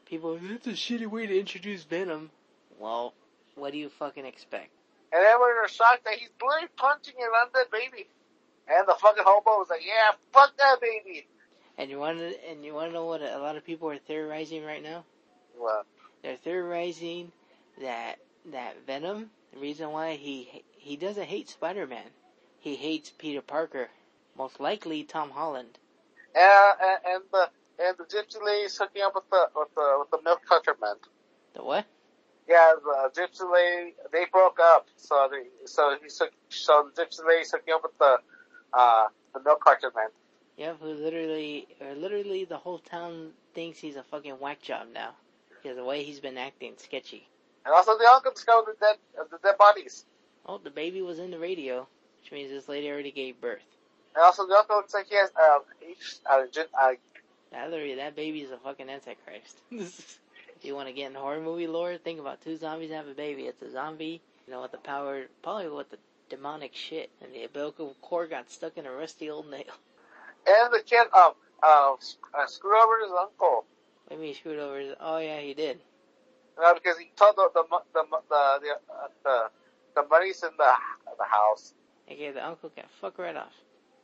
people? 0.05 0.39
That's 0.41 0.67
a 0.67 0.73
shitty 0.73 1.07
way 1.07 1.27
to 1.27 1.39
introduce 1.39 1.85
Venom." 1.85 2.31
Well, 2.79 3.15
what 3.55 3.73
do 3.73 3.79
you 3.79 3.89
fucking 3.89 4.25
expect? 4.25 4.71
And 5.13 5.25
everyone 5.25 5.63
was 5.63 5.73
shocked 5.73 6.05
that 6.05 6.15
he's 6.15 6.29
literally 6.41 6.69
punching 6.77 7.15
an 7.19 7.31
undead 7.33 7.71
baby. 7.73 8.07
And 8.69 8.87
the 8.87 8.95
fucking 9.01 9.25
hobo 9.27 9.59
was 9.59 9.69
like, 9.71 9.81
yeah, 9.85 10.13
fuck 10.33 10.57
that 10.59 10.81
baby. 10.81 11.27
And 11.79 11.91
you 11.91 11.99
want 11.99 12.19
to, 12.19 12.51
and 12.51 12.65
you 12.65 12.75
want 12.75 12.91
to 12.91 12.95
know 12.95 13.07
what 13.07 13.23
a 13.23 13.39
lot 13.39 13.57
of 13.57 13.65
people 13.65 13.89
are 13.91 13.99
theorizing 13.99 14.65
right 14.65 14.83
now? 14.83 15.05
Well, 15.59 15.85
They're 16.23 16.37
theorizing 16.37 17.33
that 17.81 18.17
that 18.53 18.77
Venom, 18.87 19.31
the 19.53 19.59
reason 19.61 19.91
why 19.91 20.15
he 20.15 20.63
he 20.77 20.97
doesn't 20.97 21.25
hate 21.25 21.49
Spider-Man, 21.49 22.11
he 22.61 22.77
hates 22.77 23.11
Peter 23.19 23.41
Parker, 23.43 23.89
most 24.37 24.61
likely 24.61 25.03
Tom 25.05 25.31
Holland. 25.31 25.79
and, 26.35 26.75
and, 26.83 26.99
and 27.15 27.23
the 27.33 27.51
and 27.81 27.97
the 27.99 28.05
gypsy 28.05 28.45
lady's 28.45 28.77
hooking 28.77 29.03
up 29.03 29.15
with 29.15 29.29
the 29.31 29.47
with 29.55 29.75
the 29.75 29.97
with 30.01 30.11
the 30.11 30.21
milk 30.25 30.41
cutter 30.49 30.77
man. 30.81 30.97
The 31.55 31.63
what? 31.63 31.87
Yeah, 32.49 32.73
the 32.83 33.21
gypsy 33.21 33.51
lady 33.53 33.95
they 34.13 34.25
broke 34.33 34.59
up, 34.61 34.87
so 34.97 35.29
they 35.31 35.67
so 35.67 35.97
he's 36.03 36.19
hook- 36.19 36.33
so 36.49 36.89
the 36.95 37.03
gypsy 37.03 37.27
lady's 37.27 37.51
hooking 37.51 37.75
up 37.75 37.83
with 37.83 37.97
the 37.99 38.17
uh 38.73 39.09
the 39.35 39.41
milk 39.43 39.65
cutter 39.65 39.93
man. 39.95 40.09
Yeah, 40.57 40.75
who 40.75 40.87
literally, 40.87 41.69
or 41.81 41.95
literally 41.95 42.45
the 42.45 42.57
whole 42.57 42.79
town 42.81 43.31
thinks 43.55 43.79
he's 43.79 43.95
a 43.95 44.03
fucking 44.03 44.41
whack 44.41 44.61
job 44.61 44.89
now. 44.93 45.11
Because 45.63 45.77
the 45.77 45.85
way 45.85 46.03
he's 46.03 46.19
been 46.19 46.37
acting, 46.37 46.75
sketchy. 46.79 47.29
And 47.69 47.75
also 47.75 47.99
the 47.99 48.07
uncle 48.07 48.33
discovered 48.33 48.65
the 48.81 48.81
dead 48.81 48.97
uh, 49.21 49.25
the 49.31 49.37
dead 49.43 49.59
bodies. 49.59 50.07
Oh, 50.47 50.57
the 50.57 50.71
baby 50.71 51.03
was 51.03 51.19
in 51.19 51.31
the 51.31 51.39
radio, 51.39 51.87
which 52.23 52.33
means 52.33 52.51
this 52.51 52.67
lady 52.67 52.89
already 52.89 53.11
gave 53.11 53.39
birth. 53.43 53.61
And 54.15 54.25
also 54.25 54.47
the 54.47 54.55
uncle 54.55 54.77
looks 54.77 54.95
like 54.95 55.09
he 55.11 55.17
has 55.17 55.31
uh, 55.39 55.59
H, 55.87 56.17
uh, 56.25 56.47
gen- 56.51 56.73
uh 56.73 56.93
That 57.53 57.71
literally, 57.71 57.97
that 57.97 58.17
baby 58.17 58.41
is 58.41 58.53
a 58.53 58.57
fucking 58.57 58.89
antichrist. 58.89 59.59
if 59.71 60.19
you 60.63 60.75
want 60.75 60.89
to 60.89 60.95
get 60.95 61.11
in 61.11 61.15
horror 61.15 61.43
movie 61.43 61.67
lore, 61.67 61.99
think 61.99 62.19
about 62.19 62.41
two 62.41 62.57
zombies 62.57 62.91
have 62.91 63.07
a 63.07 63.13
baby. 63.13 63.43
It's 63.43 63.61
a 63.61 63.71
zombie, 63.71 64.23
you 64.47 64.55
know, 64.55 64.63
with 64.63 64.73
the 64.73 64.79
power, 64.79 65.25
probably 65.43 65.69
with 65.69 65.91
the 65.91 65.99
demonic 66.31 66.75
shit, 66.75 67.11
and 67.21 67.35
the 67.35 67.45
umbilical 67.45 67.95
cord 68.01 68.31
got 68.31 68.51
stuck 68.51 68.79
in 68.79 68.87
a 68.87 68.93
rusty 68.93 69.29
old 69.29 69.51
nail. 69.51 69.75
and 70.47 70.73
the 70.73 70.81
kid 70.87 71.07
um 71.15 71.33
uh, 71.63 71.93
uh 72.33 72.47
screwed 72.47 72.83
over 72.83 72.99
his 73.03 73.13
uncle. 73.13 73.67
What 74.07 74.09
do 74.09 74.15
you 74.15 74.21
mean 74.23 74.35
screwed 74.35 74.59
over 74.59 74.79
his, 74.79 74.95
oh 74.99 75.19
yeah, 75.19 75.41
he 75.41 75.53
did. 75.53 75.81
Uh, 76.63 76.75
because 76.75 76.99
he 76.99 77.11
told 77.17 77.37
the 77.37 77.49
the 77.55 77.63
the 77.95 78.03
the 78.11 78.59
the, 78.61 78.93
uh, 78.93 79.09
the, 79.25 79.51
the 80.03 80.09
money's 80.09 80.43
in 80.43 80.51
the 80.57 80.73
the 81.17 81.25
house. 81.25 81.73
Okay, 82.11 82.31
the 82.33 82.45
uncle 82.45 82.71
can 82.71 82.85
fuck 83.01 83.19
right 83.19 83.37
off. 83.37 83.53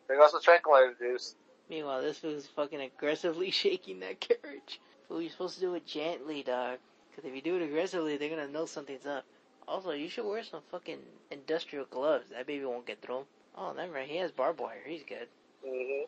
There 0.09 0.18
goes 0.18 0.32
the 0.32 0.40
tranquilizer 0.40 0.94
juice. 0.98 1.34
Meanwhile, 1.68 2.02
this 2.02 2.22
was 2.22 2.46
fucking 2.55 2.80
aggressively 2.80 3.50
shaking 3.62 4.00
that 4.00 4.20
carriage. 4.20 4.80
Fool, 5.09 5.20
you're 5.20 5.30
supposed 5.30 5.55
to 5.57 5.61
do 5.61 5.74
it 5.74 5.86
gently, 5.86 6.42
dog. 6.42 6.78
Because 7.11 7.28
if 7.28 7.34
you 7.34 7.42
do 7.42 7.57
it 7.57 7.62
aggressively, 7.62 8.16
they're 8.16 8.30
gonna 8.30 8.48
know 8.48 8.66
something's 8.66 9.07
up. 9.07 9.24
Also, 9.66 9.92
you 9.92 10.09
should 10.09 10.26
wear 10.26 10.44
some 10.44 10.61
fucking 10.70 10.98
industrial 11.30 11.86
gloves. 11.86 12.26
That 12.30 12.46
baby 12.46 12.64
won't 12.64 12.86
get 12.86 13.00
through 13.00 13.20
'em. 13.20 13.24
Oh, 13.57 13.72
never 13.72 13.92
mind. 13.92 14.11
He 14.11 14.16
has 14.18 14.30
barbed 14.30 14.61
wire. 14.61 14.82
He's 14.84 15.05
good. 15.05 15.28
Mm-hmm. 15.66 16.05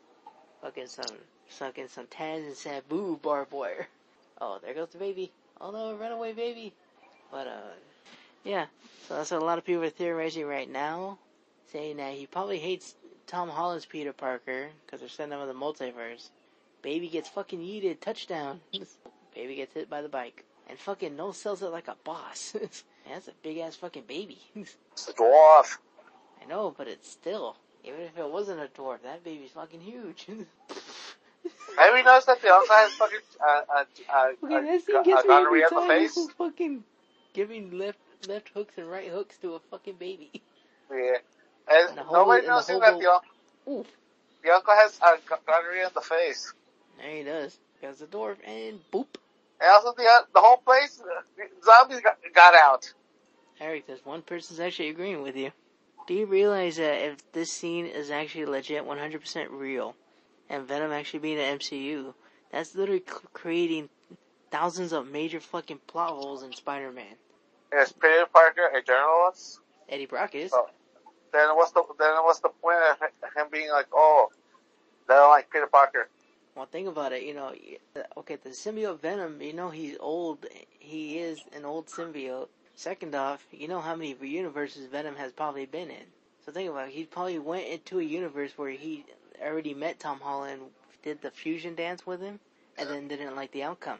Fucking 0.62 0.86
some, 0.88 1.16
fucking 1.48 1.88
some 1.88 2.06
Tans 2.08 2.44
and 2.44 2.56
Sabu 2.56 3.18
barbed 3.18 3.52
wire. 3.52 3.88
Oh, 4.40 4.58
there 4.62 4.74
goes 4.74 4.88
the 4.90 4.98
baby. 4.98 5.32
Oh 5.60 5.70
no, 5.70 5.94
runaway 5.96 6.32
baby. 6.32 6.72
But, 7.30 7.46
uh, 7.46 7.74
yeah. 8.44 8.66
So 9.08 9.14
that's 9.14 9.30
what 9.30 9.42
a 9.42 9.44
lot 9.44 9.58
of 9.58 9.64
people 9.64 9.84
are 9.84 9.90
theorizing 9.90 10.46
right 10.46 10.70
now. 10.70 11.18
Saying 11.72 11.96
that 11.96 12.14
he 12.14 12.26
probably 12.26 12.58
hates 12.58 12.94
Tom 13.26 13.48
Holland's 13.48 13.86
Peter 13.86 14.12
Parker 14.12 14.68
because 14.84 15.00
they're 15.00 15.08
sending 15.08 15.38
him 15.38 15.48
in 15.48 15.48
the 15.48 15.60
multiverse. 15.60 16.30
Baby 16.82 17.08
gets 17.08 17.28
fucking 17.28 17.58
yeeted, 17.60 18.00
touchdown. 18.00 18.60
baby 19.34 19.56
gets 19.56 19.74
hit 19.74 19.90
by 19.90 20.02
the 20.02 20.08
bike. 20.08 20.44
And 20.68 20.78
fucking 20.78 21.16
no 21.16 21.32
sells 21.32 21.62
it 21.62 21.66
like 21.66 21.88
a 21.88 21.96
boss. 22.04 22.56
That's 23.08 23.28
a 23.28 23.32
big 23.42 23.58
ass 23.58 23.76
fucking 23.76 24.04
baby. 24.06 24.38
It's 24.92 25.08
a 25.08 25.12
dwarf. 25.12 25.76
I 26.42 26.46
know, 26.48 26.74
but 26.76 26.88
it's 26.88 27.10
still. 27.10 27.56
Even 27.84 28.00
if 28.00 28.16
it 28.18 28.30
wasn't 28.30 28.60
a 28.60 28.66
dwarf, 28.66 29.02
that 29.02 29.22
baby's 29.22 29.50
fucking 29.50 29.80
huge. 29.80 30.26
Have 31.78 31.96
you 31.96 32.04
noticed 32.04 32.26
that 32.26 32.40
the 32.42 32.48
uncle 32.52 32.74
has 32.74 32.92
fucking 32.92 33.18
uh 33.40 33.60
uh 33.74 33.84
uh, 34.12 34.28
Okay, 34.44 34.54
uh, 34.76 34.78
scene 34.78 34.96
uh, 34.96 35.02
gets 35.02 35.26
me 35.26 35.34
every 35.34 35.62
in 35.62 35.66
the 35.70 35.74
time. 35.76 35.88
face? 35.88 36.14
This 36.14 36.30
fucking 36.32 36.84
giving 37.34 37.78
left 37.78 37.98
left 38.28 38.50
hooks 38.54 38.74
and 38.78 38.90
right 38.90 39.08
hooks 39.08 39.36
to 39.38 39.54
a 39.54 39.60
fucking 39.70 39.96
baby. 39.96 40.30
Yeah. 40.90 41.16
And, 41.68 41.98
And 41.98 42.08
nobody 42.12 42.46
knows 42.46 42.66
that 42.68 42.82
un- 42.82 43.02
Oof. 43.68 43.86
the 44.44 44.50
uncle 44.50 44.74
has 44.74 44.98
uh, 45.02 45.16
go- 45.28 45.36
gonorrhea 45.46 45.86
in 45.88 45.92
the 45.94 46.00
face. 46.00 46.52
There 46.98 47.10
he 47.16 47.22
does. 47.24 47.58
Because 47.80 47.98
the 47.98 48.06
dwarf 48.06 48.36
and 48.46 48.78
boop. 48.92 49.06
And 49.60 49.70
also 49.70 49.92
the 49.96 50.04
uh, 50.04 50.20
the 50.32 50.40
whole 50.40 50.58
place, 50.58 51.00
uh, 51.00 51.22
the 51.36 51.44
zombies 51.64 52.00
got, 52.00 52.16
got 52.34 52.54
out. 52.54 52.92
Eric, 53.60 53.86
this 53.86 54.04
one 54.04 54.22
person's 54.22 54.60
actually 54.60 54.90
agreeing 54.90 55.22
with 55.22 55.36
you. 55.36 55.50
Do 56.06 56.14
you 56.14 56.26
realize 56.26 56.76
that 56.76 57.02
if 57.02 57.32
this 57.32 57.50
scene 57.50 57.86
is 57.86 58.10
actually 58.10 58.46
legit 58.46 58.84
100% 58.86 59.46
real, 59.50 59.96
and 60.48 60.66
Venom 60.66 60.92
actually 60.92 61.20
being 61.20 61.38
an 61.38 61.58
MCU, 61.58 62.14
that's 62.50 62.74
literally 62.74 63.02
c- 63.06 63.14
creating 63.32 63.88
thousands 64.50 64.92
of 64.92 65.10
major 65.10 65.40
fucking 65.40 65.80
plot 65.86 66.10
holes 66.10 66.42
in 66.42 66.52
Spider-Man. 66.52 67.16
Is 67.72 67.92
Peter 67.92 68.26
Parker 68.32 68.68
a 68.76 68.82
journalist? 68.82 69.60
Eddie 69.88 70.06
Brock 70.06 70.34
is. 70.34 70.52
Oh. 70.54 70.68
Then 71.32 71.48
what's 71.56 71.72
the 71.72 71.82
then 71.98 72.14
what's 72.22 72.38
the 72.40 72.48
point 72.48 72.78
of 72.78 72.98
him 73.36 73.46
being 73.50 73.70
like, 73.70 73.86
oh, 73.92 74.30
they 75.08 75.14
don't 75.14 75.30
like 75.30 75.50
Peter 75.50 75.66
Parker? 75.66 76.08
Well, 76.54 76.66
think 76.66 76.88
about 76.88 77.12
it. 77.12 77.22
You 77.24 77.34
know, 77.34 77.52
okay, 78.16 78.36
the 78.36 78.50
symbiote 78.50 79.00
Venom. 79.00 79.42
You 79.42 79.52
know, 79.52 79.68
he's 79.68 79.96
old. 80.00 80.46
He 80.78 81.18
is 81.18 81.40
an 81.54 81.64
old 81.64 81.88
symbiote. 81.88 82.48
Second 82.74 83.14
off, 83.14 83.44
you 83.52 83.68
know 83.68 83.80
how 83.80 83.96
many 83.96 84.16
universes 84.20 84.86
Venom 84.86 85.16
has 85.16 85.32
probably 85.32 85.66
been 85.66 85.90
in. 85.90 86.04
So 86.44 86.52
think 86.52 86.70
about 86.70 86.88
it. 86.88 86.94
He 86.94 87.04
probably 87.04 87.38
went 87.38 87.66
into 87.66 87.98
a 87.98 88.02
universe 88.02 88.52
where 88.56 88.70
he 88.70 89.04
already 89.42 89.74
met 89.74 89.98
Tom 90.00 90.20
Holland, 90.20 90.62
did 91.02 91.20
the 91.22 91.30
fusion 91.30 91.74
dance 91.74 92.06
with 92.06 92.20
him, 92.20 92.40
and 92.78 92.88
then 92.88 93.08
didn't 93.08 93.36
like 93.36 93.52
the 93.52 93.62
outcome. 93.64 93.98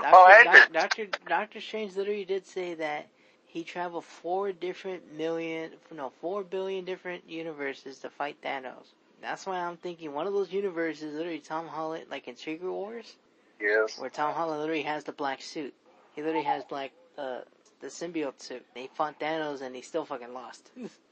Doctor, 0.00 0.16
Oh, 0.16 0.64
Doctor 0.72 1.06
Doctor 1.28 1.60
Strange 1.60 1.96
literally 1.96 2.24
did 2.24 2.46
say 2.46 2.74
that 2.74 3.08
he 3.46 3.64
traveled 3.64 4.04
four 4.04 4.52
different 4.52 5.12
million, 5.16 5.72
no, 5.94 6.10
four 6.20 6.42
billion 6.44 6.84
different 6.84 7.28
universes 7.28 7.98
to 8.00 8.10
fight 8.10 8.40
Thanos. 8.42 8.94
That's 9.22 9.46
why 9.46 9.58
I'm 9.58 9.76
thinking 9.78 10.12
one 10.12 10.26
of 10.26 10.34
those 10.34 10.52
universes 10.52 11.14
literally 11.14 11.38
Tom 11.40 11.66
Holland, 11.66 12.04
like 12.10 12.28
in 12.28 12.36
Secret 12.36 12.70
Wars, 12.70 13.16
Yes. 13.60 13.98
where 13.98 14.10
Tom 14.10 14.34
Holland 14.34 14.60
literally 14.60 14.82
has 14.82 15.04
the 15.04 15.12
black 15.12 15.40
suit. 15.40 15.74
He 16.14 16.22
literally 16.22 16.44
has 16.44 16.64
black, 16.64 16.92
uh, 17.16 17.40
the 17.80 17.86
symbiote 17.88 18.40
suit. 18.40 18.64
They 18.74 18.88
fought 18.94 19.18
Thanos 19.18 19.62
and 19.62 19.74
he 19.74 19.82
still 19.82 20.04
fucking 20.04 20.34
lost. 20.34 20.70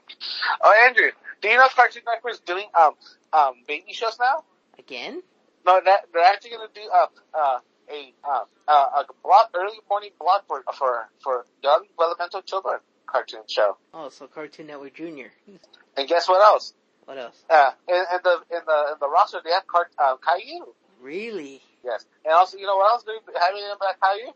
Oh, 0.62 0.86
Andrew, 0.86 1.10
do 1.40 1.48
you 1.48 1.56
know 1.56 1.68
Cartoon 1.74 2.02
Network 2.06 2.34
is 2.34 2.40
doing 2.40 2.66
um 2.78 2.94
um 3.32 3.54
baby 3.66 3.92
shows 3.92 4.18
now? 4.18 4.44
Again? 4.78 5.22
No, 5.66 5.80
that 5.84 6.06
they're 6.12 6.24
actually 6.24 6.50
gonna 6.50 6.68
do 6.74 6.82
uh 6.92 7.06
uh 7.34 7.58
a 7.90 8.14
uh, 8.24 8.44
uh 8.66 9.02
a 9.02 9.04
block 9.22 9.50
early 9.54 9.76
morning 9.88 10.10
block 10.18 10.44
for 10.46 10.62
for 10.76 11.08
for 11.22 11.46
young 11.62 11.84
developmental 11.96 12.42
children 12.42 12.78
cartoon 13.06 13.42
show. 13.48 13.76
Oh, 13.92 14.08
so 14.08 14.26
Cartoon 14.26 14.66
Network 14.66 14.94
Junior. 14.94 15.30
And 15.96 16.08
guess 16.08 16.28
what 16.28 16.42
else? 16.42 16.74
What 17.04 17.18
else? 17.18 17.44
Uh, 17.48 17.70
in, 17.86 17.94
in 17.94 18.20
the 18.24 18.34
in 18.50 18.62
the 18.66 18.78
in 18.92 18.98
the 18.98 19.08
roster 19.08 19.40
they 19.44 19.52
have 19.52 19.64
Cart 19.68 19.92
uh, 19.96 20.16
Caillou. 20.16 20.74
Really? 21.00 21.62
Yes, 21.84 22.04
and 22.24 22.34
also 22.34 22.58
you 22.58 22.66
know 22.66 22.74
what 22.74 22.90
else 22.90 23.04
they're 23.04 23.14
having 23.40 23.62
in 23.62 23.78
that 23.80 24.00
Caillou? 24.02 24.32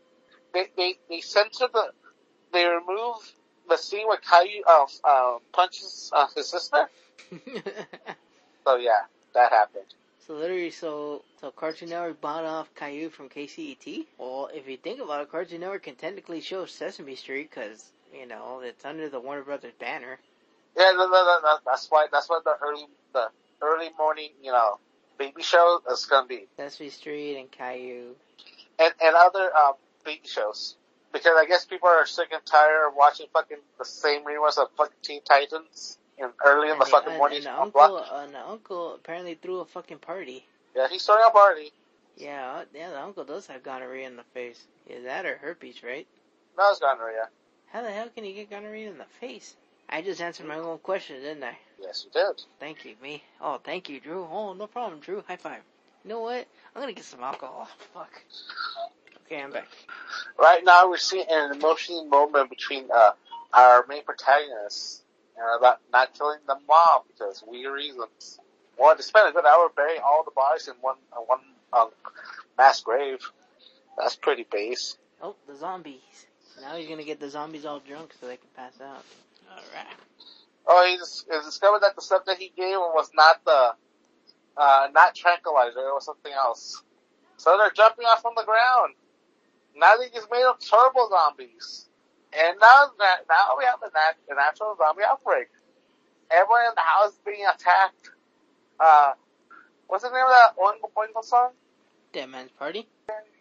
They 0.53 0.67
they 0.77 0.95
they 1.09 1.19
censor 1.19 1.67
the 1.73 1.91
they 2.53 2.65
remove 2.65 3.17
the 3.69 3.77
scene 3.77 4.07
where 4.07 4.17
Caillou 4.17 4.63
uh, 4.67 4.85
uh 5.03 5.37
punches 5.53 6.11
uh, 6.13 6.27
his 6.35 6.49
sister. 6.49 6.89
So 8.69 8.75
yeah, 8.75 9.01
that 9.33 9.51
happened. 9.51 9.85
So 10.27 10.35
literally, 10.35 10.69
so 10.69 11.23
so 11.41 11.49
Cartoon 11.49 11.89
Network 11.89 12.21
bought 12.21 12.45
off 12.45 12.69
Caillou 12.75 13.09
from 13.09 13.29
KCET. 13.29 14.05
Well, 14.19 14.49
if 14.53 14.67
you 14.67 14.77
think 14.77 14.99
about 15.01 15.21
it, 15.23 15.31
Cartoon 15.31 15.61
Network 15.61 15.83
can 15.83 15.95
technically 15.95 16.41
show 16.41 16.65
Sesame 16.65 17.15
Street 17.15 17.49
because 17.49 17.91
you 18.13 18.27
know 18.27 18.61
it's 18.63 18.85
under 18.85 19.09
the 19.09 19.19
Warner 19.19 19.43
Brothers 19.43 19.73
banner. 19.79 20.19
Yeah, 20.77 20.91
no, 20.95 21.07
no, 21.07 21.39
no, 21.43 21.57
that's 21.65 21.87
why 21.89 22.07
that's 22.11 22.29
why 22.29 22.41
the 22.43 22.53
early 22.61 22.85
the 23.13 23.29
early 23.61 23.89
morning 23.97 24.29
you 24.43 24.51
know 24.51 24.77
baby 25.17 25.41
show 25.41 25.81
is 25.91 26.05
gonna 26.05 26.27
be, 26.27 26.47
Sesame 26.57 26.89
Street 26.89 27.39
and 27.39 27.49
Caillou. 27.51 28.15
and 28.77 28.93
and 29.01 29.15
other 29.15 29.49
um 29.55 29.73
baby 30.05 30.21
shows 30.25 30.75
because 31.11 31.33
I 31.37 31.45
guess 31.45 31.65
people 31.65 31.89
are 31.89 32.05
sick 32.05 32.29
and 32.31 32.45
tired 32.45 32.87
of 32.87 32.95
watching 32.95 33.27
fucking 33.33 33.57
the 33.77 33.85
same 33.85 34.23
reruns 34.23 34.57
of 34.57 34.69
fucking 34.77 34.95
Teen 35.01 35.21
Titans 35.23 35.97
in 36.17 36.29
early 36.45 36.69
in 36.69 36.79
the 36.79 36.85
fucking 36.85 37.09
and, 37.09 37.17
morning 37.17 37.47
on 37.47 37.63
uncle, 37.63 37.71
block. 37.71 38.07
and 38.11 38.35
uncle 38.35 38.95
apparently 38.95 39.35
threw 39.35 39.59
a 39.59 39.65
fucking 39.65 39.99
party. 39.99 40.45
Yeah, 40.75 40.87
he's 40.89 41.05
throwing 41.05 41.23
a 41.25 41.31
party. 41.31 41.71
Yeah, 42.17 42.51
uh, 42.51 42.65
yeah, 42.73 42.89
the 42.89 43.01
uncle 43.01 43.23
does 43.23 43.47
have 43.47 43.63
gonorrhea 43.63 44.07
in 44.07 44.17
the 44.17 44.23
face. 44.33 44.61
Is 44.87 45.05
that 45.05 45.25
or 45.25 45.37
herpes, 45.37 45.83
right? 45.83 46.05
No, 46.57 46.69
it's 46.71 46.79
gonorrhea. 46.79 47.29
How 47.67 47.81
the 47.81 47.91
hell 47.91 48.09
can 48.13 48.25
you 48.25 48.33
get 48.33 48.49
gonorrhea 48.49 48.89
in 48.89 48.97
the 48.97 49.05
face? 49.21 49.55
I 49.87 50.01
just 50.01 50.21
answered 50.21 50.45
my 50.45 50.57
own 50.57 50.79
question, 50.79 51.21
didn't 51.21 51.43
I? 51.43 51.57
Yes, 51.81 52.05
you 52.05 52.11
did. 52.11 52.43
Thank 52.59 52.85
you, 52.85 52.95
me. 53.01 53.23
Oh, 53.41 53.59
thank 53.63 53.89
you, 53.89 53.99
Drew. 53.99 54.27
Oh, 54.29 54.53
no 54.53 54.67
problem, 54.67 54.99
Drew. 54.99 55.23
High 55.27 55.37
five. 55.37 55.61
You 56.03 56.09
know 56.09 56.19
what? 56.19 56.45
I'm 56.75 56.81
gonna 56.81 56.93
get 56.93 57.05
some 57.05 57.21
alcohol. 57.21 57.67
Fuck. 57.93 58.21
Okay, 59.31 59.45
Right 60.39 60.63
now, 60.63 60.89
we're 60.89 60.97
seeing 60.97 61.25
an 61.29 61.51
emotional 61.51 62.05
moment 62.05 62.49
between 62.49 62.85
uh, 62.93 63.11
our 63.53 63.85
main 63.87 64.03
protagonists 64.03 65.03
uh, 65.37 65.57
about 65.57 65.79
not 65.93 66.13
killing 66.17 66.39
the 66.47 66.55
mom 66.67 67.01
because 67.07 67.43
weird 67.45 67.73
reasons. 67.73 68.39
Well, 68.77 68.95
to 68.95 69.03
spend 69.03 69.29
a 69.29 69.31
good 69.31 69.45
hour 69.45 69.69
burying 69.75 70.01
all 70.03 70.23
the 70.23 70.31
bodies 70.31 70.67
in 70.67 70.73
one 70.81 70.95
uh, 71.13 71.21
one 71.21 71.41
um, 71.73 71.89
mass 72.57 72.81
grave. 72.81 73.19
That's 73.97 74.15
pretty 74.15 74.47
base. 74.49 74.97
Oh, 75.21 75.35
the 75.47 75.55
zombies. 75.55 75.99
Now 76.61 76.75
he's 76.75 76.87
gonna 76.89 77.03
get 77.03 77.19
the 77.19 77.29
zombies 77.29 77.65
all 77.65 77.79
drunk 77.79 78.13
so 78.19 78.27
they 78.27 78.37
can 78.37 78.49
pass 78.55 78.79
out. 78.81 79.03
Alright. 79.49 79.95
Oh, 80.65 80.87
he, 80.89 80.97
dis- 80.97 81.25
he 81.29 81.37
discovered 81.45 81.81
that 81.81 81.95
the 81.95 82.01
stuff 82.01 82.25
that 82.25 82.37
he 82.37 82.51
gave 82.55 82.73
him 82.73 82.93
was 82.93 83.09
not 83.13 83.43
the, 83.45 83.73
uh, 84.57 84.87
not 84.93 85.15
tranquilizer, 85.15 85.79
it 85.79 85.93
was 85.93 86.05
something 86.05 86.31
else. 86.31 86.81
So 87.37 87.57
they're 87.57 87.71
jumping 87.71 88.05
off 88.05 88.21
from 88.21 88.33
the 88.35 88.43
ground. 88.43 88.93
Now 89.75 89.97
they 89.97 90.09
just 90.09 90.29
made 90.31 90.43
up 90.43 90.59
turbo 90.59 91.09
zombies. 91.09 91.85
And 92.33 92.57
now 92.59 92.91
that, 92.99 93.25
now 93.27 93.55
we 93.57 93.65
have 93.65 93.79
the 93.79 93.89
nat- 93.93 94.17
the 94.27 94.35
natural 94.35 94.75
zombie 94.77 95.03
outbreak. 95.07 95.47
Everyone 96.29 96.61
in 96.67 96.71
the 96.75 96.81
house 96.81 97.13
is 97.13 97.19
being 97.25 97.45
attacked. 97.45 98.11
Uh, 98.79 99.13
what's 99.87 100.03
the 100.03 100.09
name 100.09 100.23
of 100.23 100.29
that 100.29 100.55
Oingo 100.57 100.91
Boingo 100.95 101.23
song? 101.23 101.51
Dead 102.13 102.29
Man's 102.29 102.51
Party? 102.51 102.87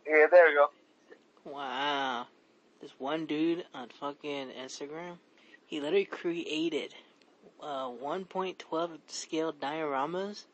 Yeah, 0.06 0.26
there 0.30 0.50
you 0.50 0.56
go. 1.44 1.50
Wow. 1.50 2.26
This 2.80 2.92
one 2.98 3.26
dude 3.26 3.64
on 3.74 3.88
fucking 4.00 4.50
Instagram, 4.50 5.18
he 5.66 5.80
literally 5.80 6.04
created 6.04 6.94
uh, 7.60 7.88
1.12 7.88 8.90
scale 9.08 9.52
dioramas 9.52 10.44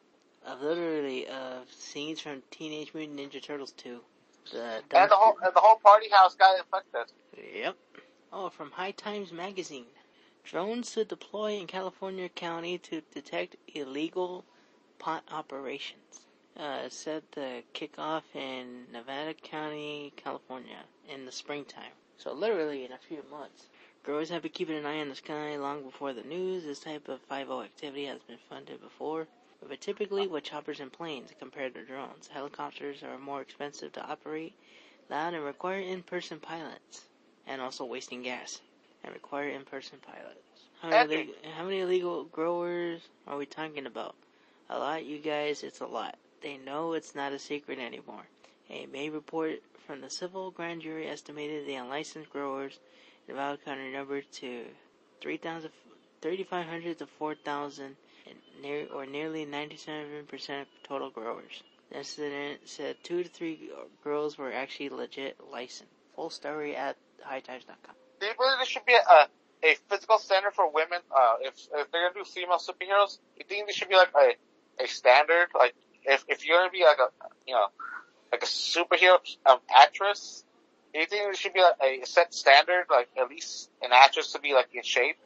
of 0.46 0.60
literally 0.62 1.26
of 1.26 1.70
scenes 1.70 2.20
from 2.20 2.42
Teenage 2.50 2.94
Mutant 2.94 3.18
Ninja 3.18 3.42
Turtles 3.42 3.72
2. 3.72 4.00
The 4.52 4.82
And 4.92 5.10
the 5.10 5.16
whole, 5.16 5.36
and 5.42 5.54
the 5.54 5.60
whole 5.60 5.76
party 5.76 6.08
house 6.10 6.34
got 6.34 6.58
infected. 6.58 7.12
Yep. 7.54 7.76
Oh, 8.32 8.50
from 8.50 8.70
High 8.70 8.92
Times 8.92 9.32
Magazine. 9.32 9.86
Drones 10.44 10.92
to 10.92 11.04
deploy 11.04 11.52
in 11.52 11.66
California 11.66 12.28
County 12.28 12.76
to 12.78 13.00
detect 13.12 13.56
illegal 13.74 14.44
pot 14.98 15.24
operations. 15.30 16.26
Uh, 16.56 16.88
set 16.88 17.30
to 17.32 17.62
kick 17.72 17.98
off 17.98 18.24
in 18.34 18.86
Nevada 18.92 19.34
County, 19.34 20.12
California 20.16 20.84
in 21.08 21.24
the 21.24 21.32
springtime. 21.32 21.92
So 22.16 22.32
literally 22.32 22.84
in 22.84 22.92
a 22.92 22.98
few 22.98 23.24
months. 23.30 23.68
Growers 24.04 24.28
have 24.28 24.42
been 24.42 24.52
keeping 24.52 24.76
an 24.76 24.84
eye 24.84 25.00
on 25.00 25.08
the 25.08 25.14
sky 25.14 25.56
long 25.56 25.82
before 25.82 26.12
the 26.12 26.22
news. 26.22 26.64
This 26.64 26.80
type 26.80 27.08
of 27.08 27.20
5 27.22 27.50
activity 27.50 28.04
has 28.04 28.20
been 28.20 28.38
funded 28.50 28.82
before, 28.82 29.26
but 29.68 29.80
typically 29.80 30.26
with 30.26 30.44
choppers 30.44 30.80
and 30.80 30.92
planes 30.92 31.32
compared 31.38 31.74
to 31.74 31.84
drones. 31.84 32.28
Helicopters 32.28 33.02
are 33.02 33.18
more 33.18 33.40
expensive 33.42 33.92
to 33.92 34.04
operate, 34.04 34.54
loud, 35.10 35.34
and 35.34 35.44
require 35.44 35.80
in-person 35.80 36.40
pilots, 36.40 37.06
and 37.46 37.60
also 37.60 37.84
wasting 37.84 38.22
gas, 38.22 38.60
and 39.04 39.12
require 39.14 39.48
in-person 39.48 39.98
pilots. 40.00 40.68
How 40.80 40.88
many, 40.90 41.02
Epic. 41.02 41.28
illeg- 41.28 41.50
how 41.56 41.64
many 41.64 41.80
illegal 41.80 42.24
growers 42.24 43.08
are 43.26 43.36
we 43.36 43.46
talking 43.46 43.86
about? 43.86 44.14
A 44.70 44.78
lot, 44.78 45.04
you 45.04 45.18
guys, 45.18 45.62
it's 45.62 45.80
a 45.80 45.86
lot. 45.86 46.16
They 46.42 46.56
know 46.58 46.92
it's 46.94 47.14
not 47.14 47.32
a 47.32 47.38
secret 47.38 47.78
anymore. 47.78 48.26
A 48.70 48.86
May 48.86 49.08
report 49.10 49.62
from 49.86 50.00
the 50.00 50.10
civil 50.10 50.50
grand 50.50 50.82
jury 50.82 51.08
estimated 51.08 51.66
the 51.66 51.74
unlicensed 51.74 52.30
growers 52.30 52.78
in 53.28 53.34
Nevada 53.34 53.58
County 53.58 53.92
number 53.92 54.20
to 54.22 54.64
3,000 55.20 55.70
3,500 56.22 56.98
to 56.98 57.06
4,000, 57.06 57.84
and 57.84 57.96
near, 58.62 58.86
or 58.92 59.06
nearly 59.06 59.46
97% 59.46 60.62
of 60.62 60.66
total 60.86 61.10
growers. 61.10 61.62
The 61.90 61.98
incident 61.98 62.60
said 62.64 62.96
two 63.02 63.22
to 63.22 63.28
three 63.28 63.70
girls 64.02 64.38
were 64.38 64.52
actually 64.52 64.88
legit 64.88 65.36
licensed. 65.52 65.92
Full 66.16 66.30
story 66.30 66.76
at 66.76 66.96
hightimes.com. 67.26 67.94
Do 68.20 68.26
you 68.26 68.32
believe 68.38 68.56
there 68.58 68.66
should 68.66 68.86
be 68.86 68.94
a, 68.94 69.28
a 69.66 69.74
physical 69.88 70.18
standard 70.18 70.54
for 70.54 70.70
women? 70.70 70.98
Uh, 71.10 71.34
if, 71.40 71.54
if 71.74 71.90
they're 71.90 72.08
gonna 72.08 72.14
do 72.14 72.24
female 72.24 72.58
superheroes, 72.58 73.18
you 73.36 73.44
think 73.48 73.66
there 73.66 73.74
should 73.74 73.88
be 73.88 73.96
like 73.96 74.12
a, 74.16 74.84
a 74.84 74.86
standard? 74.86 75.48
Like, 75.54 75.74
if, 76.04 76.24
if 76.28 76.46
you're 76.46 76.58
gonna 76.58 76.70
be 76.70 76.84
like 76.84 76.98
a, 76.98 77.08
you 77.46 77.54
know, 77.54 77.66
like 78.32 78.42
a 78.42 78.46
superhero 78.46 79.18
um, 79.46 79.58
actress, 79.74 80.44
do 80.92 81.00
you 81.00 81.06
think 81.06 81.24
there 81.24 81.34
should 81.34 81.52
be 81.52 81.60
like 81.60 81.76
a 81.82 82.06
set 82.06 82.32
standard, 82.32 82.86
like 82.90 83.08
at 83.20 83.28
least 83.28 83.70
an 83.82 83.90
actress 83.92 84.32
to 84.32 84.40
be 84.40 84.54
like 84.54 84.68
in 84.72 84.82
shape? 84.82 85.16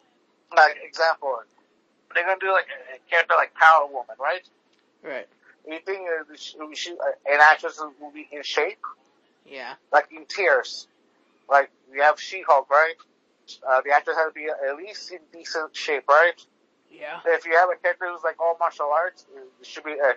Like, 0.55 0.76
example, 0.82 1.36
they're 2.14 2.24
gonna 2.24 2.40
do 2.40 2.52
like 2.52 2.66
a 2.94 3.11
character 3.11 3.34
like 3.36 3.54
Power 3.54 3.86
Woman, 3.86 4.16
right? 4.18 4.46
Right. 5.02 5.28
You 5.66 5.78
think 5.84 6.09
uh, 6.09 6.66
we 6.66 6.74
should, 6.74 6.94
uh, 6.94 7.30
an 7.30 7.40
actress 7.42 7.80
will 8.00 8.11
be 8.11 8.28
in 8.32 8.42
shape? 8.42 8.78
Yeah. 9.46 9.74
like 9.92 10.09
in 10.11 10.26
tears. 10.26 10.86
Like 11.48 11.70
we 11.90 12.00
have 12.00 12.20
She-Hulk, 12.20 12.68
right? 12.70 12.94
Uh, 13.66 13.80
the 13.82 13.90
actress 13.92 14.16
has 14.16 14.32
to 14.32 14.34
be 14.34 14.46
at 14.46 14.76
least 14.76 15.11
in 15.11 15.20
decent 15.32 15.74
shape, 15.74 16.06
right? 16.09 16.34
Yeah. 16.90 17.20
If 17.24 17.46
you 17.46 17.56
have 17.56 17.70
a 17.70 17.76
character 17.76 18.06
who's 18.11 18.22
like 18.22 18.40
all 18.40 18.56
martial 18.61 18.90
arts, 18.92 19.24
it 19.61 19.66
should 19.66 19.84
be 19.84 19.92
uh, 19.92 20.12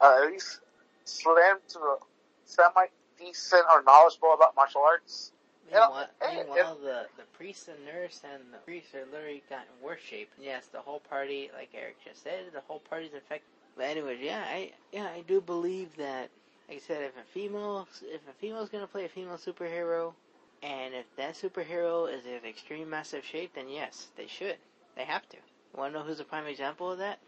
uh, 0.00 0.22
at 0.24 0.30
least 0.30 0.60
slim 1.04 1.58
to 1.68 1.96
semi 2.44 2.86
decent 3.18 3.64
or 3.72 3.82
knowledgeable 3.82 4.34
about 4.34 4.54
martial 4.54 4.82
arts. 4.82 5.32
Meanwhile, 5.70 6.08
meanwhile 6.34 6.76
the, 6.82 7.06
the 7.16 7.24
priest 7.36 7.68
and 7.68 7.84
nurse 7.84 8.22
and 8.24 8.42
the 8.52 8.58
priest 8.58 8.94
are 8.94 9.04
literally 9.12 9.42
got 9.50 9.60
in 9.60 9.86
worse 9.86 10.00
shape. 10.00 10.30
Yes, 10.40 10.66
the 10.66 10.80
whole 10.80 11.00
party, 11.00 11.50
like 11.54 11.70
Eric 11.74 11.96
just 12.04 12.22
said, 12.22 12.46
the 12.52 12.60
whole 12.66 12.80
party's 12.80 13.12
infected. 13.14 13.48
But 13.76 13.86
anyways, 13.86 14.18
yeah, 14.20 14.44
I 14.46 14.72
yeah 14.92 15.08
I 15.14 15.22
do 15.26 15.40
believe 15.40 15.96
that. 15.96 16.30
Like 16.68 16.78
I 16.78 16.80
said, 16.80 17.02
if 17.02 17.16
a 17.16 17.24
female 17.32 17.86
if 18.02 18.20
a 18.28 18.32
female's 18.40 18.68
gonna 18.68 18.86
play 18.86 19.04
a 19.04 19.08
female 19.08 19.36
superhero, 19.36 20.12
and 20.62 20.94
if 20.94 21.06
that 21.16 21.34
superhero 21.34 22.12
is 22.12 22.26
in 22.26 22.48
extreme 22.48 22.90
massive 22.90 23.24
shape, 23.24 23.54
then 23.54 23.68
yes, 23.68 24.08
they 24.16 24.26
should. 24.26 24.56
They 24.96 25.04
have 25.04 25.28
to. 25.30 25.36
Want 25.76 25.92
to 25.92 26.00
know 26.00 26.04
who's 26.04 26.20
a 26.20 26.24
prime 26.24 26.46
example 26.46 26.90
of 26.90 26.98
that? 26.98 27.20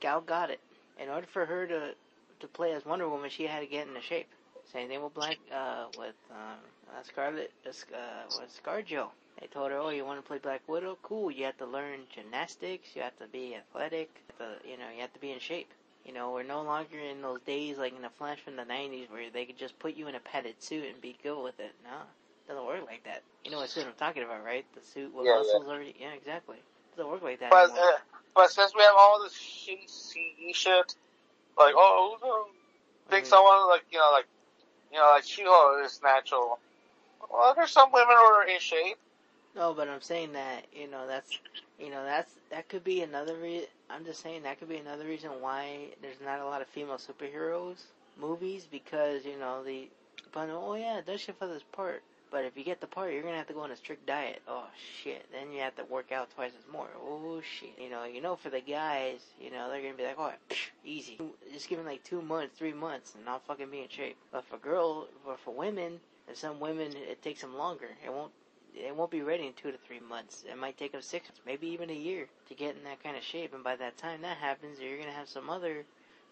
Gal 0.00 0.22
Gadot. 0.22 0.58
In 0.98 1.08
order 1.08 1.26
for 1.26 1.44
her 1.46 1.66
to 1.66 1.94
to 2.40 2.46
play 2.48 2.72
as 2.72 2.84
Wonder 2.86 3.08
Woman, 3.08 3.30
she 3.30 3.46
had 3.46 3.60
to 3.60 3.66
get 3.66 3.86
into 3.86 4.00
shape. 4.00 4.28
Same 4.72 4.88
thing 4.88 5.02
with 5.02 5.14
Black, 5.14 5.38
uh, 5.52 5.86
with, 5.98 6.14
um, 6.30 6.58
uh, 6.98 7.02
Scarlet, 7.02 7.52
uh, 7.66 7.70
uh, 7.94 8.46
ScarJo. 8.48 9.08
They 9.40 9.46
told 9.46 9.70
her, 9.70 9.78
oh, 9.78 9.90
you 9.90 10.04
want 10.04 10.20
to 10.22 10.26
play 10.26 10.38
Black 10.38 10.60
Widow? 10.68 10.98
Cool, 11.02 11.30
you 11.30 11.44
have 11.46 11.56
to 11.58 11.66
learn 11.66 12.00
gymnastics, 12.14 12.90
you 12.94 13.02
have 13.02 13.16
to 13.18 13.26
be 13.28 13.54
athletic, 13.56 14.10
you 14.28 14.44
to, 14.44 14.68
you 14.68 14.76
know, 14.76 14.90
you 14.94 15.00
have 15.00 15.12
to 15.14 15.20
be 15.20 15.32
in 15.32 15.38
shape. 15.38 15.68
You 16.04 16.12
know, 16.14 16.32
we're 16.32 16.42
no 16.42 16.62
longer 16.62 16.98
in 16.98 17.22
those 17.22 17.40
days 17.42 17.78
like 17.78 17.94
in 17.94 18.02
the 18.02 18.10
Flash 18.10 18.40
from 18.40 18.56
the 18.56 18.64
90s 18.64 19.10
where 19.10 19.30
they 19.30 19.44
could 19.44 19.58
just 19.58 19.78
put 19.78 19.94
you 19.96 20.08
in 20.08 20.14
a 20.14 20.20
padded 20.20 20.62
suit 20.62 20.86
and 20.90 21.00
be 21.00 21.16
good 21.22 21.42
with 21.42 21.58
it. 21.60 21.72
No, 21.84 21.90
it 21.90 22.48
doesn't 22.48 22.66
work 22.66 22.86
like 22.86 23.04
that. 23.04 23.22
You 23.44 23.50
know 23.50 23.58
what 23.58 23.68
suit 23.70 23.86
I'm 23.86 23.92
talking 23.98 24.22
about, 24.22 24.44
right? 24.44 24.64
The 24.74 24.80
suit 24.82 25.14
with 25.14 25.26
Yeah, 25.26 25.36
muscles 25.36 25.68
already, 25.68 25.94
yeah, 26.00 26.12
exactly. 26.12 26.56
It 26.56 26.96
doesn't 26.96 27.10
work 27.10 27.22
like 27.22 27.40
that 27.40 27.50
But 27.50 27.70
uh, 27.70 27.98
but 28.34 28.50
since 28.50 28.74
we 28.74 28.82
have 28.82 28.94
all 28.98 29.22
this 29.22 29.34
CE 29.34 30.54
shit, 30.54 30.94
like 31.58 31.74
oh, 31.76 32.16
oh, 32.22 32.48
think 33.10 33.24
Mm. 33.24 33.28
someone 33.28 33.68
like 33.68 33.84
you 33.90 33.98
know 33.98 34.10
like 34.12 34.26
you 34.90 34.98
know 34.98 35.10
like 35.14 35.24
She-Hulk 35.24 35.84
is 35.84 36.00
natural. 36.02 36.58
Well, 37.30 37.54
there's 37.54 37.72
some 37.72 37.90
women 37.92 38.16
who 38.16 38.32
are 38.34 38.46
in 38.46 38.60
shape. 38.60 38.98
No, 39.56 39.74
but 39.74 39.88
I'm 39.88 40.00
saying 40.00 40.32
that 40.32 40.66
you 40.72 40.88
know 40.88 41.06
that's 41.06 41.38
you 41.78 41.90
know 41.90 42.04
that's 42.04 42.32
that 42.50 42.68
could 42.68 42.84
be 42.84 43.02
another 43.02 43.36
reason. 43.36 43.68
I'm 43.88 44.04
just 44.04 44.22
saying 44.22 44.44
that 44.44 44.58
could 44.58 44.68
be 44.68 44.76
another 44.76 45.04
reason 45.04 45.30
why 45.40 45.88
there's 46.02 46.20
not 46.24 46.40
a 46.40 46.44
lot 46.44 46.62
of 46.62 46.68
female 46.68 46.98
superheroes 46.98 47.82
movies 48.20 48.66
because 48.70 49.24
you 49.24 49.38
know 49.38 49.64
the 49.64 49.88
but 50.32 50.48
oh 50.50 50.74
yeah 50.74 51.00
does 51.04 51.20
shit 51.20 51.36
for 51.38 51.46
this 51.46 51.64
part. 51.72 52.02
But 52.30 52.44
if 52.44 52.56
you 52.56 52.62
get 52.62 52.80
the 52.80 52.86
part, 52.86 53.12
you're 53.12 53.22
gonna 53.22 53.38
have 53.38 53.48
to 53.48 53.52
go 53.54 53.62
on 53.62 53.72
a 53.72 53.76
strict 53.76 54.06
diet. 54.06 54.40
Oh 54.46 54.66
shit! 55.02 55.26
Then 55.32 55.50
you 55.52 55.60
have 55.62 55.74
to 55.76 55.84
work 55.84 56.12
out 56.12 56.30
twice 56.30 56.52
as 56.56 56.72
more. 56.72 56.86
Oh 57.02 57.40
shit! 57.40 57.76
You 57.76 57.90
know, 57.90 58.04
you 58.04 58.20
know, 58.20 58.36
for 58.36 58.50
the 58.50 58.60
guys, 58.60 59.18
you 59.40 59.50
know, 59.50 59.68
they're 59.68 59.82
gonna 59.82 59.94
be 59.94 60.04
like, 60.04 60.16
oh, 60.16 60.32
psh, 60.48 60.68
easy. 60.84 61.18
Just 61.52 61.68
give 61.68 61.78
them 61.78 61.88
like 61.88 62.04
two 62.04 62.22
months, 62.22 62.56
three 62.56 62.72
months, 62.72 63.16
and 63.18 63.28
I'll 63.28 63.40
fucking 63.40 63.70
be 63.70 63.80
in 63.80 63.88
shape. 63.88 64.16
But 64.30 64.44
for 64.44 64.58
girl, 64.58 65.08
but 65.26 65.40
for 65.40 65.52
women, 65.52 65.98
and 66.30 66.38
some 66.38 66.60
women, 66.60 66.92
it 66.94 67.22
takes 67.22 67.40
them 67.40 67.56
longer. 67.56 67.88
It 68.06 68.12
won't 68.12 68.30
it 68.72 68.94
won't 68.94 69.10
be 69.10 69.22
ready 69.22 69.48
in 69.48 69.52
two 69.54 69.72
to 69.72 69.78
three 69.78 69.98
months. 69.98 70.44
It 70.48 70.56
might 70.56 70.78
take 70.78 70.92
them 70.92 71.02
six, 71.02 71.28
months, 71.28 71.40
maybe 71.44 71.66
even 71.66 71.90
a 71.90 71.94
year 71.94 72.28
to 72.48 72.54
get 72.54 72.76
in 72.76 72.84
that 72.84 73.02
kind 73.02 73.16
of 73.16 73.22
shape. 73.24 73.52
And 73.52 73.64
by 73.64 73.74
that 73.74 73.98
time 73.98 74.22
that 74.22 74.36
happens, 74.36 74.78
you're 74.78 74.96
gonna 74.96 75.10
have 75.10 75.28
some 75.28 75.50
other, 75.50 75.84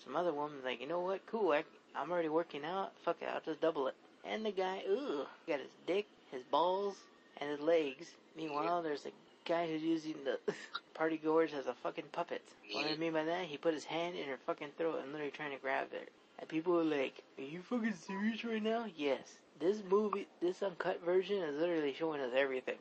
some 0.04 0.14
other 0.14 0.32
woman 0.32 0.58
like, 0.64 0.80
you 0.80 0.86
know 0.86 1.00
what, 1.00 1.26
cool, 1.26 1.50
I, 1.50 1.64
I'm 1.96 2.12
already 2.12 2.28
working 2.28 2.64
out. 2.64 2.92
Fuck 3.04 3.16
it, 3.22 3.28
I'll 3.34 3.40
just 3.40 3.60
double 3.60 3.88
it. 3.88 3.96
And 4.24 4.46
the 4.46 4.52
guy, 4.52 4.82
ooh, 4.88 5.26
got 5.48 5.58
his 5.58 5.68
dick, 5.84 6.06
his 6.30 6.42
balls, 6.44 6.94
and 7.40 7.50
his 7.50 7.60
legs. 7.60 8.14
Meanwhile, 8.36 8.82
there's 8.82 9.04
a 9.04 9.10
guy 9.44 9.66
who's 9.66 9.82
using 9.82 10.14
the 10.24 10.38
party 10.94 11.16
goers 11.16 11.54
as 11.54 11.66
a 11.66 11.74
fucking 11.74 12.04
puppet. 12.12 12.42
What 12.72 12.86
do 12.86 12.94
I 12.94 12.96
mean 12.96 13.14
by 13.14 13.24
that, 13.24 13.46
he 13.46 13.56
put 13.56 13.74
his 13.74 13.84
hand 13.84 14.14
in 14.14 14.28
her 14.28 14.38
fucking 14.46 14.68
throat 14.78 15.00
and 15.02 15.10
literally 15.10 15.32
trying 15.32 15.52
to 15.52 15.58
grab 15.60 15.88
it. 15.92 16.08
And 16.38 16.48
people 16.48 16.78
are 16.78 16.84
like, 16.84 17.20
are 17.36 17.42
you 17.42 17.62
fucking 17.62 17.94
serious 17.94 18.44
right 18.44 18.62
now? 18.62 18.86
Yes. 18.96 19.38
This 19.60 19.82
movie, 19.88 20.26
this 20.40 20.62
uncut 20.62 21.04
version 21.04 21.38
is 21.42 21.58
literally 21.60 21.94
showing 21.98 22.20
us 22.20 22.32
everything. 22.36 22.76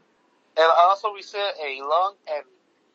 And 0.57 0.71
also 0.79 1.13
we 1.13 1.21
see 1.21 1.37
a 1.39 1.81
lung 1.83 2.13
and 2.27 2.43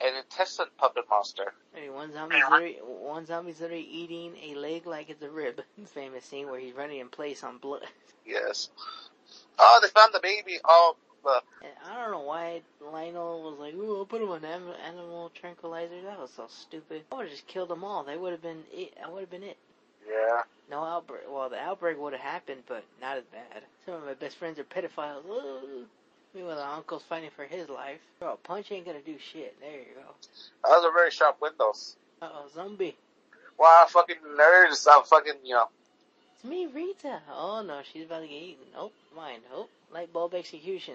an 0.01 0.17
intestine 0.19 0.67
puppet 0.79 1.05
monster. 1.11 1.53
I 1.77 1.81
mean, 1.81 1.95
one 1.95 2.13
zombie's 2.13 2.43
uh-huh. 2.43 2.55
literally, 2.55 2.79
one 2.83 3.27
zombie's 3.27 3.61
literally 3.61 3.87
eating 3.91 4.35
a 4.43 4.55
leg 4.57 4.87
like 4.87 5.11
it's 5.11 5.23
a 5.23 5.31
rib. 5.31 5.61
Famous 5.87 6.25
scene 6.25 6.49
where 6.49 6.61
he's 6.61 6.75
running 6.75 6.99
in 7.01 7.09
place 7.09 7.43
on 7.43 7.59
blood. 7.59 7.83
Yes. 8.25 8.69
Oh, 9.59 9.81
they 9.83 9.89
found 9.89 10.15
the 10.15 10.21
baby. 10.21 10.61
Oh, 10.65 10.95
And 11.61 11.73
I 11.85 12.01
don't 12.01 12.13
know 12.13 12.21
why 12.21 12.63
Lionel 12.81 13.43
was 13.43 13.59
like, 13.59 13.75
"Ooh, 13.75 13.97
I'll 13.99 14.07
put 14.07 14.23
him 14.23 14.29
on 14.31 14.45
anim- 14.45 14.75
animal 14.87 15.31
tranquilizer." 15.35 16.01
That 16.03 16.21
was 16.21 16.31
so 16.31 16.47
stupid. 16.49 17.03
I 17.11 17.17
would 17.17 17.23
have 17.27 17.33
just 17.33 17.49
killed 17.49 17.69
them 17.69 17.83
all. 17.83 18.05
They 18.05 18.17
would 18.17 18.31
have 18.31 18.41
been 18.41 18.63
it. 18.73 18.95
I 19.05 19.11
would 19.11 19.21
have 19.23 19.31
been 19.31 19.43
it. 19.43 19.57
yeah. 20.09 20.43
No 20.71 20.83
outbreak. 20.83 21.23
Well, 21.29 21.49
the 21.51 21.59
outbreak 21.59 21.99
would 21.99 22.13
have 22.13 22.23
happened, 22.23 22.63
but 22.67 22.85
not 23.01 23.19
as 23.19 23.25
bad. 23.25 23.63
Some 23.85 23.95
of 23.95 24.05
my 24.05 24.15
best 24.15 24.37
friends 24.37 24.59
are 24.59 24.65
pedophiles. 24.65 25.25
Ooh. 25.27 25.87
Meanwhile, 26.35 26.57
the 26.57 26.67
uncle's 26.67 27.03
fighting 27.03 27.31
for 27.37 27.45
his 27.45 27.69
life. 27.69 28.01
Bro, 28.19 28.33
a 28.33 28.37
punch 28.37 28.73
ain't 28.73 28.87
gonna 28.87 29.03
do 29.03 29.17
shit. 29.19 29.55
There 29.61 29.71
you 29.71 29.95
go. 29.95 30.15
Those 30.67 30.85
are 30.85 30.93
very 30.93 31.11
sharp 31.11 31.41
windows. 31.43 31.97
Uh 32.23 32.29
oh, 32.33 32.47
zombie. 32.55 32.97
Wow, 33.59 33.85
fucking 33.89 34.17
nerds. 34.39 34.87
I'm 34.91 35.05
fucking, 35.05 35.35
you 35.45 35.55
know. 35.55 35.69
It's 36.35 36.45
me, 36.45 36.67
Rita. 36.67 37.21
Oh 37.31 37.63
no, 37.67 37.83
she's 37.93 38.07
about 38.07 38.21
to 38.21 38.29
get 38.29 38.35
eaten. 38.35 38.65
Nope, 38.75 38.95
mine. 39.15 39.41
Nope. 39.53 39.69
Light 39.93 40.13
bulb 40.13 40.35
execution. 40.35 40.95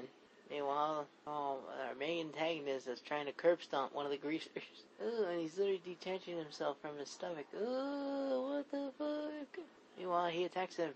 Meanwhile, 0.50 1.08
oh, 1.26 1.58
our 1.88 1.96
main 1.96 2.28
antagonist 2.28 2.88
is 2.88 3.02
trying 3.02 3.26
to 3.26 3.34
curb 3.34 3.62
stomp 3.62 3.94
one 3.94 4.06
of 4.06 4.12
the 4.12 4.18
greasers. 4.18 4.48
Ooh, 5.04 5.26
and 5.26 5.42
he's 5.42 5.58
literally 5.58 5.82
detaching 5.86 6.38
himself 6.38 6.78
from 6.82 6.98
his 6.98 7.10
stomach. 7.10 7.46
Ooh, 7.56 8.50
what 8.50 8.72
the 8.72 8.92
fuck? 8.98 9.66
Meanwhile, 9.98 10.30
he 10.30 10.46
attacks 10.46 10.76
him 10.76 10.92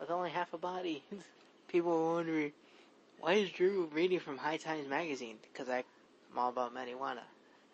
with 0.00 0.10
only 0.10 0.30
half 0.30 0.52
a 0.52 0.58
body. 0.58 1.02
People 1.68 1.92
are 1.92 2.14
wondering, 2.14 2.52
why 3.20 3.34
is 3.34 3.50
Drew 3.50 3.88
reading 3.92 4.20
from 4.20 4.38
High 4.38 4.56
Times 4.56 4.88
magazine? 4.88 5.36
Because 5.52 5.68
I'm 5.68 5.84
all 6.36 6.50
about 6.50 6.74
marijuana. 6.74 7.22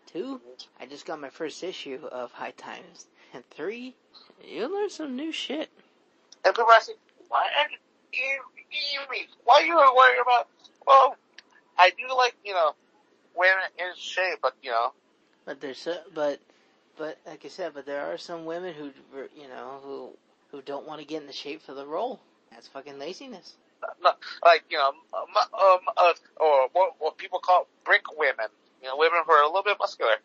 Two, 0.07 0.41
I 0.80 0.87
just 0.87 1.07
got 1.07 1.20
my 1.20 1.30
first 1.30 1.62
issue 1.62 2.01
of 2.11 2.33
High 2.33 2.53
Times. 2.53 3.07
And 3.33 3.43
three, 3.51 3.95
you'll 4.47 4.70
learn 4.70 4.91
some 4.91 5.16
new 5.16 5.33
shit. 5.33 5.70
And 6.45 6.55
people 6.55 6.66
why 7.28 7.47
are 7.59 7.70
you, 7.70 7.78
you, 8.12 9.01
you, 9.11 9.26
why 9.45 9.62
are 9.62 9.64
you 9.64 9.76
worried 9.76 10.20
about, 10.20 10.49
well, 10.87 11.16
I 11.79 11.91
do 11.91 12.14
like, 12.16 12.37
you 12.45 12.55
know, 12.55 12.75
women 13.37 13.64
in 13.79 13.95
shape, 13.97 14.39
but, 14.43 14.55
you 14.62 14.70
know, 14.70 14.93
But 15.45 15.61
there's 15.61 15.79
so, 15.79 15.99
but 16.14 16.41
but 16.99 17.18
like 17.27 17.45
I 17.45 17.49
said, 17.49 17.73
but 17.75 17.87
there 17.87 18.07
are 18.07 18.18
some 18.18 18.45
women 18.45 18.75
who 18.75 18.91
you 19.37 19.49
know 19.49 19.81
who 19.83 20.11
who 20.51 20.62
don't 20.62 20.87
want 20.87 21.01
to 21.01 21.07
get 21.07 21.23
in 21.23 21.27
the 21.27 21.33
shape 21.33 21.62
for 21.62 21.75
the 21.75 21.87
role. 21.87 22.20
That's 22.51 22.68
fucking 22.68 22.99
laziness. 22.99 23.57
not, 24.03 24.18
like, 24.45 24.64
you 24.70 24.79
know, 24.79 24.89
um, 25.14 25.25
um, 25.55 25.79
uh, 25.97 26.12
or 26.37 26.68
what, 26.73 26.95
what 26.99 27.16
people 27.18 27.39
call 27.39 27.66
brick 27.85 28.03
women. 28.16 28.47
You 28.83 28.89
know, 28.89 28.97
women 28.97 29.20
who 29.27 29.33
are 29.33 29.43
a 29.43 29.47
little 29.47 29.62
bit 29.62 29.77
muscular. 29.81 30.16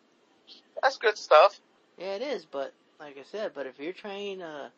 That's 0.82 0.98
good 0.98 1.16
stuff. 1.16 1.60
Yeah, 1.96 2.14
it 2.14 2.22
is. 2.22 2.44
But 2.44 2.74
like 3.00 3.16
I 3.18 3.22
said, 3.30 3.52
but 3.54 3.66
if 3.66 3.78
you're 3.78 3.92
trying, 3.92 4.42
uh, 4.42 4.68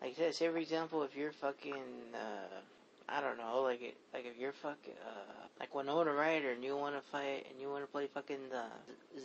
like 0.00 0.12
I 0.12 0.14
said, 0.14 0.34
say 0.34 0.48
for 0.48 0.58
example, 0.58 1.02
if 1.02 1.16
you're 1.16 1.32
fucking, 1.32 1.74
uh, 2.14 2.60
I 3.08 3.20
don't 3.20 3.38
know, 3.38 3.62
like 3.62 3.96
like 4.12 4.26
if 4.26 4.36
you're 4.38 4.52
fucking, 4.52 4.94
uh, 5.06 5.46
like 5.58 5.74
Winona 5.74 6.12
Ryder 6.12 6.50
and 6.50 6.62
you 6.62 6.76
want 6.76 6.94
to 6.94 7.10
fight 7.10 7.46
and 7.50 7.60
you 7.60 7.70
want 7.70 7.84
to 7.84 7.90
play 7.90 8.06
fucking 8.12 8.52
uh, 8.54 8.68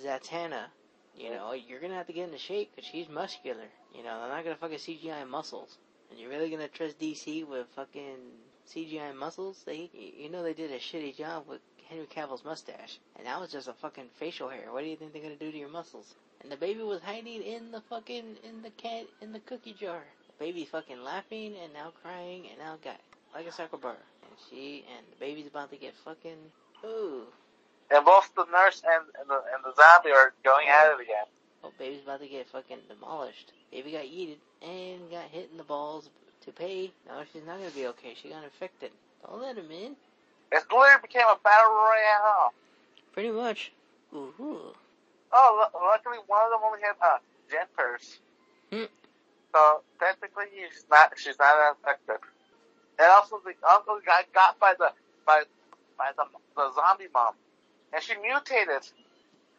Zatanna, 0.05 0.65
you 1.17 1.29
know, 1.31 1.53
you're 1.53 1.81
gonna 1.81 1.95
have 1.95 2.07
to 2.07 2.13
get 2.13 2.25
into 2.25 2.39
shape 2.39 2.71
because 2.73 2.89
she's 2.89 3.09
muscular. 3.09 3.67
You 3.93 4.03
know, 4.03 4.19
they're 4.19 4.29
not 4.29 4.43
gonna 4.43 4.55
fucking 4.55 4.77
CGI 4.77 5.27
muscles. 5.27 5.77
And 6.09 6.19
you're 6.19 6.29
really 6.29 6.49
gonna 6.49 6.69
trust 6.69 6.97
DC 6.99 7.45
with 7.47 7.67
fucking 7.75 8.17
CGI 8.73 9.13
muscles? 9.15 9.61
They, 9.65 9.89
you 9.93 10.29
know, 10.29 10.43
they 10.43 10.53
did 10.53 10.71
a 10.71 10.79
shitty 10.79 11.17
job 11.17 11.43
with 11.47 11.59
Henry 11.89 12.05
Cavill's 12.05 12.45
mustache, 12.45 12.99
and 13.17 13.27
that 13.27 13.39
was 13.39 13.51
just 13.51 13.67
a 13.67 13.73
fucking 13.73 14.09
facial 14.17 14.47
hair. 14.47 14.71
What 14.71 14.84
do 14.84 14.89
you 14.89 14.95
think 14.95 15.11
they're 15.11 15.21
gonna 15.21 15.36
do 15.36 15.51
to 15.51 15.57
your 15.57 15.69
muscles? 15.69 16.15
And 16.41 16.51
the 16.51 16.57
baby 16.57 16.81
was 16.81 17.01
hiding 17.01 17.41
in 17.41 17.71
the 17.71 17.81
fucking 17.81 18.38
in 18.43 18.61
the 18.61 18.69
cat 18.71 19.07
in 19.21 19.34
the 19.34 19.39
cookie 19.39 19.73
jar. 19.73 20.03
The 20.27 20.45
baby 20.45 20.65
fucking 20.65 21.03
laughing 21.03 21.55
and 21.61 21.73
now 21.73 21.91
crying 22.01 22.47
and 22.49 22.59
now 22.59 22.77
got 22.84 22.99
like 23.34 23.47
a 23.47 23.51
sucker 23.51 23.77
bar. 23.77 23.95
And 24.23 24.31
she 24.49 24.86
and 24.95 25.05
the 25.11 25.19
baby's 25.19 25.47
about 25.47 25.71
to 25.71 25.77
get 25.77 25.93
fucking 26.05 26.38
ooh. 26.86 27.23
And 27.91 28.05
both 28.05 28.31
the 28.36 28.45
nurse 28.51 28.81
and, 28.86 29.03
and 29.19 29.29
the 29.29 29.36
and 29.36 29.63
the 29.63 29.73
zombie 29.75 30.11
are 30.11 30.34
going 30.43 30.67
at 30.67 30.88
it 30.93 31.01
again. 31.01 31.25
Oh, 31.63 31.71
baby's 31.79 32.03
about 32.03 32.21
to 32.21 32.27
get 32.27 32.49
fucking 32.49 32.79
demolished. 32.89 33.53
Baby 33.71 33.91
got 33.91 34.03
yeeted 34.03 34.38
and 34.61 35.09
got 35.09 35.25
hit 35.31 35.49
in 35.51 35.57
the 35.57 35.63
balls 35.63 36.09
to 36.45 36.51
pay. 36.51 36.91
No, 37.07 37.23
she's 37.31 37.45
not 37.45 37.57
gonna 37.57 37.71
be 37.71 37.88
okay. 37.88 38.15
She 38.21 38.29
got 38.29 38.43
infected. 38.43 38.91
Don't 39.25 39.41
let 39.41 39.57
him 39.57 39.71
in. 39.71 39.95
It 40.51 40.63
literally 40.69 41.01
became 41.01 41.25
a 41.29 41.38
battle 41.43 41.71
royale. 41.71 42.53
Pretty 43.13 43.31
much. 43.31 43.71
Ooh. 44.13 44.75
Oh, 45.31 45.69
lu- 45.73 45.79
luckily 45.88 46.17
one 46.27 46.41
of 46.45 46.51
them 46.51 46.59
only 46.63 46.79
had 46.81 46.93
uh, 47.01 47.17
jumpers. 47.49 48.19
Hmm. 48.71 48.86
So 49.53 49.81
technically, 49.99 50.45
she's 50.53 50.86
not 50.89 51.13
she's 51.17 51.39
not 51.39 51.77
affected. 51.79 52.17
And 52.99 53.07
also, 53.09 53.41
the 53.43 53.53
uncle 53.67 53.99
got 54.05 54.31
got 54.33 54.59
by 54.59 54.73
the 54.77 54.91
by 55.25 55.43
by 55.97 56.11
the 56.17 56.25
the 56.55 56.71
zombie 56.73 57.07
mom, 57.13 57.33
and 57.93 58.01
she 58.03 58.13
mutated. 58.21 58.87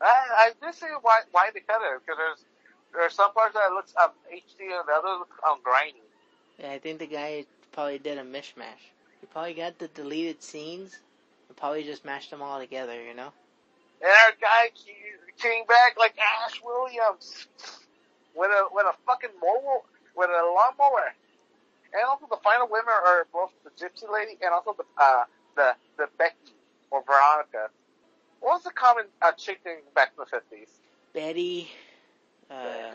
I 0.00 0.50
I 0.50 0.52
do 0.60 0.72
see 0.72 0.86
why 1.02 1.20
why 1.32 1.50
they 1.52 1.60
cut 1.60 1.80
her 1.82 1.98
because 2.00 2.16
there's 2.18 2.44
there's 2.94 3.14
some 3.14 3.32
parts 3.32 3.54
that 3.54 3.72
looks 3.72 3.92
um 4.00 4.10
HD 4.32 4.70
and 4.70 4.86
the 4.86 4.92
other 4.92 5.18
looks 5.18 5.36
um 5.48 5.58
grainy. 5.62 6.00
Yeah, 6.58 6.70
I 6.70 6.78
think 6.78 6.98
the 6.98 7.06
guy 7.06 7.44
probably 7.72 7.98
did 7.98 8.18
a 8.18 8.22
mishmash. 8.22 8.92
He 9.20 9.26
probably 9.26 9.54
got 9.54 9.78
the 9.78 9.88
deleted 9.88 10.42
scenes 10.42 10.98
and 11.48 11.56
probably 11.56 11.82
just 11.82 12.04
mashed 12.04 12.30
them 12.30 12.42
all 12.42 12.60
together, 12.60 13.02
you 13.02 13.14
know? 13.14 13.32
And 14.00 14.10
our 14.10 14.32
guy 14.40 14.70
came 15.38 15.66
back 15.66 15.96
like 15.98 16.14
Ash 16.18 16.60
Williams 16.62 17.46
with 18.34 18.50
a 18.50 18.66
with 18.72 18.86
a 18.86 18.94
fucking 19.06 19.30
mower 19.42 19.80
with 20.16 20.30
a 20.30 20.54
lawnmower. 20.54 21.14
And 21.94 22.02
also 22.08 22.26
the 22.28 22.40
final 22.42 22.66
women 22.68 22.92
are 22.92 23.26
both 23.32 23.50
the 23.62 23.70
gypsy 23.70 24.10
lady 24.12 24.36
and 24.42 24.52
also 24.52 24.74
the 24.76 24.84
uh 25.00 25.24
the 25.56 25.74
the 25.96 26.08
Becky 26.18 26.52
or 26.90 27.02
Veronica. 27.06 27.70
What 28.40 28.54
was 28.54 28.64
the 28.64 28.70
common 28.70 29.04
uh, 29.22 29.32
chick 29.32 29.60
thing 29.62 29.78
back 29.94 30.12
in 30.18 30.24
the 30.24 30.26
fifties? 30.26 30.68
Betty, 31.14 31.70
uh, 32.50 32.92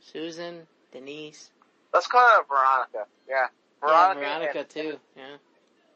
Susan, 0.00 0.66
Denise. 0.90 1.50
Let's 1.92 2.06
call 2.06 2.26
her 2.26 2.42
Veronica. 2.48 3.06
Yeah, 3.28 3.46
Veronica, 3.80 4.20
yeah, 4.20 4.38
Veronica 4.38 4.58
and, 4.58 4.68
too. 4.68 4.98
Yeah. 5.16 5.36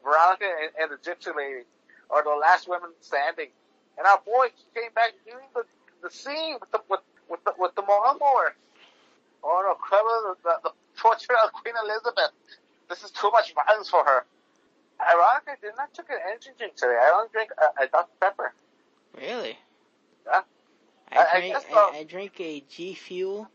Veronica 0.03 0.45
and, 0.45 0.71
and 0.79 0.91
the 0.91 1.09
gypsy 1.09 1.35
lady 1.35 1.65
are 2.09 2.23
the 2.23 2.29
last 2.39 2.69
women 2.69 2.91
standing. 3.01 3.49
And 3.97 4.05
our 4.05 4.21
boy 4.23 4.47
came 4.75 4.93
back 4.93 5.13
doing 5.25 5.49
the 5.55 5.63
the 6.03 6.11
scene 6.13 6.57
with 6.61 6.71
the 6.71 6.79
with 6.87 7.01
with 7.29 7.43
the, 7.43 7.53
with 7.57 7.73
the 7.75 7.81
lawnmower. 7.81 8.55
Oh 9.43 9.61
no, 9.65 9.73
clever 9.75 10.37
the, 10.43 10.69
the 10.69 10.71
torture 10.97 11.33
of 11.43 11.53
Queen 11.53 11.73
Elizabeth. 11.83 12.31
This 12.89 13.03
is 13.03 13.11
too 13.11 13.29
much 13.31 13.53
violence 13.53 13.89
for 13.89 14.03
her. 14.03 14.25
Ironically, 14.99 15.53
I 15.53 15.55
did 15.61 15.73
not 15.77 15.93
took 15.93 16.09
an 16.09 16.17
energy 16.27 16.49
drink 16.57 16.75
today. 16.75 16.97
I 16.99 17.11
only 17.15 17.29
drink 17.31 17.51
a, 17.57 17.83
a 17.83 17.87
Dr 17.87 18.09
Pepper. 18.19 18.53
Really? 19.15 19.57
Yeah. 20.25 20.41
I 21.11 21.17
I- 21.17 21.25
I 21.33 21.39
drink, 21.39 21.53
guess 21.53 21.65
I. 21.73 21.91
I 21.99 22.03
drink 22.03 22.39
a 22.39 22.63
G 22.69 22.93
Fuel, 22.95 23.47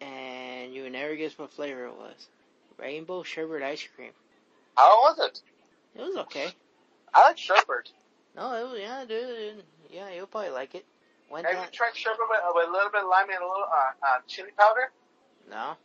and 0.00 0.74
you 0.74 0.82
would 0.82 0.92
never 0.92 1.16
guess 1.16 1.36
what 1.38 1.50
flavor 1.50 1.86
it 1.86 1.96
was. 1.96 2.28
Rainbow 2.78 3.22
sherbet 3.22 3.62
ice 3.62 3.86
cream. 3.96 4.12
How 4.76 5.00
was 5.02 5.18
it? 5.18 5.40
It 5.94 6.00
was 6.02 6.16
okay. 6.16 6.48
I 7.14 7.28
like 7.28 7.38
sherbet. 7.38 7.90
No, 8.34 8.54
it 8.54 8.70
was, 8.70 8.78
yeah, 8.80 9.04
dude. 9.06 9.62
Yeah, 9.90 10.10
you'll 10.10 10.26
probably 10.26 10.50
like 10.50 10.74
it. 10.74 10.84
Went 11.30 11.46
Have 11.46 11.54
you 11.54 11.70
tried 11.70 11.94
sherbet 11.94 12.18
with, 12.28 12.40
with 12.54 12.68
a 12.68 12.72
little 12.72 12.90
bit 12.90 13.02
of 13.02 13.08
lime 13.08 13.28
and 13.30 13.38
a 13.42 13.46
little 13.46 13.64
uh, 13.64 14.06
uh, 14.06 14.18
chili 14.26 14.50
powder? 14.58 14.90
no. 15.50 15.76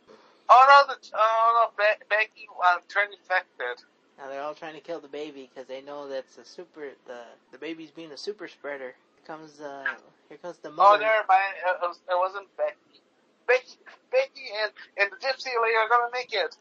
Oh 0.50 0.64
no, 0.88 0.94
the 0.94 1.00
oh 1.14 1.70
no, 1.78 1.84
Be- 1.84 2.04
Becky 2.08 2.48
um, 2.72 2.80
turned 2.88 3.12
infected. 3.12 3.84
Now 4.18 4.28
they're 4.28 4.42
all 4.42 4.54
trying 4.54 4.74
to 4.74 4.80
kill 4.80 5.00
the 5.00 5.08
baby 5.08 5.48
because 5.52 5.68
they 5.68 5.82
know 5.82 6.08
that's 6.08 6.38
a 6.38 6.44
super. 6.44 6.88
The 7.06 7.20
the 7.52 7.58
baby's 7.58 7.90
being 7.90 8.12
a 8.12 8.16
super 8.16 8.48
spreader. 8.48 8.94
Here 9.16 9.26
comes 9.26 9.60
uh, 9.60 9.84
here 10.28 10.38
comes 10.38 10.56
the 10.58 10.70
Oh, 10.70 10.72
mother. 10.72 11.04
never 11.04 11.24
mind. 11.28 11.54
It, 11.66 11.78
was, 11.82 12.00
it 12.08 12.16
wasn't 12.18 12.48
Becky. 12.56 13.00
Becky, 13.46 13.78
Becky, 14.10 14.48
and 14.62 14.72
and 14.98 15.10
the 15.12 15.16
gypsy 15.16 15.46
lady 15.62 15.76
are 15.76 15.88
gonna 15.88 16.10
make 16.12 16.32
it. 16.32 16.56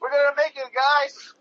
We're 0.00 0.10
gonna 0.10 0.36
make 0.36 0.56
it, 0.56 0.70
guys. 0.74 1.34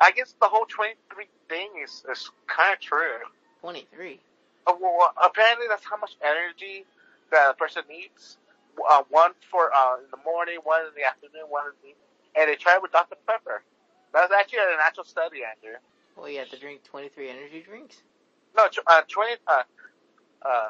I 0.00 0.12
guess 0.12 0.34
the 0.40 0.46
whole 0.48 0.66
twenty-three 0.66 1.26
thing 1.48 1.68
is 1.82 2.04
is 2.10 2.30
kind 2.46 2.72
of 2.74 2.80
true. 2.80 3.18
Twenty 3.60 3.86
three. 3.94 4.20
Uh, 4.66 4.74
well, 4.80 5.12
apparently, 5.22 5.66
that's 5.68 5.84
how 5.84 5.96
much 5.96 6.16
energy 6.22 6.84
that 7.30 7.50
a 7.50 7.54
person 7.54 7.82
needs. 7.88 8.36
Uh, 8.78 9.02
one 9.10 9.32
for 9.50 9.72
uh, 9.74 9.98
in 9.98 10.10
the 10.10 10.22
morning, 10.24 10.58
one 10.64 10.82
in 10.82 10.92
the 10.96 11.04
afternoon, 11.06 11.48
one 11.48 11.66
in 11.66 11.72
the 11.82 11.88
evening. 11.90 12.08
And 12.36 12.50
they 12.50 12.56
tried 12.56 12.78
with 12.80 12.92
Dr 12.92 13.16
Pepper. 13.26 13.62
That's 14.12 14.32
actually 14.32 14.60
an 14.60 14.80
actual 14.82 15.04
study, 15.04 15.40
Andrew. 15.44 15.78
Well, 16.16 16.28
you 16.28 16.38
have 16.40 16.50
to 16.50 16.58
drink 16.58 16.84
twenty 16.84 17.08
three 17.08 17.30
energy 17.30 17.62
drinks. 17.66 17.96
No, 18.56 18.68
uh, 18.86 19.02
20, 19.08 19.34
uh, 19.46 19.62
uh, 20.42 20.68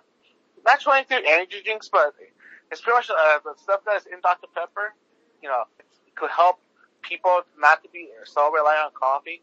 not 0.64 0.80
23 0.80 1.24
energy 1.26 1.62
drinks, 1.64 1.88
but 1.88 2.14
it's 2.70 2.80
pretty 2.80 2.96
much, 2.96 3.10
uh, 3.10 3.38
the 3.44 3.54
stuff 3.56 3.80
that's 3.86 4.06
in 4.06 4.20
Dr. 4.22 4.48
Pepper, 4.54 4.94
you 5.42 5.48
know, 5.48 5.64
it 5.78 6.14
could 6.14 6.30
help 6.30 6.60
people 7.02 7.42
not 7.58 7.82
to 7.82 7.88
be 7.90 8.08
so 8.24 8.52
reliant 8.52 8.86
on 8.86 8.92
coffee. 8.92 9.42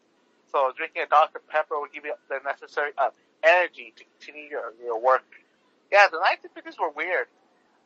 So 0.51 0.71
drinking 0.77 1.03
a 1.03 1.07
Dr. 1.07 1.41
Pepper 1.49 1.79
will 1.79 1.89
give 1.93 2.05
you 2.05 2.13
the 2.29 2.39
necessary, 2.45 2.91
uh, 2.97 3.09
energy 3.43 3.93
to 3.95 4.03
continue 4.19 4.49
your, 4.49 4.73
your 4.83 4.99
work. 5.01 5.23
Yeah, 5.91 6.07
the 6.11 6.17
1950s 6.17 6.79
were 6.79 6.91
weird. 6.91 7.27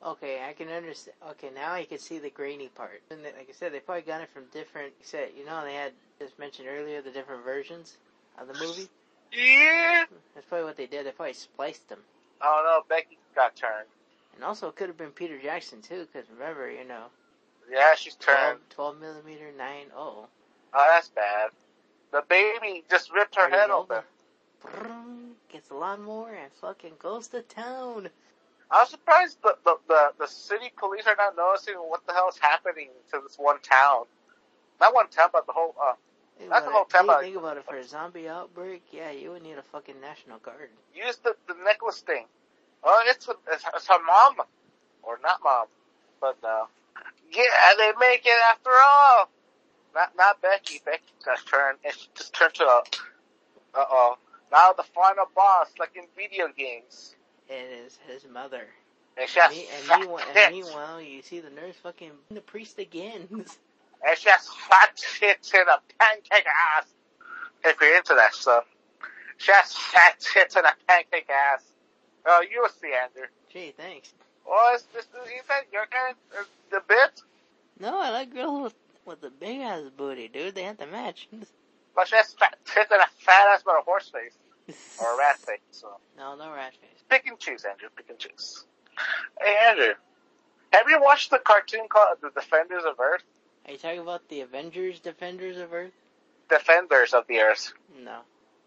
Okay, 0.04 0.44
I 0.48 0.54
can 0.54 0.68
understand. 0.70 1.16
Okay, 1.32 1.50
now 1.54 1.74
I 1.74 1.86
can 1.86 2.00
see 2.00 2.18
the 2.20 2.30
grainy 2.32 2.70
part. 2.70 3.02
And 3.12 3.24
they- 3.24 3.34
like 3.34 3.48
I 3.50 3.54
said, 3.54 3.72
they 3.72 3.80
probably 3.80 4.02
got 4.02 4.22
it 4.22 4.30
from 4.30 4.46
different. 4.48 4.94
Said 5.06 5.34
you 5.38 5.46
know 5.46 5.64
they 5.64 5.76
had 5.76 5.94
just 6.20 6.38
mentioned 6.40 6.68
earlier 6.68 7.02
the 7.02 7.12
different 7.12 7.44
versions 7.44 7.98
of 8.38 8.48
the 8.48 8.54
movie. 8.56 8.90
Yeah. 9.32 10.06
That's 10.34 10.46
probably 10.48 10.66
what 10.66 10.76
they 10.78 10.88
did. 10.88 11.06
They 11.06 11.12
probably 11.12 11.34
spliced 11.34 11.88
them. 11.90 12.00
I 12.42 12.46
don't 12.46 12.66
know. 12.66 12.82
Becky 12.90 13.18
got 13.36 13.56
turned. 13.56 13.88
And 14.36 14.44
also, 14.44 14.70
it 14.70 14.76
could 14.76 14.88
have 14.88 14.98
been 14.98 15.12
Peter 15.12 15.38
Jackson 15.40 15.82
too, 15.82 16.08
because 16.12 16.30
remember, 16.30 16.70
you 16.72 16.84
know, 16.84 17.06
Yeah, 17.70 17.94
she's 17.96 18.16
12, 18.16 18.40
turned. 18.40 18.70
12 18.72 19.00
millimeter 19.00 19.52
nine 19.52 19.92
oh. 19.96 20.28
Oh, 20.74 20.88
that's 20.90 21.10
bad. 21.10 21.52
The 22.12 22.24
baby 22.28 22.84
just 22.90 23.12
ripped 23.12 23.36
her 23.36 23.50
head 23.50 23.70
open. 23.70 24.04
Gets 25.50 25.70
a 25.70 25.76
lawnmower 25.76 26.34
and 26.34 26.52
fucking 26.54 26.94
goes 27.00 27.28
to 27.30 27.42
town. 27.42 28.10
I'm 28.72 28.88
surprised 28.88 29.38
the, 29.44 29.56
the, 29.66 29.76
the, 29.88 30.12
the 30.20 30.28
city 30.28 30.72
police 30.78 31.04
are 31.06 31.16
not 31.18 31.36
noticing 31.36 31.76
what 31.76 32.06
the 32.08 32.14
hell 32.14 32.30
is 32.30 32.38
happening 32.40 32.90
to 33.12 33.20
this 33.22 33.36
one 33.38 33.60
town. 33.62 34.06
Not 34.80 34.96
one 34.96 35.10
town, 35.10 35.30
but 35.34 35.46
the 35.46 35.54
whole, 35.54 35.76
uh, 35.82 35.94
Think 36.42 36.50
That's 36.50 36.66
the 36.66 36.72
whole 36.72 36.86
time 36.86 37.08
Think, 37.22 37.36
about 37.38 37.58
it. 37.58 37.66
For 37.66 37.78
a 37.78 37.84
zombie 37.84 38.28
outbreak, 38.28 38.82
yeah, 38.92 39.12
you 39.12 39.30
would 39.32 39.44
need 39.44 39.60
a 39.60 39.62
fucking 39.62 40.02
national 40.02 40.40
guard. 40.40 40.70
use 40.96 41.18
the, 41.18 41.36
the 41.48 41.54
necklace 41.64 42.02
thing. 42.02 42.26
Oh, 42.84 43.00
it's, 43.06 43.30
it's, 43.52 43.64
it's 43.76 43.88
her 43.88 44.04
mom. 44.04 44.46
Or 45.04 45.20
not 45.22 45.40
mom. 45.44 45.68
But 46.20 46.38
no. 46.42 46.68
Yeah, 47.32 47.44
they 47.78 47.92
make 48.00 48.26
it 48.26 48.40
after 48.52 48.72
all. 48.72 49.30
Not, 49.94 50.14
not 50.18 50.42
Becky. 50.42 50.82
Becky 50.84 51.04
got 51.24 51.46
turned, 51.46 51.78
and 51.86 51.94
she 51.94 52.08
just 52.16 52.34
turned 52.34 52.56
to 52.56 52.64
a, 52.64 52.82
uh 53.76 53.86
oh. 53.90 54.18
Now 54.52 54.74
the 54.74 54.84
final 54.84 55.26
boss, 55.36 55.68
like 55.80 55.96
in 55.96 56.06
video 56.16 56.48
games. 56.58 57.16
It 57.52 57.86
is 57.86 58.00
his 58.08 58.26
mother. 58.32 58.66
And 59.18 59.30
she 59.30 59.40
has 59.42 59.52
Me- 59.52 59.68
and, 59.76 59.84
fat 59.84 60.00
meanwhile, 60.00 60.24
and 60.36 60.56
meanwhile, 60.56 61.02
you 61.02 61.22
see 61.22 61.42
the 61.42 61.50
nurse 61.50 61.76
fucking 61.84 62.12
the 62.30 62.40
priest 62.40 62.80
again. 62.80 63.28
And 63.30 64.18
just 64.18 64.50
fat 64.70 64.96
tits 64.96 65.54
and 65.54 65.68
a 65.68 65.80
pancake 66.00 66.48
ass. 66.48 66.86
If 67.66 67.80
you're 67.82 67.98
into 67.98 68.16
that 68.16 68.34
stuff. 68.34 68.64
She 69.38 69.52
has 69.52 69.74
fat 69.74 70.20
tits 70.20 70.56
and 70.56 70.66
a 70.66 70.74
pancake 70.88 71.30
ass. 71.30 71.62
Oh, 72.26 72.42
you'll 72.50 72.70
see, 72.70 72.94
Andrew. 73.04 73.28
Gee, 73.52 73.74
thanks. 73.76 74.14
Oh, 74.48 74.74
is 74.76 74.84
this, 74.94 75.06
is 75.06 75.48
that 75.50 75.66
your 75.74 75.86
kind 75.88 76.16
of, 76.34 76.40
uh, 76.40 76.44
the 76.72 76.82
bit? 76.88 77.22
No, 77.80 78.00
I 78.00 78.12
like 78.12 78.34
girls 78.34 78.64
with 78.64 78.76
with 79.06 79.22
the 79.22 79.30
big 79.30 79.60
ass 79.62 79.82
booty, 79.98 80.28
dude. 80.28 80.56
They 80.56 80.64
have 80.64 80.78
to 80.78 80.88
match. 80.88 81.28
But 81.96 82.08
she 82.08 82.16
has 82.16 82.34
fat 82.34 82.58
tits 82.66 82.92
and 82.92 83.02
a 83.02 83.08
fat 83.20 83.48
ass 83.54 83.62
but 83.66 83.80
a 83.80 83.84
horse 83.84 84.10
face. 84.10 84.34
Or 85.00 85.14
a 85.14 85.18
rat 85.18 85.38
face, 85.40 85.60
so. 85.72 85.90
No, 86.18 86.36
no 86.36 86.52
rat 86.54 86.74
face. 86.76 87.04
Pick 87.10 87.28
and 87.28 87.40
choose, 87.40 87.66
Andrew. 87.66 87.90
Pick 87.96 88.10
and 88.10 88.20
choose. 88.20 88.66
Hey, 89.40 89.56
Andrew. 89.70 89.94
Have 90.72 90.88
you 90.88 91.02
watched 91.02 91.32
the 91.32 91.40
cartoon 91.40 91.88
called 91.90 92.18
The 92.22 92.30
Defenders 92.30 92.84
of 92.86 93.00
Earth? 93.00 93.24
Are 93.66 93.72
you 93.74 93.78
talking 93.78 94.00
about 94.00 94.28
the 94.30 94.42
Avengers 94.42 95.00
Defenders 95.00 95.58
of 95.58 95.74
Earth? 95.74 95.92
Defenders 96.50 97.14
of 97.14 97.28
the 97.28 97.40
Earth. 97.40 97.74
No. 98.04 98.20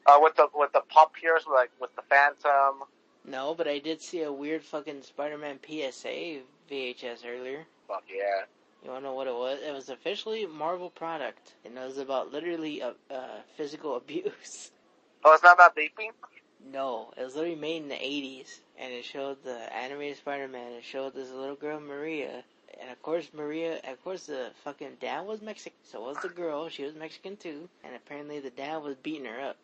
Uh, 0.06 0.18
with 0.20 0.36
the, 0.36 0.48
with 0.54 0.72
the 0.72 0.82
pop 0.88 1.16
heroes, 1.16 1.44
like, 1.50 1.70
with 1.80 1.94
the 1.96 2.02
Phantom. 2.02 2.86
No, 3.26 3.54
but 3.54 3.66
I 3.66 3.78
did 3.78 4.02
see 4.02 4.22
a 4.22 4.32
weird 4.32 4.62
fucking 4.62 5.02
Spider-Man 5.02 5.60
PSA 5.66 6.40
VHS 6.70 7.24
earlier. 7.26 7.64
Fuck 7.88 8.04
yeah. 8.08 8.44
You 8.84 8.90
wanna 8.90 9.04
know 9.04 9.14
what 9.14 9.26
it 9.26 9.34
was? 9.34 9.60
It 9.66 9.72
was 9.72 9.88
officially 9.88 10.44
a 10.44 10.48
Marvel 10.48 10.90
product, 10.90 11.54
and 11.64 11.78
it 11.78 11.84
was 11.84 11.96
about 11.96 12.32
literally 12.32 12.82
uh, 12.82 12.92
uh, 13.10 13.40
physical 13.56 13.96
abuse. 13.96 14.70
Oh, 15.24 15.32
it's 15.32 15.42
not 15.42 15.54
about 15.54 15.76
vaping? 15.76 16.10
No, 16.72 17.12
it 17.16 17.24
was 17.24 17.34
literally 17.34 17.56
made 17.56 17.82
in 17.82 17.88
the 17.88 17.94
80s, 17.94 18.60
and 18.78 18.92
it 18.92 19.04
showed 19.04 19.42
the 19.44 19.74
animated 19.74 20.18
Spider-Man. 20.18 20.72
It 20.72 20.84
showed 20.84 21.14
this 21.14 21.30
little 21.30 21.56
girl, 21.56 21.80
Maria, 21.80 22.44
and 22.80 22.90
of 22.90 23.00
course 23.02 23.28
Maria, 23.32 23.80
of 23.88 24.02
course 24.02 24.26
the 24.26 24.50
fucking 24.64 24.96
dad 25.00 25.26
was 25.26 25.40
Mexican, 25.40 25.78
so 25.84 26.02
was 26.02 26.16
the 26.22 26.28
girl, 26.28 26.68
she 26.68 26.84
was 26.84 26.94
Mexican 26.94 27.36
too, 27.36 27.68
and 27.84 27.94
apparently 27.94 28.40
the 28.40 28.50
dad 28.50 28.78
was 28.82 28.96
beating 28.96 29.26
her 29.26 29.40
up. 29.40 29.56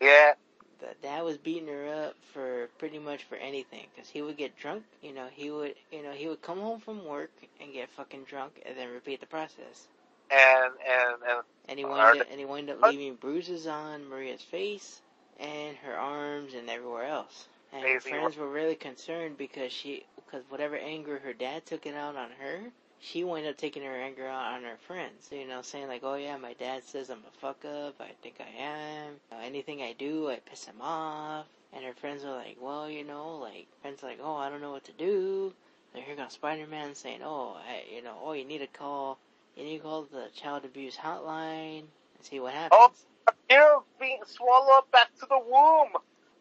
Yeah. 0.00 0.32
The 0.80 0.94
dad 1.02 1.22
was 1.22 1.38
beating 1.38 1.68
her 1.68 2.06
up 2.06 2.16
for 2.32 2.68
pretty 2.78 2.98
much 2.98 3.24
for 3.24 3.36
anything, 3.36 3.86
cause 3.96 4.08
he 4.08 4.22
would 4.22 4.36
get 4.36 4.56
drunk, 4.56 4.84
you 5.02 5.12
know, 5.12 5.28
he 5.32 5.50
would, 5.50 5.74
you 5.90 6.02
know, 6.02 6.12
he 6.12 6.28
would 6.28 6.42
come 6.42 6.60
home 6.60 6.80
from 6.80 7.04
work 7.04 7.30
and 7.60 7.72
get 7.72 7.90
fucking 7.90 8.24
drunk, 8.24 8.62
and 8.66 8.76
then 8.76 8.90
repeat 8.90 9.20
the 9.20 9.26
process. 9.26 9.88
And, 10.32 10.72
and, 10.88 11.22
and, 11.28 11.42
And 11.68 11.78
he 11.78 11.84
wound 11.84 12.00
up, 12.20 12.28
and 12.30 12.40
he 12.40 12.46
wound 12.46 12.70
up 12.70 12.80
leaving 12.82 13.16
bruises 13.16 13.66
on 13.66 14.08
Maria's 14.08 14.42
face 14.42 15.02
and 15.38 15.76
her 15.78 15.96
arms 15.96 16.54
and 16.54 16.70
everywhere 16.70 17.04
else. 17.06 17.48
And 17.72 17.82
her 17.94 18.00
friends 18.00 18.36
were 18.36 18.48
really 18.50 18.74
concerned 18.76 19.36
because 19.38 19.72
she, 19.72 20.04
because 20.16 20.44
whatever 20.50 20.76
anger 20.76 21.18
her 21.20 21.32
dad 21.34 21.66
took 21.66 21.86
it 21.86 21.94
out 21.94 22.16
on 22.16 22.30
her, 22.40 22.60
she 23.00 23.24
wound 23.24 23.46
up 23.46 23.56
taking 23.58 23.82
her 23.84 23.94
anger 23.96 24.26
out 24.28 24.54
on 24.54 24.62
her 24.64 24.76
friends. 24.86 25.28
You 25.32 25.46
know, 25.46 25.62
saying 25.62 25.88
like, 25.88 26.02
"Oh 26.04 26.14
yeah, 26.14 26.36
my 26.38 26.54
dad 26.54 26.84
says 26.84 27.10
I'm 27.10 27.24
a 27.26 27.40
fuck 27.40 27.64
up. 27.64 28.00
I 28.00 28.12
think 28.22 28.36
I 28.40 28.62
am. 28.62 29.14
Uh, 29.32 29.42
anything 29.42 29.82
I 29.82 29.92
do, 29.92 30.30
I 30.30 30.36
piss 30.36 30.64
him 30.66 30.80
off." 30.80 31.46
And 31.72 31.84
her 31.84 31.94
friends 31.94 32.24
were 32.24 32.30
like, 32.32 32.56
"Well, 32.60 32.88
you 32.90 33.04
know, 33.04 33.38
like 33.38 33.66
friends 33.82 34.02
like, 34.02 34.18
oh, 34.22 34.36
I 34.36 34.50
don't 34.50 34.60
know 34.62 34.72
what 34.72 34.84
to 34.84 34.92
do." 34.92 35.52
And 35.94 36.04
here 36.04 36.16
comes 36.16 36.34
Spider-Man 36.34 36.94
saying, 36.94 37.20
"Oh, 37.24 37.56
I, 37.68 37.84
you 37.94 38.02
know, 38.02 38.16
oh, 38.22 38.32
you 38.32 38.44
need 38.44 38.58
to 38.58 38.66
call." 38.68 39.18
You 39.56 39.64
need 39.64 39.78
to 39.78 39.82
call 39.82 40.02
the 40.10 40.28
child 40.34 40.64
abuse 40.64 40.96
hotline 40.96 41.80
and 41.80 42.22
see 42.22 42.40
what 42.40 42.54
happens. 42.54 43.04
Oh. 43.28 43.32
hero 43.48 43.84
being 44.00 44.20
swallowed 44.26 44.90
back 44.92 45.14
to 45.20 45.26
the 45.28 45.38
womb. 45.38 45.90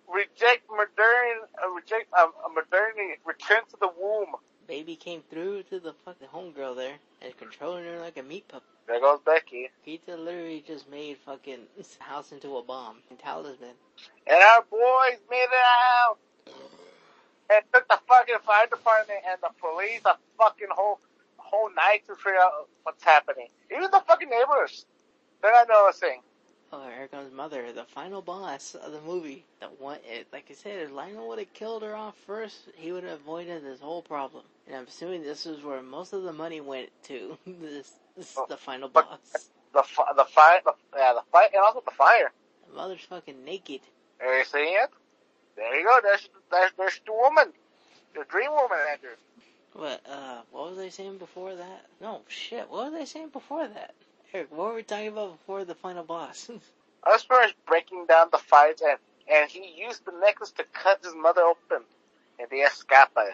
Reject 0.07 0.63
modern, 0.69 1.47
uh, 1.63 1.69
reject 1.69 2.07
uh, 2.17 2.27
uh, 2.45 2.49
modernity. 2.49 3.19
Return 3.25 3.61
to 3.69 3.77
the 3.79 3.89
womb. 3.99 4.35
Baby 4.67 4.95
came 4.95 5.21
through 5.29 5.63
to 5.63 5.79
the 5.79 5.93
fucking 6.05 6.27
homegirl 6.33 6.75
there 6.75 6.95
and 7.21 7.37
controlling 7.37 7.85
her 7.85 7.99
like 7.99 8.17
a 8.17 8.23
meat 8.23 8.47
puppet. 8.47 8.67
There 8.87 8.99
goes 8.99 9.19
Becky. 9.25 9.69
Pizza 9.85 10.15
literally 10.15 10.63
just 10.65 10.89
made 10.89 11.17
fucking 11.25 11.59
house 11.99 12.31
into 12.31 12.57
a 12.57 12.63
bomb. 12.63 12.97
And 13.09 13.19
talisman. 13.19 13.75
And 14.27 14.43
our 14.53 14.63
boys 14.69 15.19
made 15.29 15.43
it 15.43 15.67
out. 15.99 16.17
And 17.53 17.63
took 17.73 17.87
the 17.89 17.99
fucking 18.07 18.35
fire 18.45 18.67
department 18.67 19.19
and 19.29 19.37
the 19.41 19.49
police 19.59 20.01
a 20.05 20.15
fucking 20.37 20.67
whole 20.71 20.99
whole 21.51 21.69
night 21.75 22.01
to 22.07 22.15
figure 22.15 22.39
out 22.39 22.69
what's 22.83 23.03
happening. 23.03 23.47
Even 23.71 23.91
the 23.91 24.01
fucking 24.07 24.29
neighbors, 24.29 24.85
they're 25.41 25.51
not 25.51 25.67
noticing. 25.69 26.21
Oh, 26.73 26.87
here 26.95 27.07
comes 27.09 27.33
mother, 27.33 27.73
the 27.73 27.83
final 27.83 28.21
boss 28.21 28.75
of 28.75 28.93
the 28.93 29.01
movie. 29.01 29.43
The 29.59 29.67
one, 29.67 29.97
it, 30.09 30.27
like 30.31 30.47
I 30.49 30.53
said, 30.53 30.79
if 30.79 30.91
Lionel 30.91 31.27
would 31.27 31.39
have 31.39 31.53
killed 31.53 31.83
her 31.83 31.95
off 31.95 32.15
first, 32.25 32.69
he 32.75 32.93
would 32.93 33.03
have 33.03 33.19
avoided 33.19 33.63
this 33.63 33.81
whole 33.81 34.01
problem. 34.01 34.43
And 34.67 34.75
I'm 34.77 34.87
assuming 34.87 35.23
this 35.23 35.45
is 35.45 35.63
where 35.63 35.81
most 35.81 36.13
of 36.13 36.23
the 36.23 36.31
money 36.33 36.61
went 36.61 36.89
to. 37.05 37.37
this, 37.45 37.91
this 38.15 38.31
is 38.31 38.37
Oh, 38.37 38.45
the 38.47 38.57
final 38.57 38.87
boss. 38.87 39.49
The 39.73 39.83
the 40.15 40.25
fire, 40.25 40.61
the, 40.65 40.73
yeah, 40.95 41.13
the 41.13 41.23
fire, 41.31 41.49
and 41.53 41.61
also 41.63 41.83
the 41.85 41.91
fire. 41.91 42.31
The 42.69 42.75
mother's 42.75 43.01
fucking 43.01 43.43
naked. 43.43 43.81
Are 44.21 44.37
you 44.39 44.45
seeing 44.45 44.75
it? 44.75 44.89
There 45.57 45.79
you 45.79 45.85
go. 45.85 45.99
There's 46.03 46.29
there's 46.51 46.71
there's 46.77 47.01
the 47.05 47.13
woman, 47.13 47.51
the 48.15 48.23
dream 48.29 48.51
woman, 48.51 48.77
Andrew. 48.91 49.11
What, 49.73 50.01
uh, 50.09 50.41
what 50.51 50.71
was 50.71 50.79
I 50.79 50.89
saying 50.89 51.17
before 51.17 51.55
that? 51.55 51.85
No, 52.01 52.21
shit, 52.27 52.69
what 52.69 52.91
was 52.91 53.01
I 53.01 53.05
saying 53.05 53.29
before 53.29 53.67
that? 53.67 53.93
Eric, 54.33 54.51
what 54.51 54.69
were 54.69 54.75
we 54.75 54.83
talking 54.83 55.07
about 55.07 55.37
before 55.37 55.65
the 55.65 55.75
final 55.75 56.03
boss? 56.03 56.49
I 57.05 57.09
was 57.11 57.23
first 57.23 57.55
breaking 57.67 58.05
down 58.07 58.27
the 58.31 58.37
fight, 58.37 58.81
and 58.81 58.97
and 59.31 59.49
he 59.49 59.73
used 59.81 60.05
the 60.05 60.11
necklace 60.11 60.51
to 60.53 60.65
cut 60.73 61.03
his 61.03 61.15
mother 61.15 61.41
open, 61.41 61.83
and 62.39 62.49
the 62.49 62.59
escapa. 62.67 63.27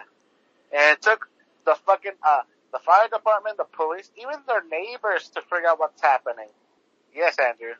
And 0.72 0.96
it 0.96 1.02
took 1.02 1.28
the 1.66 1.76
fucking 1.86 2.12
uh 2.26 2.42
the 2.72 2.78
fire 2.80 3.08
department, 3.08 3.56
the 3.56 3.64
police, 3.64 4.10
even 4.16 4.36
their 4.46 4.62
neighbors 4.70 5.28
to 5.30 5.42
figure 5.42 5.68
out 5.68 5.78
what's 5.80 6.02
happening. 6.02 6.48
Yes, 7.14 7.36
Andrew. 7.38 7.74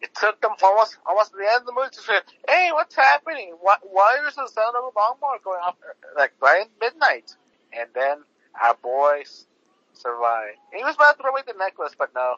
It 0.00 0.14
took 0.14 0.40
them 0.40 0.52
almost 0.62 0.98
almost 1.06 1.32
the 1.32 1.46
end 1.48 1.60
of 1.60 1.66
the 1.66 1.72
movie 1.72 1.90
to 1.92 2.00
say, 2.00 2.20
"Hey, 2.48 2.70
what's 2.72 2.96
happening? 2.96 3.54
Why 3.60 3.76
why 3.82 4.18
is 4.28 4.34
the 4.34 4.48
sound 4.48 4.76
of 4.76 4.84
a 4.84 4.98
lawnmower 4.98 5.38
going 5.44 5.60
off 5.60 5.76
like 6.16 6.32
right 6.40 6.68
midnight?" 6.80 7.34
And 7.78 7.88
then 7.94 8.18
our 8.62 8.76
boys 8.82 9.46
survived. 9.92 10.58
He 10.72 10.84
was 10.84 10.94
about 10.96 11.16
to 11.16 11.22
throw 11.22 11.30
away 11.32 11.42
the 11.46 11.54
necklace, 11.58 11.94
but 11.98 12.14
no. 12.14 12.36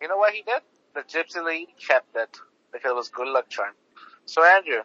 You 0.00 0.08
know 0.08 0.16
what 0.16 0.32
he 0.34 0.42
did? 0.42 0.62
The 0.94 1.00
gypsy 1.02 1.44
lady 1.44 1.74
kept 1.78 2.16
it 2.16 2.38
because 2.72 2.90
it 2.90 2.96
was 2.96 3.08
good 3.08 3.28
luck 3.28 3.48
charm. 3.48 3.74
So 4.26 4.44
Andrew, 4.44 4.82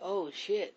oh 0.00 0.30
shit. 0.32 0.74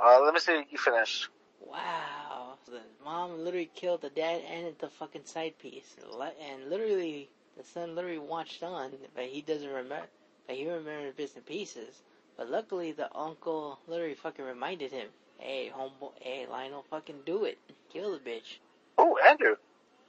uh, 0.00 0.20
let 0.24 0.34
me 0.34 0.40
see 0.40 0.64
you 0.70 0.78
finish. 0.78 1.28
Wow. 1.64 2.54
The 2.66 2.80
mom 3.04 3.44
literally 3.44 3.70
killed 3.74 4.02
the 4.02 4.10
dad 4.10 4.42
and 4.50 4.74
the 4.78 4.88
fucking 4.88 5.24
side 5.24 5.58
piece. 5.58 5.96
And 6.40 6.68
literally, 6.68 7.28
the 7.56 7.64
son 7.64 7.94
literally 7.94 8.18
watched 8.18 8.62
on, 8.62 8.92
but 9.14 9.24
he 9.24 9.40
doesn't 9.42 9.68
remember, 9.68 10.06
but 10.46 10.56
he 10.56 10.68
remembers 10.70 11.14
bits 11.14 11.34
and 11.34 11.46
pieces. 11.46 12.02
But 12.36 12.50
luckily, 12.50 12.92
the 12.92 13.14
uncle 13.16 13.78
literally 13.88 14.14
fucking 14.14 14.44
reminded 14.44 14.92
him, 14.92 15.08
hey, 15.38 15.72
homeboy, 15.74 16.12
hey, 16.20 16.46
Lionel, 16.50 16.84
fucking 16.90 17.20
do 17.26 17.44
it. 17.44 17.58
Kill 17.92 18.12
the 18.12 18.18
bitch. 18.18 18.58
Oh, 18.96 19.18
Andrew. 19.28 19.56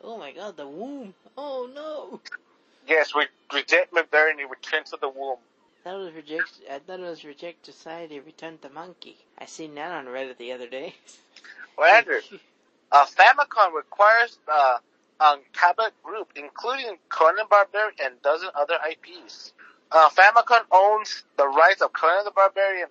Oh 0.02 0.18
my 0.18 0.32
god, 0.32 0.58
the 0.58 0.68
womb. 0.68 1.14
Oh 1.38 1.70
no. 1.74 2.22
Yes, 2.88 3.14
we 3.14 3.28
reject 3.54 3.94
modernity, 3.94 4.44
return 4.46 4.84
to 4.86 4.98
the 5.00 5.10
womb. 5.10 5.38
That 5.84 5.96
was 5.98 6.14
reject. 6.14 6.62
I 6.72 6.80
thought 6.80 7.00
it 7.00 7.04
was 7.04 7.26
reject 7.26 7.66
society, 7.66 8.20
return 8.20 8.58
to 8.60 8.70
monkey. 8.70 9.18
I 9.38 9.46
seen 9.46 9.76
that 9.76 9.92
on 9.92 10.06
Reddit 10.06 10.38
the 10.38 10.54
other 10.54 10.68
day. 10.68 10.96
Well, 11.78 11.94
Andrew, 11.94 12.20
Uh, 12.92 13.06
Famicom 13.06 13.74
requires 13.76 14.40
uh, 14.52 14.78
um, 15.20 15.40
Cabot 15.54 15.94
Group, 16.04 16.30
including 16.36 16.98
Conan 17.10 17.46
Barbarian 17.50 17.94
and 18.04 18.22
dozen 18.22 18.50
other 18.56 18.76
IPs. 18.90 19.54
Uh, 19.92 20.10
Famicom 20.10 20.62
owns 20.72 21.24
the 21.38 21.48
rights 21.48 21.82
of 21.82 21.94
Conan 21.94 22.26
the 22.26 22.32
Barbarian, 22.32 22.90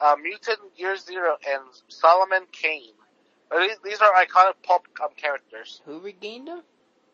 uh, 0.00 0.16
Mutant 0.20 0.58
Year 0.76 0.96
Zero, 0.96 1.36
and 1.48 1.62
Solomon 1.88 2.42
Kane. 2.50 2.92
Uh, 3.50 3.58
These, 3.60 3.76
these 3.84 4.00
are 4.00 4.12
iconic 4.14 4.54
pulp 4.62 4.86
um, 5.02 5.10
characters. 5.16 5.82
Who 5.84 6.00
regained 6.00 6.48
them? 6.48 6.62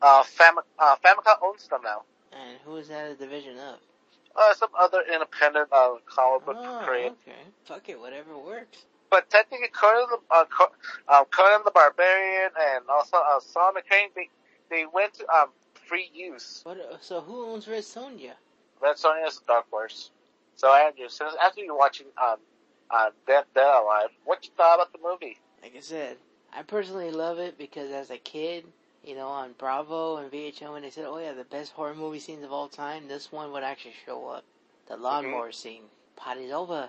Uh, 0.03 0.23
Fam- 0.23 0.59
uh, 0.79 0.97
Famicom 1.05 1.37
owns 1.43 1.67
them 1.69 1.81
now. 1.83 2.03
And 2.33 2.59
who 2.65 2.77
is 2.77 2.89
that 2.89 3.11
a 3.11 3.15
division 3.15 3.59
of? 3.59 3.79
Uh, 4.39 4.53
some 4.55 4.69
other 4.79 5.01
independent 5.11 5.69
uh, 5.73 5.95
comic 6.05 6.45
book 6.45 6.57
Oh, 6.61 6.83
creator. 6.85 7.15
okay. 7.27 7.39
Fuck 7.65 7.89
it, 7.89 7.99
whatever 7.99 8.37
works. 8.37 8.85
But 9.11 9.31
technically, 9.31 9.69
Conan 9.69 10.07
the, 10.11 10.19
uh, 10.31 10.45
uh, 11.09 11.25
Conan 11.25 11.63
the 11.65 11.71
Barbarian 11.71 12.51
and 12.61 12.85
also 12.91 13.17
uh, 13.17 13.41
Solomon 13.41 13.83
Kane, 13.89 14.11
they, 14.15 14.29
they 14.69 14.85
went 14.93 15.15
to 15.15 15.27
um, 15.31 15.49
free 15.89 16.11
use. 16.13 16.61
What? 16.65 16.79
uh, 16.79 16.97
So 17.01 17.21
who 17.23 17.47
owns 17.47 17.67
Red 17.67 17.85
Sonja? 17.85 18.33
Red 18.83 18.97
Sonja 18.97 19.27
is 19.29 19.41
Dark 19.47 19.65
Horse. 19.71 20.11
So 20.57 20.75
Andrew, 20.75 21.09
since 21.09 21.33
after 21.43 21.63
you're 21.63 21.77
watching 21.79 22.07
um, 22.23 22.37
uh, 22.91 23.11
Dead, 23.27 23.45
Dead 23.55 23.65
Alive, 23.65 24.09
what 24.25 24.45
you 24.45 24.51
thought 24.57 24.75
about 24.75 24.93
the 24.93 24.99
movie? 25.03 25.39
Like 25.63 25.77
I 25.77 25.81
said, 25.81 26.17
I 26.57 26.63
personally 26.63 27.11
love 27.11 27.39
it 27.39 27.59
because 27.59 27.91
as 27.91 28.09
a 28.09 28.17
kid, 28.17 28.65
you 29.05 29.15
know, 29.15 29.29
on 29.29 29.53
Bravo 29.59 30.17
and 30.17 30.33
VH1 30.33 30.73
when 30.73 30.83
they 30.83 30.91
said, 30.91 31.05
"Oh 31.05 31.19
yeah, 31.19 31.35
the 31.35 31.45
best 31.45 31.73
horror 31.73 31.95
movie 31.95 32.19
scenes 32.19 32.45
of 32.45 32.51
all 32.51 32.69
time," 32.69 33.09
this 33.09 33.31
one 33.31 33.53
would 33.53 33.63
actually 33.63 33.95
show 34.07 34.29
up. 34.29 34.43
The 34.87 34.97
lawnmower 34.97 35.49
mm-hmm. 35.49 35.53
scene. 35.53 35.83
Party's 36.17 36.53
over. 36.53 36.89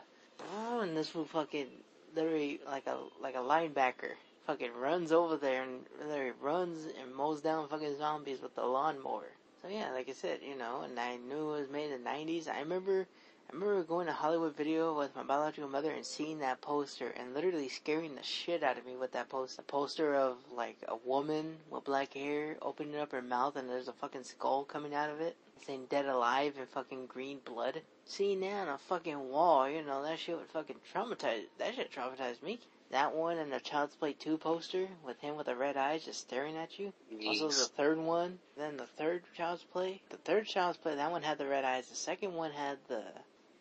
Oh, 0.55 0.79
and 0.79 0.95
this 0.95 1.13
would 1.13 1.27
fucking 1.27 1.67
literally 2.15 2.61
like 2.65 2.87
a 2.87 2.97
like 3.19 3.35
a 3.35 3.39
linebacker. 3.39 4.13
Fucking 4.45 4.73
runs 4.73 5.11
over 5.11 5.35
there 5.35 5.63
and 5.63 5.85
literally 5.99 6.31
runs 6.41 6.85
and 6.85 7.13
mows 7.13 7.41
down 7.41 7.67
fucking 7.67 7.97
zombies 7.97 8.41
with 8.41 8.55
the 8.55 8.65
lawnmower. 8.65 9.31
So 9.61 9.67
yeah, 9.67 9.91
like 9.91 10.07
I 10.07 10.13
said, 10.13 10.39
you 10.47 10.57
know, 10.57 10.83
and 10.83 10.97
I 10.97 11.17
knew 11.17 11.53
it 11.55 11.59
was 11.59 11.69
made 11.69 11.91
in 11.91 12.03
the 12.05 12.09
'90s. 12.09 12.47
I 12.47 12.59
remember 12.59 13.05
I 13.49 13.53
remember 13.53 13.81
going 13.83 14.07
to 14.07 14.13
Hollywood 14.13 14.57
Video 14.57 14.97
with 14.97 15.15
my 15.15 15.23
biological 15.23 15.69
mother 15.69 15.91
and 15.91 16.05
seeing 16.05 16.39
that 16.39 16.59
poster 16.59 17.07
and 17.07 17.33
literally 17.33 17.69
scaring 17.69 18.13
the 18.13 18.21
shit 18.21 18.61
out 18.61 18.77
of 18.77 18.85
me 18.85 18.97
with 18.97 19.13
that 19.13 19.29
poster. 19.29 19.61
A 19.61 19.63
poster 19.63 20.15
of 20.15 20.37
like 20.53 20.77
a 20.87 20.97
woman 20.97 21.55
with 21.69 21.85
black 21.85 22.13
hair 22.13 22.57
opening 22.61 22.97
up 22.97 23.13
her 23.13 23.21
mouth 23.21 23.55
and 23.55 23.69
there's 23.69 23.87
a 23.87 23.93
fucking 23.93 24.25
skull 24.25 24.65
coming 24.65 24.93
out 24.93 25.09
of 25.09 25.21
it 25.21 25.37
saying 25.65 25.85
dead 25.89 26.05
alive 26.05 26.53
in 26.59 26.65
fucking 26.67 27.07
green 27.07 27.39
blood. 27.43 27.81
Seeing 28.05 28.41
that 28.41 28.67
on 28.67 28.69
a 28.69 28.77
fucking 28.77 29.29
wall, 29.29 29.69
you 29.69 29.83
know, 29.83 30.03
that 30.03 30.19
shit 30.19 30.37
would 30.37 30.47
fucking 30.47 30.77
traumatize, 30.93 31.43
that 31.57 31.75
shit 31.75 31.91
traumatized 31.91 32.43
me. 32.43 32.59
That 32.91 33.15
one 33.15 33.37
and 33.37 33.51
the 33.51 33.59
Child's 33.59 33.95
Play 33.95 34.13
2 34.13 34.37
poster 34.37 34.87
with 35.05 35.19
him 35.19 35.35
with 35.35 35.47
the 35.47 35.55
red 35.55 35.75
eyes 35.75 36.05
just 36.05 36.21
staring 36.21 36.55
at 36.55 36.79
you. 36.79 36.93
Also 37.25 37.49
the 37.49 37.69
third 37.75 37.97
one, 37.97 38.39
then 38.57 38.77
the 38.77 38.85
third 38.85 39.23
Child's 39.35 39.63
Play. 39.63 40.01
The 40.09 40.17
third 40.17 40.47
Child's 40.47 40.77
Play, 40.77 40.95
that 40.95 41.11
one 41.11 41.23
had 41.23 41.37
the 41.37 41.47
red 41.47 41.65
eyes. 41.65 41.87
The 41.87 41.95
second 41.95 42.33
one 42.33 42.51
had 42.51 42.77
the 42.87 43.03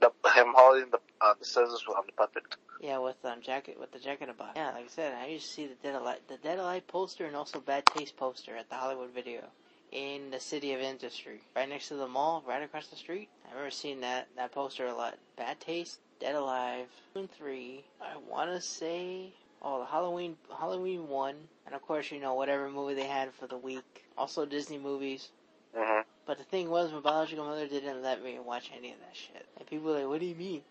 The, 0.01 0.11
him 0.35 0.53
holding 0.55 0.91
the 0.91 0.99
uh, 1.21 1.35
the 1.39 1.45
scissors 1.45 1.85
on 1.89 2.05
the 2.07 2.13
puppet. 2.13 2.45
Yeah, 2.81 2.99
with 2.99 3.25
um 3.25 3.41
jacket 3.41 3.79
with 3.81 3.93
the 3.93 3.99
jacket 3.99 4.29
about. 4.29 4.57
Yeah, 4.57 4.73
like 4.73 4.85
I 4.85 4.89
said, 4.89 5.15
I 5.15 5.27
used 5.29 5.47
to 5.47 5.53
see 5.53 5.67
the 5.67 5.75
Dead 5.83 5.95
Alive 5.95 6.21
the 6.29 6.37
Dead 6.37 6.59
Alive 6.59 6.87
poster 6.87 7.25
and 7.25 7.35
also 7.37 7.61
Bad 7.61 7.87
Taste 7.87 8.17
poster 8.17 8.57
at 8.57 8.69
the 8.69 8.77
Hollywood 8.77 9.11
Video 9.15 9.45
in 9.93 10.31
the 10.31 10.41
City 10.41 10.73
of 10.75 10.81
Industry, 10.81 11.41
right 11.55 11.69
next 11.69 11.89
to 11.89 11.95
the 11.95 12.09
mall, 12.09 12.43
right 12.47 12.63
across 12.63 12.89
the 12.89 12.97
street. 12.97 13.29
I 13.47 13.51
remember 13.51 13.71
seeing 13.71 14.01
that 14.01 14.29
that 14.37 14.53
poster 14.53 14.87
a 14.87 14.95
lot. 14.95 15.19
Bad 15.37 15.61
Taste, 15.61 16.01
Dead 16.21 16.35
Alive, 16.35 16.89
and 17.15 17.31
three. 17.31 17.85
I 18.01 18.17
want 18.29 18.51
to 18.51 18.61
say 18.61 19.33
oh 19.63 19.81
the 19.81 19.87
Halloween 19.87 20.37
Halloween 20.59 21.09
one, 21.09 21.37
and 21.65 21.75
of 21.75 21.83
course 21.83 22.11
you 22.11 22.21
know 22.21 22.35
whatever 22.35 22.69
movie 22.69 22.95
they 22.95 23.07
had 23.07 23.33
for 23.33 23.47
the 23.47 23.57
week. 23.57 24.05
Also 24.19 24.45
Disney 24.45 24.79
movies. 24.79 25.31
hmm 25.75 26.01
But 26.27 26.39
the 26.39 26.45
thing 26.45 26.71
was, 26.71 26.93
my 26.93 26.99
biological 26.99 27.45
mother 27.45 27.69
didn't 27.69 28.03
let 28.03 28.23
me 28.23 28.39
watch 28.41 28.71
any 28.77 28.91
of 28.93 28.99
that 28.99 29.15
shit. 29.15 29.47
And 29.57 29.67
people 29.67 29.87
were 29.87 30.01
like, 30.01 30.09
what 30.09 30.21
do 30.21 30.27
you 30.27 30.35
mean? 30.35 30.63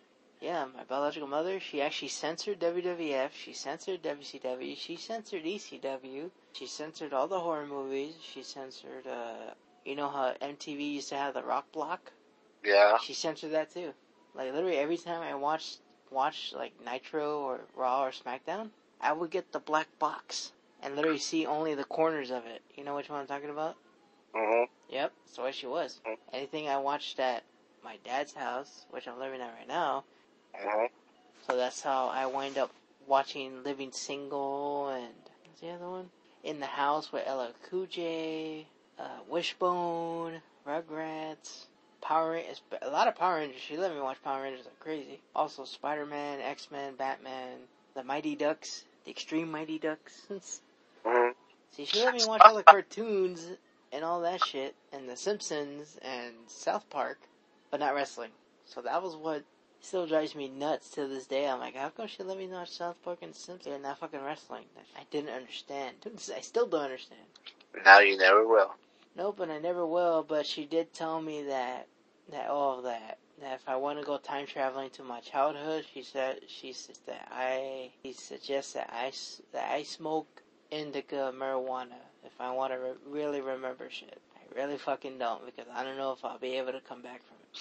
Yeah, 0.41 0.65
my 0.75 0.83
biological 0.83 1.29
mother, 1.29 1.61
she 1.61 1.81
actually 1.81 2.09
censored 2.09 2.59
WWF, 2.59 3.31
she 3.31 3.53
censored 3.53 4.03
WCW, 4.03 4.77
she 4.77 4.97
censored 4.97 5.45
ECW, 5.45 6.29
she 6.51 6.67
censored 6.67 7.13
all 7.13 7.27
the 7.27 7.39
horror 7.39 7.65
movies, 7.65 8.15
she 8.21 8.43
censored, 8.43 9.07
uh, 9.07 9.53
you 9.85 9.95
know 9.95 10.09
how 10.09 10.33
MTV 10.41 10.95
used 10.95 11.09
to 11.09 11.15
have 11.15 11.33
the 11.33 11.41
rock 11.41 11.71
block? 11.71 12.11
Yeah. 12.65 12.97
She 12.97 13.13
censored 13.13 13.53
that 13.53 13.73
too. 13.73 13.93
Like 14.35 14.51
literally 14.51 14.77
every 14.77 14.97
time 14.97 15.21
I 15.21 15.35
watched, 15.35 15.79
watched 16.11 16.53
like 16.53 16.73
Nitro 16.83 17.39
or 17.39 17.61
Raw 17.75 18.03
or 18.03 18.11
SmackDown, 18.11 18.71
I 18.99 19.13
would 19.13 19.31
get 19.31 19.53
the 19.53 19.59
black 19.59 19.87
box 19.99 20.51
and 20.81 20.95
literally 20.95 21.17
see 21.17 21.45
only 21.45 21.75
the 21.75 21.85
corners 21.85 22.29
of 22.29 22.45
it. 22.45 22.61
You 22.75 22.83
know 22.83 22.95
which 22.95 23.09
one 23.09 23.21
I'm 23.21 23.27
talking 23.27 23.49
about? 23.49 23.77
Hmm 24.35 24.63
Yep, 24.89 25.13
that's 25.23 25.35
the 25.35 25.41
way 25.43 25.51
she 25.51 25.65
was. 25.65 25.99
Anything 26.31 26.69
I 26.69 26.77
watched 26.77 27.19
at 27.19 27.43
my 27.83 27.97
dad's 28.03 28.33
house, 28.33 28.85
which 28.91 29.07
I'm 29.07 29.19
living 29.19 29.41
at 29.41 29.53
right 29.57 29.67
now, 29.67 30.03
hmm 30.55 30.85
so 31.47 31.55
that's 31.57 31.81
how 31.81 32.07
I 32.07 32.25
wind 32.25 32.57
up 32.57 32.71
watching 33.07 33.63
Living 33.63 33.91
Single 33.91 34.89
and 34.89 35.13
what's 35.45 35.61
the 35.61 35.69
other 35.69 35.87
one? 35.87 36.09
In 36.43 36.59
the 36.59 36.65
House 36.65 37.11
with 37.11 37.27
LL 37.27 37.53
Cool 37.69 37.85
J, 37.85 38.65
uh, 38.99 39.19
Wishbone, 39.29 40.41
Rugrats, 40.67 41.65
Power 42.01 42.31
Rangers, 42.31 42.61
a 42.81 42.89
lot 42.89 43.07
of 43.07 43.15
Power 43.15 43.35
Rangers. 43.35 43.61
She 43.61 43.77
let 43.77 43.93
me 43.93 44.01
watch 44.01 44.21
Power 44.23 44.41
Rangers 44.41 44.65
like 44.65 44.79
crazy. 44.79 45.19
Also 45.35 45.65
Spider-Man, 45.65 46.39
X-Men, 46.41 46.95
Batman, 46.95 47.57
the 47.93 48.03
Mighty 48.03 48.35
Ducks, 48.35 48.83
the 49.03 49.11
Extreme 49.11 49.51
Mighty 49.51 49.77
Ducks. 49.77 50.27
See, 51.71 51.85
she 51.85 51.99
let 51.99 52.13
me 52.13 52.25
watch 52.25 52.41
all 52.43 52.55
the 52.55 52.63
cartoons 52.63 53.51
and 53.91 54.03
all 54.03 54.21
that 54.21 54.41
shit, 54.41 54.75
and 54.91 55.07
The 55.09 55.15
Simpsons 55.15 55.97
and 56.01 56.33
South 56.47 56.89
Park, 56.89 57.19
but 57.71 57.79
not 57.79 57.95
wrestling. 57.95 58.31
So 58.65 58.81
that 58.81 59.01
was 59.03 59.15
what 59.15 59.43
still 59.81 60.07
drives 60.07 60.35
me 60.35 60.49
nuts 60.49 60.89
to 60.91 61.07
this 61.07 61.27
day. 61.27 61.47
I'm 61.47 61.59
like, 61.59 61.75
how 61.75 61.89
come 61.89 62.07
she 62.07 62.23
let 62.23 62.37
me 62.37 62.47
watch 62.47 62.71
South 62.71 62.95
Park 63.03 63.19
and 63.21 63.35
Simpsons 63.35 63.73
and 63.73 63.83
not 63.83 63.99
fucking 63.99 64.23
wrestling? 64.23 64.65
I 64.97 65.03
didn't 65.11 65.29
understand. 65.29 65.95
I 66.35 66.41
still 66.41 66.67
don't 66.67 66.81
understand. 66.83 67.21
Now 67.85 67.99
you 67.99 68.17
never 68.17 68.47
will. 68.47 68.73
Nope, 69.15 69.39
and 69.41 69.51
I 69.51 69.59
never 69.59 69.85
will. 69.85 70.25
But 70.27 70.45
she 70.45 70.65
did 70.65 70.93
tell 70.93 71.21
me 71.21 71.43
that 71.43 71.87
that 72.31 72.49
all 72.49 72.79
of 72.79 72.83
that 72.85 73.19
that 73.41 73.53
if 73.53 73.67
I 73.67 73.75
want 73.75 73.99
to 73.99 74.05
go 74.05 74.17
time 74.17 74.47
traveling 74.47 74.89
to 74.91 75.03
my 75.03 75.19
childhood, 75.19 75.85
she 75.93 76.01
said 76.01 76.39
she 76.47 76.73
said 76.73 76.97
that 77.05 77.27
I 77.31 77.91
she 78.03 78.13
suggests 78.13 78.75
I 78.75 79.11
that 79.53 79.71
I 79.71 79.83
smoke 79.83 80.41
indica 80.71 81.33
marijuana 81.37 81.99
if 82.25 82.39
I 82.39 82.51
want 82.51 82.73
to 82.73 82.79
re- 82.79 82.93
really 83.07 83.41
remember 83.41 83.87
shit. 83.89 84.19
I 84.35 84.59
really 84.59 84.77
fucking 84.77 85.17
don't 85.17 85.45
because 85.45 85.65
I 85.73 85.83
don't 85.83 85.97
know 85.97 86.11
if 86.11 86.23
I'll 86.23 86.39
be 86.39 86.57
able 86.57 86.71
to 86.73 86.81
come 86.81 87.01
back 87.01 87.21
from 87.23 87.37
it. 87.41 87.59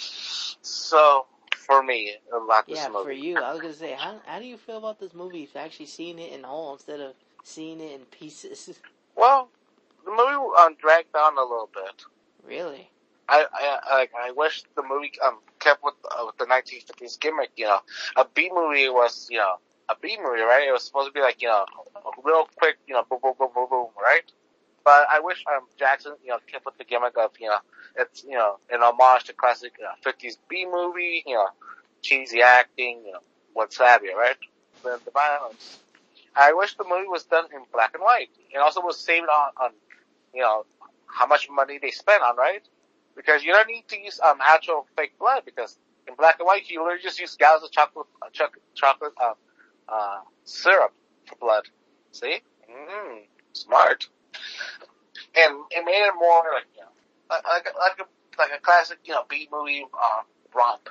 So 0.62 1.26
for 1.56 1.82
me, 1.82 2.14
about 2.34 2.66
this 2.68 2.78
Yeah, 2.78 2.88
for 2.88 3.12
you, 3.12 3.36
I 3.36 3.52
was 3.52 3.60
gonna 3.60 3.74
say, 3.74 3.92
how 3.92 4.20
how 4.26 4.38
do 4.38 4.44
you 4.44 4.56
feel 4.56 4.78
about 4.78 4.98
this 5.00 5.14
movie? 5.14 5.42
If 5.44 5.56
actually 5.56 5.86
seeing 5.86 6.18
it 6.18 6.32
in 6.32 6.42
whole 6.42 6.72
instead 6.72 7.00
of 7.00 7.14
seeing 7.42 7.80
it 7.80 7.92
in 7.92 8.06
pieces, 8.06 8.78
Well, 9.16 9.48
the 10.04 10.10
movie 10.10 10.34
um, 10.60 10.74
dragged 10.80 11.14
on 11.14 11.36
a 11.38 11.42
little 11.42 11.70
bit. 11.72 12.04
really? 12.46 12.90
I 13.28 13.46
I 13.52 13.94
like 14.00 14.12
I 14.18 14.30
wish 14.32 14.64
the 14.76 14.82
movie 14.82 15.12
um 15.24 15.38
kept 15.58 15.82
with 15.82 15.94
uh, 16.10 16.26
with 16.26 16.36
the 16.36 16.44
1950s 16.44 17.18
gimmick. 17.20 17.50
You 17.56 17.66
know, 17.66 17.80
a 18.16 18.26
B 18.34 18.50
movie 18.54 18.88
was 18.88 19.28
you 19.30 19.38
know 19.38 19.54
a 19.88 19.94
B 20.00 20.18
movie, 20.22 20.42
right? 20.42 20.66
It 20.68 20.72
was 20.72 20.84
supposed 20.84 21.08
to 21.08 21.12
be 21.12 21.20
like 21.20 21.40
you 21.40 21.48
know 21.48 21.64
real 22.22 22.46
quick, 22.56 22.76
you 22.86 22.94
know, 22.94 23.02
boom, 23.08 23.20
boom, 23.22 23.34
boom, 23.38 23.48
boom, 23.54 23.66
boom, 23.70 23.88
right? 24.02 24.30
But 24.84 25.06
I 25.10 25.20
wish 25.20 25.44
um 25.52 25.66
Jackson 25.78 26.14
you 26.22 26.30
know 26.30 26.38
kept 26.46 26.64
with 26.66 26.78
the 26.78 26.84
gimmick 26.84 27.16
of 27.18 27.32
you 27.40 27.48
know 27.48 27.58
it's 27.96 28.24
you 28.24 28.32
know 28.32 28.56
an 28.70 28.82
homage 28.82 29.24
to 29.24 29.32
classic 29.32 29.72
you 29.78 29.84
know, 29.84 29.92
50s 30.04 30.38
B 30.48 30.66
movie, 30.70 31.22
you 31.26 31.34
know, 31.34 31.48
cheesy 32.02 32.42
acting, 32.42 33.02
you 33.06 33.12
know, 33.12 33.20
what 33.54 33.74
have 33.76 34.02
you, 34.04 34.16
right? 34.16 34.36
The, 34.82 35.00
the 35.04 35.10
violence. 35.10 35.78
I 36.36 36.52
wish 36.52 36.76
the 36.76 36.84
movie 36.84 37.08
was 37.08 37.24
done 37.24 37.46
in 37.54 37.62
black 37.72 37.94
and 37.94 38.02
white. 38.02 38.30
It 38.52 38.58
also 38.58 38.80
was 38.82 38.98
saved 39.00 39.26
on 39.28 39.52
on 39.60 39.70
you 40.34 40.42
know 40.42 40.64
how 41.06 41.26
much 41.26 41.48
money 41.50 41.78
they 41.80 41.90
spent 41.90 42.22
on, 42.22 42.36
right? 42.36 42.62
because 43.16 43.44
you 43.44 43.52
don't 43.52 43.68
need 43.68 43.86
to 43.88 43.98
use 44.00 44.20
um 44.20 44.38
actual 44.42 44.86
fake 44.96 45.18
blood 45.18 45.42
because 45.44 45.78
in 46.08 46.14
black 46.16 46.36
and 46.40 46.46
white 46.46 46.68
you 46.68 46.80
literally 46.82 47.02
just 47.02 47.18
use 47.20 47.36
gallons 47.36 47.64
of 47.64 47.70
chocolate 47.70 48.06
uh, 48.22 48.28
choc- 48.32 48.58
chocolate 48.74 49.12
uh, 49.22 49.34
uh, 49.88 50.20
syrup 50.44 50.92
for 51.26 51.36
blood. 51.36 51.64
See, 52.12 52.40
mm, 52.70 53.18
smart. 53.52 54.08
And 55.36 55.64
it 55.70 55.84
made 55.84 56.06
it 56.06 56.14
more 56.18 56.42
like 56.52 56.66
you 56.74 56.82
know 56.82 56.94
like 57.30 57.44
like 57.46 57.98
a, 57.98 58.06
like 58.38 58.50
a, 58.56 58.60
classic 58.60 58.98
you 59.04 59.14
know 59.14 59.22
B 59.28 59.48
movie 59.50 59.84
uh, 59.92 60.22
romp. 60.54 60.88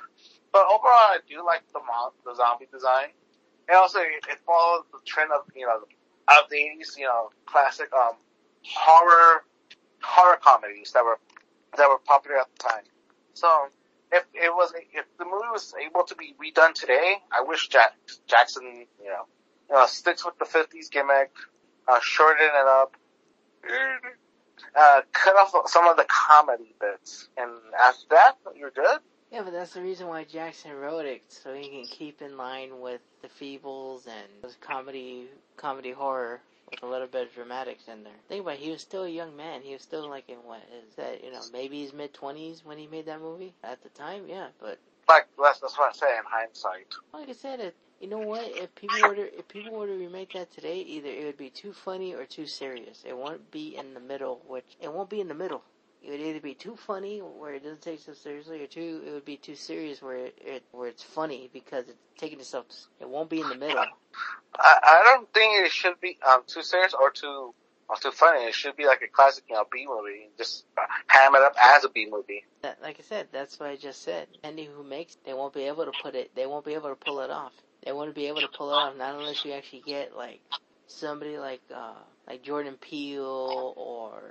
But 0.52 0.66
overall, 0.66 1.12
I 1.12 1.18
do 1.28 1.44
like 1.44 1.62
the 1.72 1.80
mon- 1.80 2.12
the 2.24 2.34
zombie 2.34 2.68
design. 2.72 3.08
And 3.68 3.76
also, 3.76 4.00
it, 4.00 4.24
it 4.28 4.38
follows 4.46 4.84
the 4.92 4.98
trend 5.06 5.30
of 5.32 5.44
you 5.54 5.66
know 5.66 5.80
of 6.28 6.50
the 6.50 6.56
eighties, 6.56 6.96
you 6.98 7.04
know, 7.04 7.30
classic 7.46 7.92
um 7.92 8.16
horror 8.64 9.44
horror 10.02 10.38
comedies 10.42 10.92
that 10.92 11.04
were 11.04 11.18
that 11.76 11.88
were 11.88 11.98
popular 11.98 12.38
at 12.38 12.46
the 12.56 12.62
time. 12.68 12.84
So 13.34 13.48
if 14.12 14.24
it 14.34 14.54
was 14.54 14.72
if 14.92 15.04
the 15.18 15.24
movie 15.24 15.50
was 15.52 15.74
able 15.84 16.04
to 16.04 16.14
be 16.14 16.34
redone 16.40 16.74
today, 16.74 17.16
I 17.32 17.42
wish 17.42 17.68
Jack, 17.68 17.92
Jackson 18.26 18.62
you 18.64 19.08
know 19.08 19.26
you 19.68 19.74
know 19.74 19.86
sticks 19.86 20.24
with 20.24 20.38
the 20.38 20.44
fifties 20.44 20.88
gimmick, 20.88 21.30
uh, 21.88 22.00
shorten 22.02 22.46
it 22.46 22.66
up, 22.66 22.96
uh, 24.76 25.00
cut 25.12 25.36
off 25.36 25.52
some 25.68 25.86
of 25.86 25.96
the 25.96 26.06
comedy 26.08 26.74
bits, 26.80 27.28
and 27.36 27.50
after 27.80 28.06
that, 28.10 28.34
you're 28.56 28.70
good. 28.70 28.98
Yeah, 29.32 29.42
but 29.42 29.52
that's 29.52 29.74
the 29.74 29.82
reason 29.82 30.06
why 30.06 30.24
Jackson 30.24 30.72
wrote 30.76 31.06
it, 31.06 31.22
so 31.28 31.52
he 31.54 31.68
can 31.68 31.86
keep 31.86 32.22
in 32.22 32.36
line 32.36 32.80
with 32.80 33.00
the 33.22 33.28
Feebles 33.28 34.06
and 34.06 34.28
those 34.42 34.56
comedy, 34.60 35.26
comedy 35.56 35.90
horror 35.90 36.40
with 36.70 36.82
a 36.82 36.86
little 36.86 37.08
bit 37.08 37.26
of 37.28 37.34
dramatics 37.34 37.84
in 37.88 38.04
there. 38.04 38.12
Think 38.28 38.42
about 38.42 38.54
it, 38.54 38.60
he 38.60 38.70
was 38.70 38.80
still 38.80 39.04
a 39.04 39.08
young 39.08 39.36
man. 39.36 39.62
He 39.62 39.72
was 39.72 39.82
still 39.82 40.08
like 40.08 40.28
in 40.28 40.36
what 40.36 40.62
is 40.88 40.94
that, 40.96 41.24
you 41.24 41.32
know, 41.32 41.40
maybe 41.52 41.82
his 41.82 41.92
mid 41.92 42.14
twenties 42.14 42.64
when 42.64 42.78
he 42.78 42.86
made 42.86 43.06
that 43.06 43.20
movie. 43.20 43.54
At 43.64 43.82
the 43.82 43.88
time, 43.90 44.24
yeah, 44.28 44.48
but 44.60 44.78
Like 45.08 45.26
that's, 45.40 45.58
that's 45.60 45.76
what 45.78 45.88
I'm 45.88 45.94
saying. 45.94 46.22
Hindsight. 46.26 46.94
like 47.12 47.28
I 47.28 47.32
said, 47.32 47.60
it, 47.60 47.76
you 48.00 48.08
know 48.08 48.20
what? 48.20 48.46
If 48.46 48.74
people 48.74 49.00
were 49.02 49.16
to 49.16 49.38
if 49.38 49.48
people 49.48 49.72
were 49.72 49.86
to 49.88 49.94
remake 49.94 50.32
that 50.32 50.52
today, 50.52 50.80
either 50.80 51.08
it 51.08 51.24
would 51.26 51.38
be 51.38 51.50
too 51.50 51.72
funny 51.72 52.14
or 52.14 52.26
too 52.26 52.46
serious. 52.46 53.04
It 53.06 53.16
won't 53.16 53.50
be 53.50 53.76
in 53.76 53.94
the 53.94 54.00
middle, 54.00 54.42
which 54.46 54.76
it 54.80 54.92
won't 54.92 55.10
be 55.10 55.20
in 55.20 55.28
the 55.28 55.34
middle. 55.34 55.64
It 56.02 56.10
would 56.12 56.20
either 56.20 56.40
be 56.40 56.54
too 56.54 56.76
funny 56.76 57.20
where 57.20 57.54
it 57.54 57.62
doesn't 57.64 57.82
take 57.82 57.96
itself 57.96 58.18
seriously, 58.18 58.62
or 58.62 58.68
too 58.68 59.02
it 59.06 59.12
would 59.12 59.24
be 59.24 59.38
too 59.38 59.56
serious 59.56 60.02
where 60.02 60.16
it, 60.26 60.38
it 60.38 60.64
where 60.72 60.88
it's 60.88 61.02
funny 61.04 61.50
because 61.52 61.88
it's 61.88 61.98
taking 62.18 62.40
itself. 62.40 62.66
It 63.00 63.08
won't 63.08 63.30
be 63.30 63.40
in 63.40 63.48
the 63.48 63.56
middle. 63.56 63.86
I, 64.58 64.78
I 64.82 65.02
don't 65.04 65.32
think 65.34 65.66
it 65.66 65.72
should 65.72 66.00
be 66.00 66.18
um 66.28 66.42
too 66.46 66.62
serious 66.62 66.94
or 66.94 67.10
too 67.12 67.54
too 68.00 68.10
funny. 68.10 68.44
It 68.44 68.54
should 68.54 68.76
be 68.76 68.86
like 68.86 69.02
a 69.02 69.08
classic, 69.08 69.44
you 69.48 69.54
know, 69.54 69.64
B 69.70 69.86
movie. 69.88 70.30
Just 70.38 70.64
ham 71.06 71.34
it 71.34 71.42
up 71.42 71.54
as 71.60 71.84
a 71.84 71.88
B 71.88 72.08
movie. 72.10 72.44
Like 72.82 72.98
I 72.98 73.02
said, 73.02 73.28
that's 73.32 73.58
what 73.60 73.68
I 73.68 73.76
just 73.76 74.02
said. 74.02 74.28
Any 74.42 74.64
who 74.64 74.82
makes, 74.82 75.16
they 75.24 75.34
won't 75.34 75.54
be 75.54 75.64
able 75.64 75.84
to 75.84 75.92
put 76.02 76.14
it. 76.14 76.30
They 76.34 76.46
won't 76.46 76.64
be 76.64 76.74
able 76.74 76.90
to 76.90 76.96
pull 76.96 77.20
it 77.20 77.30
off. 77.30 77.52
They 77.84 77.92
won't 77.92 78.14
be 78.14 78.26
able 78.26 78.40
to 78.40 78.48
pull 78.48 78.70
it 78.70 78.74
off 78.74 78.96
not 78.96 79.14
unless 79.14 79.44
you 79.44 79.52
actually 79.52 79.82
get 79.86 80.16
like 80.16 80.40
somebody 80.86 81.38
like 81.38 81.60
uh 81.74 81.92
like 82.26 82.42
Jordan 82.42 82.76
Peele 82.80 83.74
or 83.76 84.22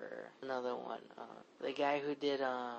another 0.41 0.75
one. 0.75 1.01
Uh, 1.17 1.23
the 1.61 1.71
guy 1.71 1.99
who 1.99 2.15
did 2.15 2.41
uh 2.41 2.73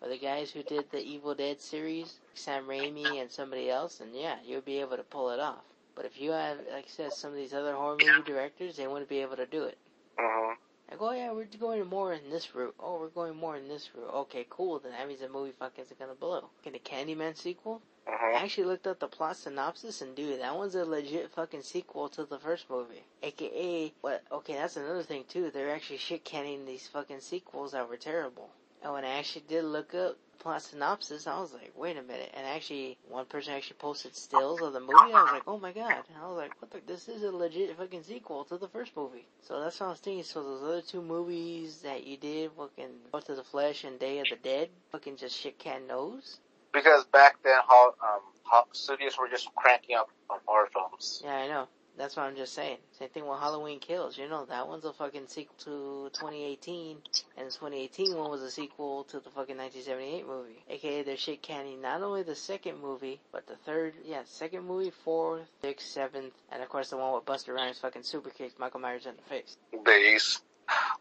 or 0.00 0.08
the 0.08 0.18
guys 0.18 0.50
who 0.50 0.62
did 0.62 0.90
the 0.90 1.02
Evil 1.02 1.34
Dead 1.34 1.60
series, 1.60 2.20
Sam 2.34 2.64
Raimi 2.66 3.20
and 3.20 3.30
somebody 3.30 3.70
else, 3.70 4.00
and 4.00 4.14
yeah, 4.14 4.36
you'll 4.44 4.60
be 4.60 4.80
able 4.80 4.96
to 4.96 5.02
pull 5.02 5.30
it 5.30 5.40
off. 5.40 5.64
But 5.94 6.04
if 6.06 6.20
you 6.20 6.32
have, 6.32 6.58
like 6.72 6.84
I 6.84 6.88
said, 6.88 7.12
some 7.12 7.30
of 7.30 7.36
these 7.36 7.54
other 7.54 7.74
horror 7.74 7.96
movie 8.00 8.22
directors, 8.26 8.76
they 8.76 8.86
wouldn't 8.86 9.08
be 9.08 9.20
able 9.20 9.36
to 9.36 9.46
do 9.46 9.64
it. 9.64 9.78
Hmm 10.18 10.52
Like, 10.90 11.00
oh 11.00 11.12
yeah, 11.12 11.32
we're 11.32 11.46
going 11.58 11.86
more 11.86 12.12
in 12.12 12.30
this 12.30 12.54
route. 12.54 12.74
Oh, 12.78 12.98
we're 13.00 13.08
going 13.08 13.36
more 13.36 13.56
in 13.56 13.68
this 13.68 13.90
route. 13.94 14.12
Okay, 14.14 14.46
cool. 14.50 14.78
Then 14.78 14.92
that 14.92 15.08
means 15.08 15.20
the 15.20 15.28
movie 15.28 15.52
fucking 15.58 15.84
is 15.84 15.92
gonna 15.98 16.14
blow. 16.14 16.50
Can 16.62 16.72
the 16.72 16.78
Candyman 16.78 17.36
sequel? 17.36 17.80
uh-huh. 18.06 18.36
I 18.36 18.42
actually 18.42 18.64
looked 18.64 18.86
up 18.86 18.98
the 19.00 19.08
plot 19.08 19.36
synopsis 19.36 20.02
and 20.02 20.14
dude, 20.14 20.40
that 20.40 20.56
one's 20.56 20.74
a 20.74 20.84
legit 20.84 21.30
fucking 21.30 21.62
sequel 21.62 22.08
to 22.10 22.24
the 22.24 22.38
first 22.38 22.68
movie. 22.68 23.04
AKA, 23.22 23.92
what? 24.02 24.22
Okay, 24.30 24.54
that's 24.54 24.76
another 24.76 25.02
thing 25.02 25.24
too. 25.28 25.50
They're 25.50 25.74
actually 25.74 25.98
shit 25.98 26.24
canning 26.24 26.66
these 26.66 26.86
fucking 26.86 27.20
sequels 27.20 27.72
that 27.72 27.88
were 27.88 27.96
terrible. 27.96 28.50
And 28.82 28.92
when 28.92 29.04
I 29.04 29.18
actually 29.18 29.44
did 29.48 29.64
look 29.64 29.94
up 29.94 30.18
plot 30.38 30.62
synopsis, 30.62 31.26
I 31.26 31.40
was 31.40 31.52
like, 31.52 31.72
wait 31.76 31.96
a 31.96 32.02
minute. 32.02 32.30
And 32.34 32.46
actually, 32.46 32.96
one 33.08 33.26
person 33.26 33.54
actually 33.54 33.76
posted 33.78 34.14
stills 34.14 34.60
of 34.60 34.72
the 34.72 34.80
movie. 34.80 34.94
I 34.94 35.22
was 35.22 35.32
like, 35.32 35.42
oh 35.46 35.58
my 35.58 35.72
god. 35.72 36.04
And 36.08 36.18
I 36.22 36.26
was 36.26 36.36
like, 36.36 36.60
what 36.60 36.70
the? 36.70 36.80
This 36.86 37.08
is 37.08 37.22
a 37.22 37.30
legit 37.30 37.76
fucking 37.76 38.02
sequel 38.02 38.44
to 38.44 38.58
the 38.58 38.68
first 38.68 38.96
movie. 38.96 39.26
So 39.42 39.60
that's 39.60 39.80
what 39.80 39.86
I 39.86 39.90
was 39.90 40.00
thinking. 40.00 40.24
So 40.24 40.42
those 40.42 40.62
other 40.62 40.82
two 40.82 41.02
movies 41.02 41.80
that 41.82 42.06
you 42.06 42.16
did, 42.16 42.50
fucking 42.56 42.90
North 43.12 43.28
of 43.28 43.36
the 43.36 43.44
Flesh 43.44 43.84
and 43.84 43.98
Day 43.98 44.18
of 44.18 44.26
the 44.30 44.36
Dead, 44.36 44.68
fucking 44.92 45.16
just 45.16 45.38
shit 45.38 45.58
can 45.58 45.86
nose. 45.86 46.38
Because 46.72 47.04
back 47.04 47.36
then, 47.44 47.58
how, 47.68 47.88
um, 48.02 48.20
ho- 48.42 48.68
studios 48.72 49.16
were 49.18 49.28
just 49.28 49.54
cranking 49.54 49.96
up 49.96 50.08
um, 50.28 50.38
horror 50.44 50.68
films. 50.72 51.22
Yeah, 51.24 51.34
I 51.34 51.46
know. 51.46 51.68
That's 51.96 52.16
what 52.16 52.24
I'm 52.24 52.34
just 52.36 52.54
saying. 52.54 52.78
Same 52.98 53.08
thing 53.10 53.26
with 53.26 53.38
Halloween 53.38 53.78
Kills. 53.78 54.18
You 54.18 54.28
know, 54.28 54.44
that 54.46 54.66
one's 54.66 54.84
a 54.84 54.92
fucking 54.92 55.28
sequel 55.28 55.54
to 55.60 56.10
2018, 56.18 56.96
and 57.36 57.46
the 57.46 57.52
2018 57.52 58.16
one 58.16 58.30
was 58.30 58.42
a 58.42 58.50
sequel 58.50 59.04
to 59.04 59.20
the 59.20 59.30
fucking 59.30 59.56
1978 59.56 60.26
movie. 60.26 60.64
AKA, 60.68 61.02
they're 61.02 61.16
shit 61.16 61.42
canning 61.42 61.80
not 61.80 62.02
only 62.02 62.24
the 62.24 62.34
second 62.34 62.80
movie, 62.80 63.20
but 63.30 63.46
the 63.46 63.56
third, 63.56 63.94
yeah, 64.04 64.22
second 64.24 64.64
movie, 64.64 64.90
fourth, 65.04 65.46
sixth, 65.62 65.86
seventh, 65.86 66.34
and 66.50 66.62
of 66.62 66.68
course 66.68 66.90
the 66.90 66.96
one 66.96 67.14
with 67.14 67.24
Busta 67.24 67.54
Rhymes 67.54 67.78
fucking 67.78 68.02
super 68.02 68.30
kicks 68.30 68.54
Michael 68.58 68.80
Myers 68.80 69.06
in 69.06 69.14
the 69.14 69.22
face. 69.22 69.56
Base. 69.84 70.40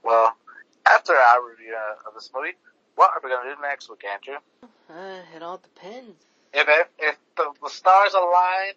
Well, 0.04 0.36
after 0.86 1.14
our 1.14 1.50
review 1.50 1.76
uh, 1.76 2.08
of 2.08 2.14
this 2.14 2.30
movie, 2.36 2.54
what 2.96 3.12
are 3.12 3.22
we 3.24 3.30
gonna 3.30 3.56
do 3.56 3.62
next 3.62 3.90
week, 3.90 4.04
Andrew? 4.06 4.36
Uh, 4.90 5.22
it 5.36 5.42
all 5.42 5.58
depends. 5.58 6.26
If 6.54 6.68
if, 6.68 6.88
if 7.00 7.18
the, 7.36 7.52
the 7.64 7.70
stars 7.70 8.14
align, 8.14 8.74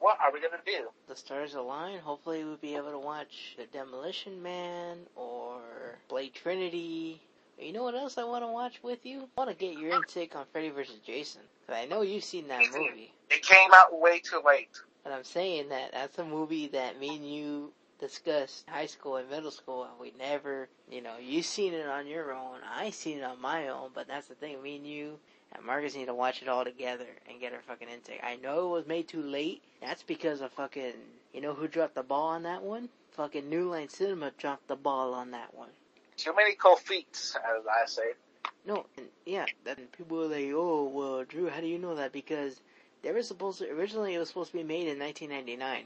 what 0.00 0.18
are 0.20 0.32
we 0.32 0.40
gonna 0.40 0.58
do? 0.64 0.88
The 1.08 1.16
stars 1.16 1.54
align. 1.54 1.98
Hopefully, 1.98 2.44
we'll 2.44 2.56
be 2.56 2.76
able 2.76 2.90
to 2.92 2.98
watch 2.98 3.54
The 3.56 3.66
Demolition 3.66 4.42
Man 4.42 4.98
or 5.16 5.60
Blade 6.08 6.34
Trinity. 6.34 7.20
You 7.58 7.72
know 7.72 7.82
what 7.82 7.94
else 7.94 8.18
I 8.18 8.24
want 8.24 8.44
to 8.44 8.48
watch 8.48 8.80
with 8.82 9.04
you? 9.04 9.28
I 9.36 9.40
want 9.40 9.50
to 9.50 9.56
get 9.56 9.78
your 9.78 9.96
intake 9.96 10.36
on 10.36 10.44
Freddy 10.52 10.70
vs. 10.70 11.00
Jason. 11.04 11.42
Cause 11.66 11.76
I 11.76 11.86
know 11.86 12.02
you've 12.02 12.24
seen 12.24 12.48
that 12.48 12.62
movie. 12.72 13.12
It 13.30 13.42
came 13.42 13.70
out 13.74 13.98
way 14.00 14.20
too 14.20 14.40
late. 14.46 14.70
But 15.02 15.12
I'm 15.12 15.24
saying 15.24 15.68
that 15.70 15.92
that's 15.92 16.18
a 16.18 16.24
movie 16.24 16.68
that 16.68 17.00
me 17.00 17.16
and 17.16 17.28
you 17.28 17.72
discussed 17.98 18.64
in 18.68 18.72
high 18.74 18.86
school 18.86 19.16
and 19.16 19.28
middle 19.28 19.50
school 19.50 19.84
and 19.84 19.92
we 20.00 20.12
never, 20.18 20.68
you 20.90 21.02
know, 21.02 21.16
you 21.20 21.42
seen 21.42 21.74
it 21.74 21.86
on 21.86 22.06
your 22.06 22.32
own. 22.32 22.58
I 22.72 22.90
seen 22.90 23.18
it 23.18 23.24
on 23.24 23.40
my 23.40 23.68
own, 23.68 23.90
but 23.94 24.06
that's 24.06 24.28
the 24.28 24.34
thing. 24.34 24.62
Me 24.62 24.76
and 24.76 24.86
you 24.86 25.18
and 25.54 25.64
Marcus 25.64 25.94
need 25.94 26.06
to 26.06 26.14
watch 26.14 26.42
it 26.42 26.48
all 26.48 26.64
together 26.64 27.06
and 27.28 27.40
get 27.40 27.52
her 27.52 27.60
fucking 27.66 27.88
intake. 27.88 28.20
I 28.22 28.36
know 28.36 28.68
it 28.68 28.78
was 28.78 28.86
made 28.86 29.08
too 29.08 29.22
late. 29.22 29.62
That's 29.80 30.02
because 30.02 30.40
of 30.40 30.52
fucking, 30.52 30.94
you 31.32 31.40
know 31.40 31.54
who 31.54 31.68
dropped 31.68 31.94
the 31.94 32.02
ball 32.02 32.28
on 32.28 32.42
that 32.44 32.62
one? 32.62 32.88
Fucking 33.12 33.48
New 33.48 33.70
Line 33.70 33.88
Cinema 33.88 34.32
dropped 34.38 34.68
the 34.68 34.76
ball 34.76 35.14
on 35.14 35.32
that 35.32 35.54
one. 35.54 35.70
Too 36.16 36.34
many 36.34 36.54
cold 36.54 36.80
feet, 36.80 37.06
as 37.12 37.64
I 37.66 37.86
say. 37.86 38.12
No, 38.66 38.86
and 38.96 39.06
yeah, 39.24 39.46
then 39.64 39.76
people 39.96 40.18
were 40.18 40.26
like, 40.26 40.50
oh, 40.52 40.84
well, 40.92 41.24
Drew, 41.24 41.48
how 41.48 41.60
do 41.60 41.66
you 41.66 41.78
know 41.78 41.94
that? 41.94 42.12
Because 42.12 42.60
they 43.02 43.12
were 43.12 43.22
supposed 43.22 43.60
to, 43.60 43.70
originally 43.70 44.14
it 44.14 44.18
was 44.18 44.28
supposed 44.28 44.50
to 44.50 44.58
be 44.58 44.64
made 44.64 44.88
in 44.88 44.98
1999. 44.98 45.84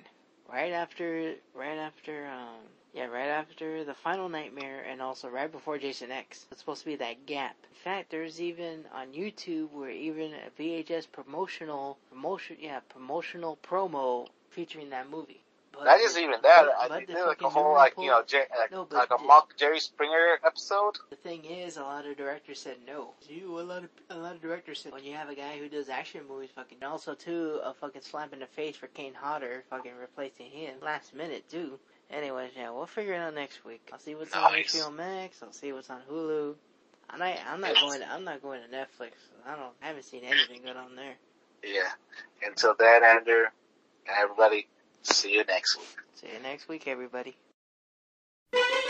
Right 0.51 0.73
after, 0.73 1.35
right 1.55 1.79
after, 1.79 2.27
um, 2.27 2.61
yeah, 2.95 3.07
right 3.07 3.29
after 3.29 3.85
the 3.85 3.95
final 3.95 4.29
nightmare 4.29 4.85
and 4.91 5.01
also 5.01 5.29
right 5.29 5.51
before 5.51 5.79
Jason 5.79 6.11
X. 6.11 6.47
It's 6.51 6.61
supposed 6.61 6.81
to 6.81 6.87
be 6.87 6.97
that 6.97 7.27
gap. 7.27 7.57
In 7.71 7.77
fact, 7.77 8.11
there's 8.11 8.41
even 8.41 8.85
on 8.95 9.13
YouTube 9.13 9.71
where 9.73 9.91
even 9.91 10.33
a 10.35 10.61
VHS 10.63 11.07
promotional, 11.11 11.99
promotion, 12.11 12.57
yeah, 12.61 12.81
promotional 12.89 13.59
promo 13.63 14.27
featuring 14.51 14.91
that 14.91 15.09
movie. 15.11 15.41
But 15.73 15.85
Not 15.85 16.01
even 16.01 16.33
that. 16.33 16.43
but- 16.43 16.75
I 16.79 16.89
but 16.89 16.97
think 16.99 17.09
the 17.19 17.25
like 17.25 17.41
a 17.41 17.49
whole 17.49 17.71
new 17.71 17.77
like 17.79 17.93
report- 17.93 18.05
you 18.05 18.11
know 18.11 18.23
Jer- 18.25 18.47
like, 18.59 18.71
No, 18.73 18.87
like 18.91 19.11
a 19.11 19.17
the- 19.17 19.25
mock 19.25 19.57
Jerry 19.57 19.81
Springer 19.81 20.39
episode. 20.45 20.99
The 21.09 21.17
thing 21.17 21.47
is, 21.47 21.79
a 21.79 21.83
lot 21.83 22.05
of 22.05 22.15
directors 22.19 22.61
said 22.61 22.77
no. 22.87 23.15
You, 23.27 23.59
a 23.59 23.63
lot 23.63 23.83
of 23.85 23.89
a 24.11 24.17
lot 24.19 24.35
of 24.35 24.43
directors 24.43 24.81
said 24.81 24.93
when 24.93 25.03
you 25.03 25.15
have 25.15 25.31
a 25.31 25.35
guy 25.35 25.57
who 25.57 25.71
does 25.71 25.89
action 25.89 26.29
movies, 26.29 26.51
fucking, 26.55 26.77
and 26.83 26.93
also 26.93 27.15
too 27.15 27.59
a 27.65 27.73
fucking 27.73 28.03
slap 28.03 28.35
in 28.35 28.41
the 28.41 28.47
face 28.47 28.77
for 28.77 28.89
Kane 28.89 29.15
Hodder, 29.15 29.65
fucking 29.71 29.97
replacing 29.99 30.51
him 30.51 30.75
last 30.83 31.15
minute 31.15 31.49
too. 31.49 31.79
Anyways, 32.13 32.51
yeah, 32.57 32.71
we'll 32.71 32.87
figure 32.87 33.15
it 33.15 33.19
out 33.19 33.35
next 33.35 33.65
week. 33.65 33.89
I'll 33.93 33.99
see 33.99 34.15
what's 34.15 34.35
on 34.35 34.53
Nice. 34.53 34.75
HBO 34.75 34.95
Max. 34.95 35.43
I'll 35.43 35.53
see 35.53 35.73
what's 35.73 35.89
on 35.89 36.01
Hulu. 36.11 36.55
I'm 37.09 37.19
not, 37.19 37.35
I'm 37.51 37.61
not 37.61 37.75
going. 37.75 38.01
To, 38.01 38.11
I'm 38.11 38.25
not 38.25 38.43
going 38.43 38.61
to 38.63 38.69
Netflix. 38.69 39.13
I 39.47 39.57
don't. 39.57 39.73
I 39.83 39.87
haven't 39.87 40.05
seen 40.05 40.23
anything 40.25 40.61
good 40.63 40.77
on 40.77 40.95
there. 40.95 41.15
Yeah. 41.65 41.91
Until 42.47 42.75
then, 42.79 43.03
Andrew 43.03 43.45
and 44.07 44.17
everybody, 44.19 44.67
see 45.03 45.33
you 45.33 45.45
next 45.45 45.79
week. 45.79 45.87
See 46.15 46.27
you 46.35 46.43
next 46.43 46.69
week, 46.69 46.87
everybody. 46.87 47.37
Thank 48.53 48.65
you. 48.75 48.82